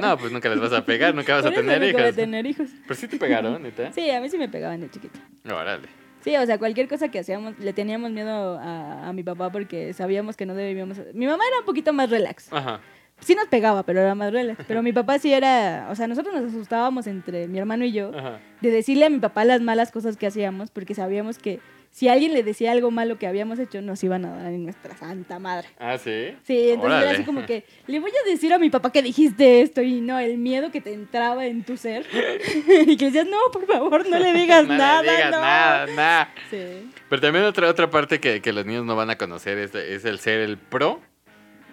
No, 0.00 0.16
pues 0.18 0.30
nunca 0.32 0.48
les 0.48 0.60
vas 0.60 0.72
a 0.72 0.84
pegar, 0.84 1.14
nunca 1.14 1.34
vas 1.34 1.42
Por 1.42 1.52
a 1.52 1.56
tener 1.56 1.80
nunca 1.80 1.92
voy 1.92 2.00
a 2.02 2.04
hijos. 2.06 2.16
tener 2.16 2.46
hijos. 2.46 2.68
Pero 2.86 2.94
sí 2.94 3.08
te 3.08 3.16
pegaron, 3.16 3.62
¿neta? 3.62 3.92
Sí, 3.92 4.08
a 4.10 4.20
mí 4.20 4.28
sí 4.28 4.38
me 4.38 4.48
pegaban 4.48 4.80
de 4.80 4.90
chiquita. 4.90 5.18
Órale. 5.52 5.88
Sí, 6.22 6.36
o 6.36 6.44
sea, 6.44 6.58
cualquier 6.58 6.86
cosa 6.86 7.08
que 7.10 7.18
hacíamos, 7.18 7.58
le 7.58 7.72
teníamos 7.72 8.10
miedo 8.10 8.58
a, 8.58 9.08
a 9.08 9.12
mi 9.12 9.22
papá 9.22 9.50
porque 9.50 9.92
sabíamos 9.94 10.36
que 10.36 10.44
no 10.46 10.54
debíamos... 10.54 10.98
Mi 11.14 11.26
mamá 11.26 11.42
era 11.48 11.60
un 11.60 11.64
poquito 11.64 11.92
más 11.94 12.10
relax, 12.10 12.52
Ajá. 12.52 12.80
Sí 13.20 13.34
nos 13.34 13.48
pegaba, 13.48 13.82
pero 13.84 14.00
era 14.00 14.14
más 14.14 14.32
relax. 14.32 14.64
Pero 14.66 14.82
mi 14.82 14.92
papá 14.94 15.18
sí 15.18 15.32
era, 15.32 15.88
o 15.90 15.94
sea, 15.94 16.06
nosotros 16.06 16.34
nos 16.34 16.52
asustábamos 16.52 17.06
entre 17.06 17.48
mi 17.48 17.58
hermano 17.58 17.84
y 17.84 17.92
yo 17.92 18.12
Ajá. 18.16 18.38
de 18.60 18.70
decirle 18.70 19.06
a 19.06 19.10
mi 19.10 19.18
papá 19.18 19.44
las 19.44 19.60
malas 19.60 19.90
cosas 19.92 20.16
que 20.16 20.26
hacíamos, 20.26 20.70
porque 20.70 20.94
sabíamos 20.94 21.38
que 21.38 21.60
si 21.92 22.08
alguien 22.08 22.32
le 22.32 22.44
decía 22.44 22.70
algo 22.70 22.92
malo 22.92 23.18
que 23.18 23.26
habíamos 23.26 23.58
hecho, 23.58 23.82
nos 23.82 24.02
iban 24.04 24.24
a 24.24 24.36
dar 24.36 24.52
en 24.52 24.62
nuestra 24.62 24.96
santa 24.96 25.40
madre. 25.40 25.66
Ah, 25.78 25.98
sí. 25.98 26.36
Sí, 26.44 26.70
entonces 26.70 27.02
era 27.02 27.10
así 27.10 27.24
como 27.24 27.44
que 27.44 27.64
le 27.88 27.98
voy 27.98 28.12
a 28.12 28.30
decir 28.30 28.52
a 28.52 28.58
mi 28.60 28.70
papá 28.70 28.92
que 28.92 29.02
dijiste 29.02 29.60
esto 29.60 29.82
y 29.82 30.00
no, 30.00 30.18
el 30.20 30.38
miedo 30.38 30.70
que 30.70 30.80
te 30.80 30.92
entraba 30.92 31.46
en 31.46 31.64
tu 31.64 31.76
ser 31.76 32.06
y 32.86 32.96
que 32.96 33.06
decías, 33.06 33.26
no, 33.26 33.38
por 33.52 33.66
favor, 33.66 34.08
no 34.08 34.18
le 34.20 34.32
digas 34.32 34.64
No 34.68 34.72
le 34.74 34.78
nada, 34.78 35.02
digas 35.02 35.30
no. 35.32 35.40
nada, 35.40 35.86
nada. 35.86 36.34
Sí. 36.48 36.90
Pero 37.08 37.20
también 37.22 37.44
otra, 37.44 37.68
otra 37.68 37.90
parte 37.90 38.20
que, 38.20 38.40
que 38.40 38.52
los 38.52 38.64
niños 38.64 38.84
no 38.84 38.94
van 38.94 39.10
a 39.10 39.18
conocer 39.18 39.58
es, 39.58 39.74
es 39.74 40.04
el 40.04 40.20
ser 40.20 40.40
el 40.40 40.58
pro 40.58 41.00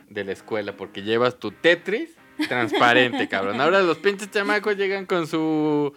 de 0.10 0.24
la 0.24 0.32
escuela, 0.32 0.74
porque 0.78 1.04
llevas 1.04 1.38
tu 1.40 1.52
Tetris 1.52 2.10
transparente, 2.48 3.28
cabrón. 3.30 3.60
Ahora 3.62 3.82
los 3.82 3.98
pinches 3.98 4.30
chamacos 4.32 4.78
llegan 4.78 5.06
con 5.06 5.28
su 5.28 5.94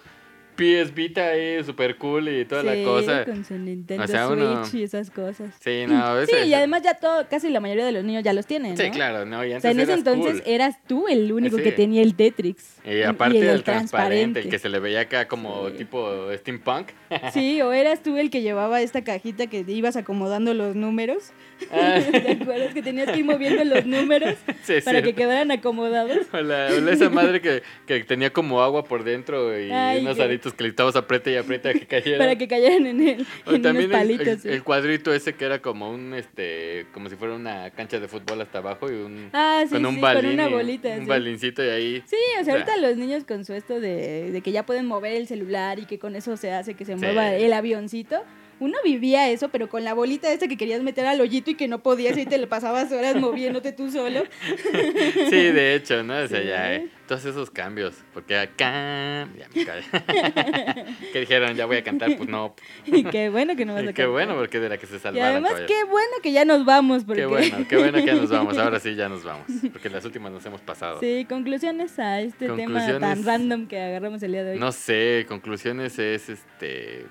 PS 0.57 0.93
Vita 0.95 1.29
ahí, 1.29 1.63
super 1.65 1.97
cool 1.97 2.29
y 2.29 2.45
toda 2.45 2.63
la 2.63 2.75
cosa. 2.85 3.25
con 3.25 3.45
su 3.45 3.55
Nintendo 3.55 4.05
O 4.05 4.07
sea, 4.07 4.29
uno- 4.29 4.65
Switch 4.67 4.81
y 4.81 4.85
esas 4.85 5.11
cosas. 5.11 5.55
Sí, 5.61 5.85
no, 5.87 6.19
Sí, 6.27 6.33
ese- 6.35 6.47
y 6.47 6.53
además 6.55 6.83
ya 6.83 6.95
todo, 6.95 7.27
casi 7.31 7.49
la 7.49 7.61
mayoría 7.61 7.87
de 7.87 7.93
los 7.93 8.05
niños 8.05 8.23
ya 8.23 8.33
los 8.35 8.45
tienen, 8.47 8.77
Sí, 8.77 8.91
claro, 8.91 9.25
no, 9.25 9.43
y 9.45 9.53
O 9.53 9.55
antes 9.57 9.63
sea, 9.63 9.71
en 9.71 9.81
ese 9.81 9.93
entonces 9.95 10.43
cool. 10.43 10.53
eras 10.53 10.77
tú 10.87 11.09
el 11.09 11.33
único 11.33 11.57
Sí. 11.57 11.63
que 11.63 11.73
tenía 11.73 12.03
el 12.03 12.15
Tetris. 12.15 12.77
Y 12.85 13.03
aparte 13.03 13.39
el 13.39 13.47
del 13.47 13.63
transparente, 13.63 14.41
el 14.41 14.49
que 14.51 14.59
se 14.59 14.69
le 14.69 14.81
veía 14.81 15.01
acá 15.03 15.29
como 15.29 15.69
Sí. 15.71 15.77
tipo 15.79 16.31
steampunk. 16.37 16.89
Sí, 17.33 17.61
o 17.63 17.73
eras 17.73 18.03
tú 18.03 18.17
el 18.17 18.31
que 18.31 18.43
llevaba 18.43 18.81
esta 18.83 19.03
cajita 19.05 19.47
que 19.49 19.65
te 19.65 19.73
ibas 19.73 19.97
acomodando 19.97 20.55
los 20.55 20.75
números. 20.77 21.33
Ah. 21.71 21.99
¿Te 22.11 22.31
acuerdas 22.41 22.73
que 22.73 22.83
tenías 22.83 23.11
que 23.11 23.19
ir 23.19 23.25
moviendo 23.25 23.63
los 23.65 23.85
números 23.85 24.35
Sí, 24.63 24.75
para 24.85 24.99
que 25.03 25.13
cierto. 25.13 25.15
quedaran 25.17 25.51
acomodados? 25.51 26.27
O 26.33 26.37
la, 26.41 26.69
o 26.75 26.81
la- 26.81 26.93
esa 26.93 27.11
madre 27.11 27.41
que, 27.41 27.63
que 27.87 28.01
tenía 28.05 28.33
como 28.33 28.63
agua 28.63 28.85
por 28.85 29.05
dentro 29.05 29.59
y 29.59 29.71
Ay, 29.71 30.01
unos 30.01 30.17
que- 30.17 30.23
aritos 30.23 30.55
que 30.55 30.63
le 30.65 30.71
estabas 30.71 30.97
aprieta 30.97 31.31
y 31.31 31.37
aprieta 31.37 31.73
que 31.73 31.87
cayeran. 31.87 32.19
Para 32.19 32.37
que 32.37 32.49
cayeran 32.49 32.87
en, 32.87 33.01
el, 33.09 33.21
O 33.21 33.51
en 33.51 33.57
unos 33.57 33.63
también 33.63 33.85
el- 33.87 33.91
palitos. 33.91 34.27
el, 34.29 34.41
sí. 34.41 34.49
el 34.49 34.63
cuadrito 34.63 35.13
ese 35.13 35.35
que 35.35 35.45
era 35.45 35.61
como 35.61 35.91
un 35.91 36.15
este 36.15 36.87
como 36.93 37.09
si 37.11 37.17
fuera 37.17 37.35
una 37.35 37.71
cancha 37.71 38.01
de 38.01 38.09
fútbol 38.09 38.41
hasta 38.41 38.59
abajo 38.59 38.91
y 38.91 38.95
un 38.95 39.31
ah, 39.33 39.63
sí, 39.67 39.75
con 39.75 39.85
un 39.87 39.95
sí, 39.97 40.01
balín 40.01 40.23
con 40.23 40.33
una 40.35 40.49
y 40.49 40.53
bolita. 40.53 40.89
un 40.91 41.01
sí. 41.01 41.07
balincito 41.07 41.65
y 41.65 41.69
ahí 41.69 42.03
Sí, 42.07 42.17
o 42.17 42.33
sea, 42.33 42.41
O 42.41 42.45
sea, 42.45 42.55
ahorita 42.55 42.77
los 42.79 42.97
niños 42.97 43.25
con 43.25 43.45
su 43.45 43.53
esto 43.53 43.81
de, 43.81 44.31
de 44.31 44.41
que 44.41 44.53
ya 44.53 44.65
pueden 44.65 44.87
mover 44.87 45.13
el 45.13 45.27
celular 45.27 45.79
y 45.79 45.85
que 45.87 45.99
con 45.99 46.17
eso 46.17 46.37
se 46.37 46.53
hace 46.53 46.75
que 46.75 46.85
se 46.85 47.00
Mueva 47.01 47.35
el 47.35 47.53
avioncito. 47.53 48.23
Uno 48.61 48.77
vivía 48.85 49.29
eso, 49.31 49.49
pero 49.49 49.69
con 49.69 49.83
la 49.85 49.95
bolita 49.95 50.31
esta 50.31 50.47
que 50.47 50.57
querías 50.57 50.83
meter 50.83 51.07
al 51.07 51.21
hoyito 51.21 51.51
y 51.51 51.55
que 51.55 51.67
no 51.67 51.83
podías 51.83 52.17
y 52.19 52.27
te 52.27 52.39
le 52.39 52.47
pasabas 52.47 52.93
horas 52.93 53.17
moviéndote 53.17 53.73
tú 53.73 53.91
solo. 53.91 54.23
sí 55.31 55.37
de 55.51 55.75
hecho 55.75 56.03
no 56.03 56.17
o 56.19 56.29
sea 56.29 56.41
Sí. 56.41 56.47
ya 56.47 56.75
eh, 56.75 56.89
todos 57.09 57.25
esos 57.25 57.51
cambios 57.51 57.95
porque 58.15 58.37
acá 58.39 59.27
ya 59.37 59.49
me 59.55 59.65
callé. 59.65 59.85
que 61.13 61.21
dijeron 61.21 61.55
ya 61.57 61.67
voy 61.67 61.79
a 61.79 61.83
cantar 61.85 62.17
pues 62.17 62.29
no 62.29 62.55
Y 62.87 63.03
qué 63.05 63.29
bueno 63.31 63.57
que 63.57 63.65
no 63.65 63.73
vas 63.75 63.81
a 63.83 63.85
y 63.85 63.87
qué 63.89 63.93
cantar. 63.95 64.11
bueno 64.11 64.35
porque 64.37 64.61
de 64.61 64.69
la 64.69 64.79
que 64.79 64.87
se 64.87 64.97
Y 64.97 64.99
salvaron 65.01 65.29
además, 65.31 65.53
caballeros. 65.53 65.77
qué 65.77 65.85
bueno 65.91 66.13
que 66.23 66.33
ya 66.33 66.45
nos 66.45 66.65
vamos. 66.65 67.05
Porque... 67.05 67.23
Qué 67.23 67.27
bueno, 67.27 67.57
qué 67.69 67.77
bueno 67.77 67.99
que 67.99 68.07
ya 68.07 68.15
nos 68.15 68.31
vamos. 68.31 68.59
Ahora 68.59 68.79
sí 68.79 68.95
ya 68.95 69.09
nos 69.09 69.25
vamos. 69.25 69.47
Porque 69.73 69.89
las 69.91 70.05
últimas 70.05 70.31
nos 70.33 70.45
hemos 70.47 70.61
pasado. 70.61 71.01
Sí, 71.01 71.27
conclusiones 71.29 71.99
a 71.99 72.21
este 72.21 72.49
tema 72.51 72.99
tan 73.01 73.25
random 73.25 73.67
que 73.67 73.81
agarramos 73.81 74.23
el 74.23 74.33
día 74.33 74.45
de 74.45 74.53
hoy. 74.53 74.59
No 74.59 74.71
sé, 74.73 75.25
conclusiones 75.29 75.99
es 75.99 76.29
este. 76.29 77.07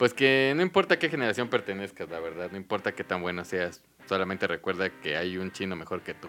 Pues 0.00 0.14
que 0.14 0.54
no 0.56 0.62
importa 0.62 0.98
qué 0.98 1.10
generación 1.10 1.48
pertenezcas, 1.48 2.08
la 2.08 2.20
verdad. 2.20 2.50
No 2.50 2.56
importa 2.56 2.92
qué 2.92 3.04
tan 3.04 3.20
bueno 3.20 3.44
seas. 3.44 3.82
Solamente 4.08 4.46
recuerda 4.46 4.88
que 4.88 5.14
hay 5.18 5.36
un 5.36 5.52
chino 5.52 5.76
mejor 5.76 6.00
que 6.00 6.14
tú. 6.14 6.26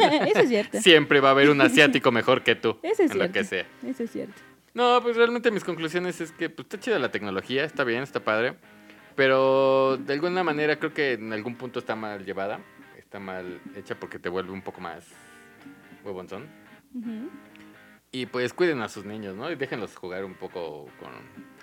Eso 0.00 0.38
es 0.40 0.48
cierto. 0.48 0.80
Siempre 0.80 1.20
va 1.20 1.28
a 1.28 1.32
haber 1.32 1.50
un 1.50 1.60
asiático 1.60 2.10
mejor 2.10 2.42
que 2.42 2.54
tú. 2.54 2.78
Eso 2.82 3.02
es 3.02 3.10
en 3.10 3.18
lo 3.18 3.24
cierto. 3.24 3.32
que 3.34 3.44
sea. 3.44 3.66
Eso 3.86 4.04
es 4.04 4.10
cierto. 4.10 4.40
No, 4.72 4.98
pues 5.02 5.14
realmente 5.14 5.50
mis 5.50 5.62
conclusiones 5.62 6.22
es 6.22 6.32
que 6.32 6.48
pues, 6.48 6.64
está 6.64 6.80
chida 6.80 6.98
la 6.98 7.10
tecnología, 7.10 7.64
está 7.64 7.84
bien, 7.84 8.02
está 8.02 8.20
padre. 8.20 8.54
Pero 9.14 9.98
de 9.98 10.14
alguna 10.14 10.42
manera 10.42 10.78
creo 10.78 10.94
que 10.94 11.12
en 11.12 11.34
algún 11.34 11.56
punto 11.56 11.80
está 11.80 11.94
mal 11.94 12.24
llevada. 12.24 12.60
Está 12.96 13.20
mal 13.20 13.60
hecha 13.76 13.94
porque 13.94 14.18
te 14.18 14.30
vuelve 14.30 14.52
un 14.52 14.62
poco 14.62 14.80
más 14.80 15.06
huevonzón. 16.02 16.48
Ujú. 16.94 17.28
Y 18.10 18.24
pues 18.24 18.54
cuiden 18.54 18.80
a 18.80 18.88
sus 18.88 19.04
niños, 19.04 19.36
¿no? 19.36 19.50
Y 19.50 19.56
déjenlos 19.56 19.96
jugar 19.96 20.24
un 20.24 20.34
poco 20.34 20.86
con... 20.98 21.10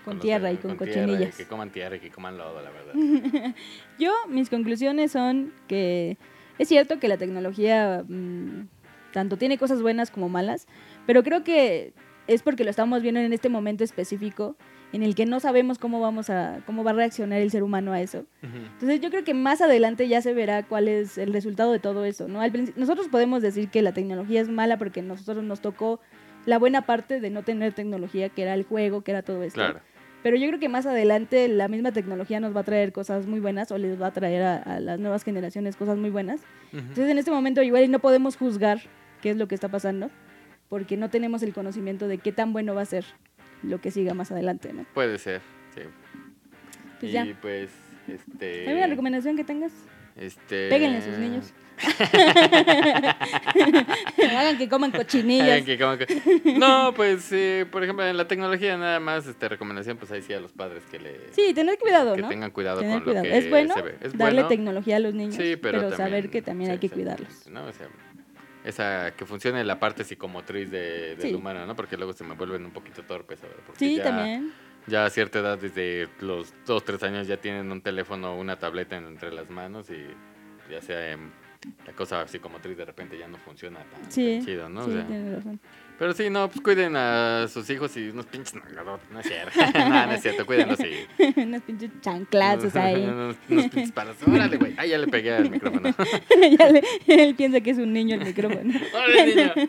Con 0.06 0.20
tierra 0.20 0.52
y 0.52 0.58
con 0.58 0.78
tierra 0.78 1.06
cochinillas. 1.06 1.36
que 1.36 1.46
coman 1.46 1.72
tierra 1.72 1.98
y 1.98 2.00
que 2.00 2.10
coman 2.10 2.38
lodo, 2.38 2.62
la 2.62 2.72
verdad. 2.72 3.56
Yo, 4.00 4.12
mis 4.28 4.50
conclusiones 4.50 5.12
son 5.12 5.54
que 5.68 6.18
es 6.58 6.68
cierto 6.68 7.00
que 7.00 7.08
la 7.08 7.18
tecnología 7.18 8.04
mm, 8.08 8.68
tanto 9.12 9.38
tiene 9.38 9.58
cosas 9.58 9.82
buenas 9.82 10.12
como 10.12 10.30
malas, 10.30 10.68
pero 11.06 11.24
creo 11.24 11.44
que 11.44 11.94
es 12.28 12.44
porque 12.44 12.64
lo 12.64 12.70
estamos 12.70 13.02
viendo 13.02 13.20
en 13.20 13.34
este 13.34 13.50
momento 13.50 13.84
específico 13.84 14.56
en 14.92 15.04
el 15.04 15.16
que 15.16 15.26
no 15.26 15.40
sabemos 15.40 15.78
cómo 15.78 16.00
vamos 16.00 16.30
a 16.30 16.62
cómo 16.66 16.84
va 16.84 16.92
a 16.92 16.96
reaccionar 16.96 17.42
el 17.42 17.52
ser 17.52 17.64
humano 17.64 17.92
a 17.94 18.02
eso. 18.02 18.26
Entonces 18.42 19.02
yo 19.02 19.10
creo 19.10 19.24
que 19.24 19.34
más 19.34 19.62
adelante 19.62 20.08
ya 20.08 20.22
se 20.22 20.34
verá 20.34 20.64
cuál 20.64 20.88
es 20.88 21.18
el 21.18 21.32
resultado 21.32 21.72
de 21.72 21.80
todo 21.80 22.06
eso, 22.06 22.28
¿no? 22.28 22.42
Al 22.42 22.52
nosotros 22.76 23.08
podemos 23.08 23.42
decir 23.42 23.70
que 23.70 23.82
la 23.82 23.94
tecnología 23.94 24.42
es 24.42 24.50
mala 24.50 24.78
porque 24.78 25.02
nosotros 25.02 25.44
nos 25.44 25.62
tocó 25.62 26.00
la 26.46 26.58
buena 26.58 26.84
parte 26.86 27.20
de 27.20 27.30
no 27.30 27.44
tener 27.44 27.74
tecnología, 27.74 28.30
que 28.30 28.42
era 28.42 28.54
el 28.54 28.64
juego, 28.64 29.02
que 29.02 29.12
era 29.12 29.22
todo 29.22 29.44
esto. 29.44 29.60
Claro. 29.60 29.82
Pero 30.22 30.36
yo 30.36 30.48
creo 30.48 30.60
que 30.60 30.70
más 30.70 30.86
adelante 30.86 31.48
la 31.48 31.68
misma 31.68 31.92
tecnología 31.92 32.40
nos 32.40 32.56
va 32.56 32.62
a 32.62 32.64
traer 32.64 32.92
cosas 32.92 33.26
muy 33.26 33.40
buenas 33.40 33.72
o 33.72 33.78
les 33.78 34.02
va 34.02 34.08
a 34.08 34.12
traer 34.12 34.42
a, 34.44 34.58
a 34.58 34.80
las 34.80 35.00
nuevas 35.00 35.24
generaciones 35.24 35.76
cosas 35.76 35.98
muy 35.98 36.10
buenas. 36.10 36.42
Ujú. 36.74 36.80
Entonces 36.80 37.10
en 37.10 37.18
este 37.18 37.32
momento 37.32 37.62
igual 37.62 37.90
no 37.90 38.00
podemos 38.00 38.36
juzgar 38.36 38.82
qué 39.22 39.30
es 39.30 39.38
lo 39.38 39.48
que 39.48 39.56
está 39.56 39.70
pasando 39.70 40.10
porque 40.70 40.98
no 40.98 41.10
tenemos 41.10 41.44
el 41.44 41.54
conocimiento 41.54 42.08
de 42.08 42.20
qué 42.20 42.32
tan 42.32 42.54
bueno 42.54 42.76
va 42.76 42.82
a 42.82 42.86
ser 42.86 43.06
lo 43.64 43.82
que 43.82 43.92
siga 43.92 44.14
más 44.14 44.32
adelante, 44.32 44.72
¿no? 44.72 44.86
Puede 44.94 45.18
ser, 45.18 45.42
sí. 45.76 45.82
Pues 47.00 47.12
y 47.12 47.14
ya. 47.14 47.38
pues, 47.42 47.72
este... 48.08 48.68
¿Alguna 48.68 48.88
recomendación 48.88 49.36
que 49.36 49.44
tengas? 49.44 49.74
Este... 50.16 50.70
Péguenle 50.70 51.00
a 51.00 51.02
sus 51.02 51.18
niños. 51.18 51.54
Hagan 54.38 54.58
que 54.58 54.68
coman 54.70 54.92
Hagan 54.92 55.04
cochinillas. 55.06 55.64
que 55.64 55.78
coman 55.78 55.98
co- 56.00 56.06
No, 56.58 56.94
pues, 56.96 57.32
eh, 57.32 57.66
por 57.72 57.84
ejemplo, 57.84 58.06
en 58.06 58.18
la 58.18 58.28
tecnología 58.28 58.78
nada 58.78 59.00
más, 59.00 59.26
este, 59.28 59.50
recomendación, 59.50 59.98
pues 59.98 60.12
ahí 60.12 60.22
sí 60.22 60.34
a 60.34 60.40
los 60.40 60.52
padres 60.52 60.84
que 60.92 61.00
le... 61.00 61.32
Sí, 61.34 61.54
tener 61.54 61.78
cuidado, 61.78 62.16
que 62.16 62.22
¿no? 62.22 62.30
tengan 62.30 62.52
cuidado 62.52 62.80
Tener 62.82 62.96
con 62.96 63.04
cuidado. 63.06 63.26
lo 63.26 63.32
que 63.32 63.38
es 63.38 63.50
bueno 63.50 63.74
se 63.74 63.82
ve. 63.82 63.96
Es 64.02 64.18
darle 64.18 64.34
bueno, 64.42 64.48
tecnología 64.48 64.98
a 64.98 65.00
los 65.00 65.14
niños, 65.14 65.36
Sí, 65.36 65.56
pero, 65.56 65.80
pero, 65.82 65.96
saber 65.96 66.30
que 66.30 66.42
también 66.42 66.70
sí, 66.70 66.72
hay 66.74 66.80
que 66.80 66.90
cuidarlos. 66.90 67.48
¿no? 67.50 67.66
O 67.66 67.72
sea, 67.72 67.88
esa 68.66 69.12
que 69.16 69.26
funcione 69.26 69.64
la 69.64 69.80
parte 69.80 70.04
psicomotriz 70.04 70.70
de, 70.70 71.16
del 71.16 71.30
Sí. 71.30 71.34
humano, 71.34 71.66
¿no? 71.66 71.76
Porque 71.76 71.96
luego 71.98 72.14
se 72.14 72.24
me 72.24 72.36
vuelven 72.36 72.66
un 72.66 72.72
poquito 72.72 73.04
torpes. 73.04 73.40
¿sabes? 73.40 73.56
Porque 73.66 73.80
Sí, 73.80 73.96
ya, 73.98 74.04
también. 74.04 74.52
Ya 74.88 75.06
a 75.06 75.10
cierta 75.10 75.40
edad, 75.40 75.58
desde 75.58 76.08
los 76.20 76.54
2, 76.66 76.84
3 76.84 77.04
años, 77.04 77.28
ya 77.28 77.38
tienen 77.38 77.72
un 77.72 77.82
teléfono 77.82 78.34
o 78.34 78.40
una 78.40 78.58
tableta 78.58 78.98
en- 78.98 79.06
entre 79.06 79.32
las 79.32 79.50
manos 79.50 79.90
y 79.90 80.04
ya 80.72 80.82
sea 80.82 81.12
em, 81.12 81.30
la 81.86 81.94
cosa 81.94 82.26
psicomotriz 82.28 82.78
de 82.78 82.86
repente 82.86 83.18
ya 83.18 83.28
no 83.28 83.38
funciona 83.38 83.80
tan, 83.84 84.12
Sí, 84.12 84.38
tan 84.38 84.46
chido, 84.46 84.70
¿no? 84.70 84.82
O 84.82 84.86
sí, 84.86 84.92
sea, 84.94 85.08
tienes 85.08 85.36
razón. 85.36 85.60
Pero 86.00 86.14
sí, 86.14 86.30
no, 86.30 86.48
pues 86.50 86.62
cuiden 86.62 86.96
a 86.96 87.48
sus 87.48 87.70
hijos 87.70 87.96
y 87.98 88.10
unos 88.10 88.26
pinches 88.26 88.56
nalgadotes, 88.56 89.08
no 89.12 89.20
es 89.20 89.28
cierto. 89.28 89.52
no, 89.80 90.06
no 90.08 90.12
es 90.14 90.22
cierto, 90.22 90.46
cuídenlos 90.46 90.80
y... 90.80 91.40
Unas 91.42 91.62
pinches 91.64 91.92
chanclazos 92.02 92.76
ahí. 92.76 93.04
unos, 93.04 93.36
unos 93.50 93.66
pinches 93.68 93.92
palos. 93.92 94.16
Órale, 94.26 94.58
güey. 94.58 94.74
Ah, 94.78 94.86
ya 94.86 94.98
le 94.98 95.08
pegué 95.08 95.34
al 95.36 95.50
micrófono. 95.52 95.94
Ya 96.58 96.70
le- 96.70 96.84
él 97.08 97.36
piensa 97.36 97.60
que 97.62 97.72
es 97.72 97.78
un 97.78 97.92
niño 97.94 98.16
el 98.16 98.26
micrófono. 98.26 98.74
Órale, 98.94 99.26
niño. 99.36 99.54
¿Nunca 99.56 99.68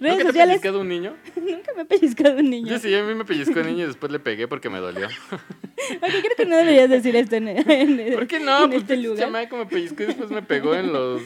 te 0.00 0.10
ha 0.10 0.26
sociales. 0.26 0.34
pellizcado 0.34 0.80
un 0.80 0.88
niño? 0.88 1.14
Nunca 1.36 1.72
me 1.76 1.82
ha 1.82 1.84
pellizcado 1.84 2.36
un 2.38 2.50
niño. 2.50 2.68
Yo 2.68 2.78
sí, 2.78 2.94
a 2.94 3.02
mí 3.04 3.14
me 3.14 3.24
pellizcó 3.24 3.60
un 3.60 3.66
niño 3.66 3.84
y 3.84 3.86
después 3.86 4.10
le 4.12 4.18
pegué 4.18 4.48
porque 4.48 4.68
me 4.68 4.78
dolió. 4.78 5.06
Ok, 5.06 6.00
creo 6.00 6.36
que 6.36 6.44
no 6.46 6.56
deberías 6.56 6.90
decir 6.90 7.14
esto 7.16 7.36
en, 7.36 7.48
en- 7.48 8.14
¿Por 8.14 8.26
qué 8.26 8.40
no? 8.40 8.64
en 8.64 8.70
Pues 8.70 8.82
este 8.82 8.96
lugar. 8.96 9.18
chamaco 9.26 9.56
me 9.56 9.66
pellizcó 9.66 10.02
y 10.02 10.06
después 10.06 10.30
me 10.30 10.42
pegó 10.42 10.74
en 10.74 10.92
los 10.92 11.22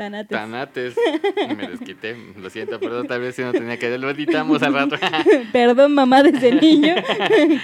Tanates. 0.00 0.28
tanates 0.30 0.96
me 1.58 1.68
desquité. 1.68 2.16
Lo 2.38 2.48
siento, 2.48 2.80
perdón, 2.80 3.06
tal 3.06 3.20
vez 3.20 3.34
si 3.34 3.42
no 3.42 3.52
tenía 3.52 3.78
que... 3.78 3.98
Lo 3.98 4.08
editamos 4.08 4.62
al 4.62 4.72
rato. 4.72 4.96
Perdón, 5.52 5.92
mamá 5.92 6.22
de 6.22 6.30
ese 6.30 6.52
niño 6.60 6.94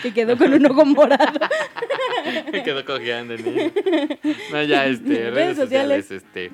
que 0.03 0.13
quedó 0.13 0.37
con 0.37 0.53
un 0.53 0.67
ojo 0.67 0.85
morado. 0.85 1.41
me 2.53 2.63
quedó 2.63 2.85
cojeando 2.85 3.33
el 3.33 3.43
niño. 3.43 3.73
No, 4.53 4.63
ya, 4.65 4.85
este, 4.85 5.31
redes, 5.31 5.35
Redes 5.35 5.57
sociales. 5.57 6.05
sociales. 6.05 6.11
este... 6.11 6.51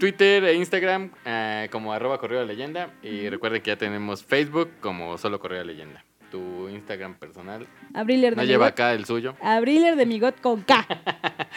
Twitter 0.00 0.42
e 0.44 0.54
Instagram 0.54 1.12
eh, 1.24 1.68
como 1.70 1.92
arroba 1.92 2.18
correo 2.18 2.40
de 2.40 2.46
leyenda 2.46 2.90
y 3.04 3.28
recuerden 3.30 3.62
que 3.62 3.70
ya 3.70 3.76
tenemos 3.76 4.24
Facebook 4.24 4.68
como 4.80 5.16
solo 5.16 5.38
correo 5.38 5.60
de 5.60 5.64
leyenda. 5.66 6.04
Tu 6.32 6.68
Instagram 6.70 7.14
personal 7.14 7.68
Abriler 7.94 8.34
de 8.34 8.42
no 8.42 8.44
lleva 8.44 8.66
acá 8.66 8.92
el 8.94 9.04
suyo. 9.04 9.36
Abriler 9.40 9.94
de 9.94 10.06
mi 10.06 10.18
got 10.18 10.40
con 10.40 10.62
K. 10.62 10.84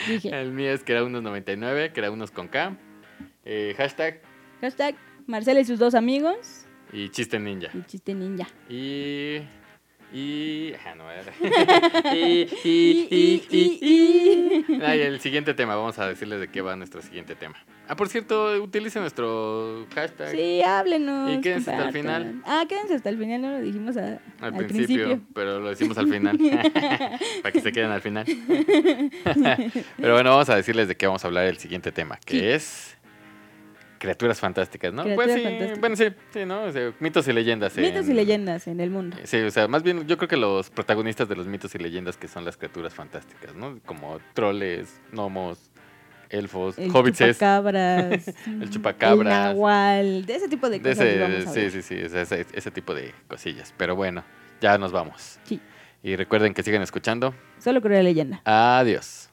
Dije. 0.08 0.30
El 0.30 0.52
mío 0.52 0.72
es 0.72 0.84
que 0.84 0.92
era 0.92 1.04
unos 1.04 1.24
99, 1.24 1.92
que 1.92 2.00
era 2.00 2.12
unos 2.12 2.30
con 2.30 2.48
K. 2.48 2.78
Eh, 3.46 3.74
hashtag 3.78 4.22
Hashtag 4.62 4.96
Marcela 5.28 5.60
y 5.60 5.66
sus 5.66 5.80
dos 5.80 5.96
amigos. 5.96 6.66
y 6.92 7.10
chiste 7.10 7.40
ninja. 7.40 7.70
Y 7.74 7.82
chiste 7.84 8.14
ninja. 8.14 8.48
Y. 8.70 9.42
Y. 10.12 10.74
Ah, 10.86 10.96
no, 10.96 11.04
y, 12.16 12.48
y, 12.64 13.08
y, 13.12 13.44
y, 13.52 14.66
y. 14.68 14.82
Ah, 14.84 14.96
y 14.96 15.02
el 15.02 15.20
siguiente 15.20 15.54
tema, 15.54 15.76
vamos 15.76 16.00
a 16.00 16.08
decirles 16.08 16.40
de 16.40 16.48
qué 16.48 16.62
va 16.62 16.76
nuestro 16.76 17.02
siguiente 17.04 17.36
tema. 17.36 17.56
Ah, 17.88 17.96
por 17.96 18.08
cierto, 18.10 18.62
utilicen 18.62 19.02
nuestro 19.04 19.86
hashtag 19.94 20.30
Sí, 20.32 20.62
háblenos. 20.64 21.32
Y 21.32 21.42
quédense 21.42 21.72
hasta 21.72 21.86
el 21.88 21.94
final. 21.94 22.42
Ah, 22.46 22.66
quédense 22.68 22.96
hasta 22.96 23.10
el 23.10 23.18
final, 23.20 23.42
no 23.42 23.52
lo 23.52 23.62
dijimos 23.62 23.98
a- 23.98 24.08
al, 24.08 24.20
al, 24.42 24.54
principio, 24.56 24.86
principio. 25.08 25.22
pero 25.34 25.60
lo 25.60 25.70
decimos 25.70 25.98
al 26.00 26.08
final. 26.08 26.38
Para 27.44 27.52
que 27.52 27.62
se 27.62 27.72
queden 27.72 27.92
al 27.92 28.02
final. 28.02 28.26
pero 29.98 30.14
bueno, 30.14 30.32
vamos 30.32 30.50
a 30.50 30.56
decirles 30.56 30.88
de 30.88 30.96
qué 30.98 31.06
vamos 31.08 31.24
a 31.24 31.28
hablar 31.28 31.46
el 31.46 31.58
siguiente 31.58 31.92
tema, 31.92 32.20
que 32.26 32.40
Sí. 32.40 32.46
es 32.46 32.98
criaturas 34.00 34.40
fantásticas, 34.40 34.94
¿no? 34.94 35.04
Criaturas 35.04 35.28
pues 35.28 35.38
sí, 35.38 35.44
fantásticas. 35.44 35.80
bueno, 35.80 35.96
sí, 35.96 36.06
sí, 36.34 36.46
¿no? 36.46 36.64
O 36.64 36.72
sea, 36.72 36.94
mitos 37.00 37.28
y 37.28 37.34
leyendas. 37.34 37.78
Mitos 37.78 38.08
y 38.08 38.12
en- 38.12 38.16
leyendas 38.16 38.68
en 38.68 38.80
el 38.80 38.90
mundo. 38.90 39.18
Sí, 39.24 39.38
o 39.38 39.52
sea, 39.52 39.68
más 39.68 39.84
bien 39.84 40.08
yo 40.08 40.18
creo 40.18 40.28
que 40.28 40.38
los 40.38 40.70
protagonistas 40.70 41.30
de 41.30 41.36
los 41.36 41.46
mitos 41.48 41.76
y 41.76 41.78
leyendas 41.78 42.18
que 42.18 42.28
son 42.28 42.46
las 42.46 42.58
criaturas 42.58 42.94
fantásticas, 42.94 43.54
¿no? 43.56 43.80
Como 43.86 44.20
troles, 44.34 45.00
gnomos, 45.12 45.70
elfos, 46.30 46.78
El 46.78 46.90
hobbits, 46.92 47.20
chupacabras. 47.20 48.28
el 48.48 48.70
chupacabras. 48.70 49.34
El 49.50 49.56
nahual. 49.56 50.26
De 50.26 50.36
ese 50.36 50.48
tipo 50.48 50.70
de 50.70 50.80
de 50.80 50.90
cosas 50.90 51.06
ese, 51.08 51.20
vamos 51.20 51.48
a 51.48 51.54
sí, 51.54 51.70
sí, 51.72 51.82
sí, 51.82 51.96
ese, 52.54 52.72
tipo 52.72 52.94
de 52.94 53.14
cosillas. 53.28 53.74
Pero 53.78 53.96
bueno, 53.96 54.24
ya 54.62 54.78
nos 54.78 54.92
vamos. 54.92 55.40
Sí. 55.44 55.60
Y 56.02 56.16
recuerden 56.16 56.54
que 56.54 56.64
sigan 56.64 56.82
escuchando. 56.82 57.34
Solo 57.60 57.82
creo 57.82 57.98
la 57.98 58.04
leyenda. 58.04 58.42
Adiós. 58.46 59.29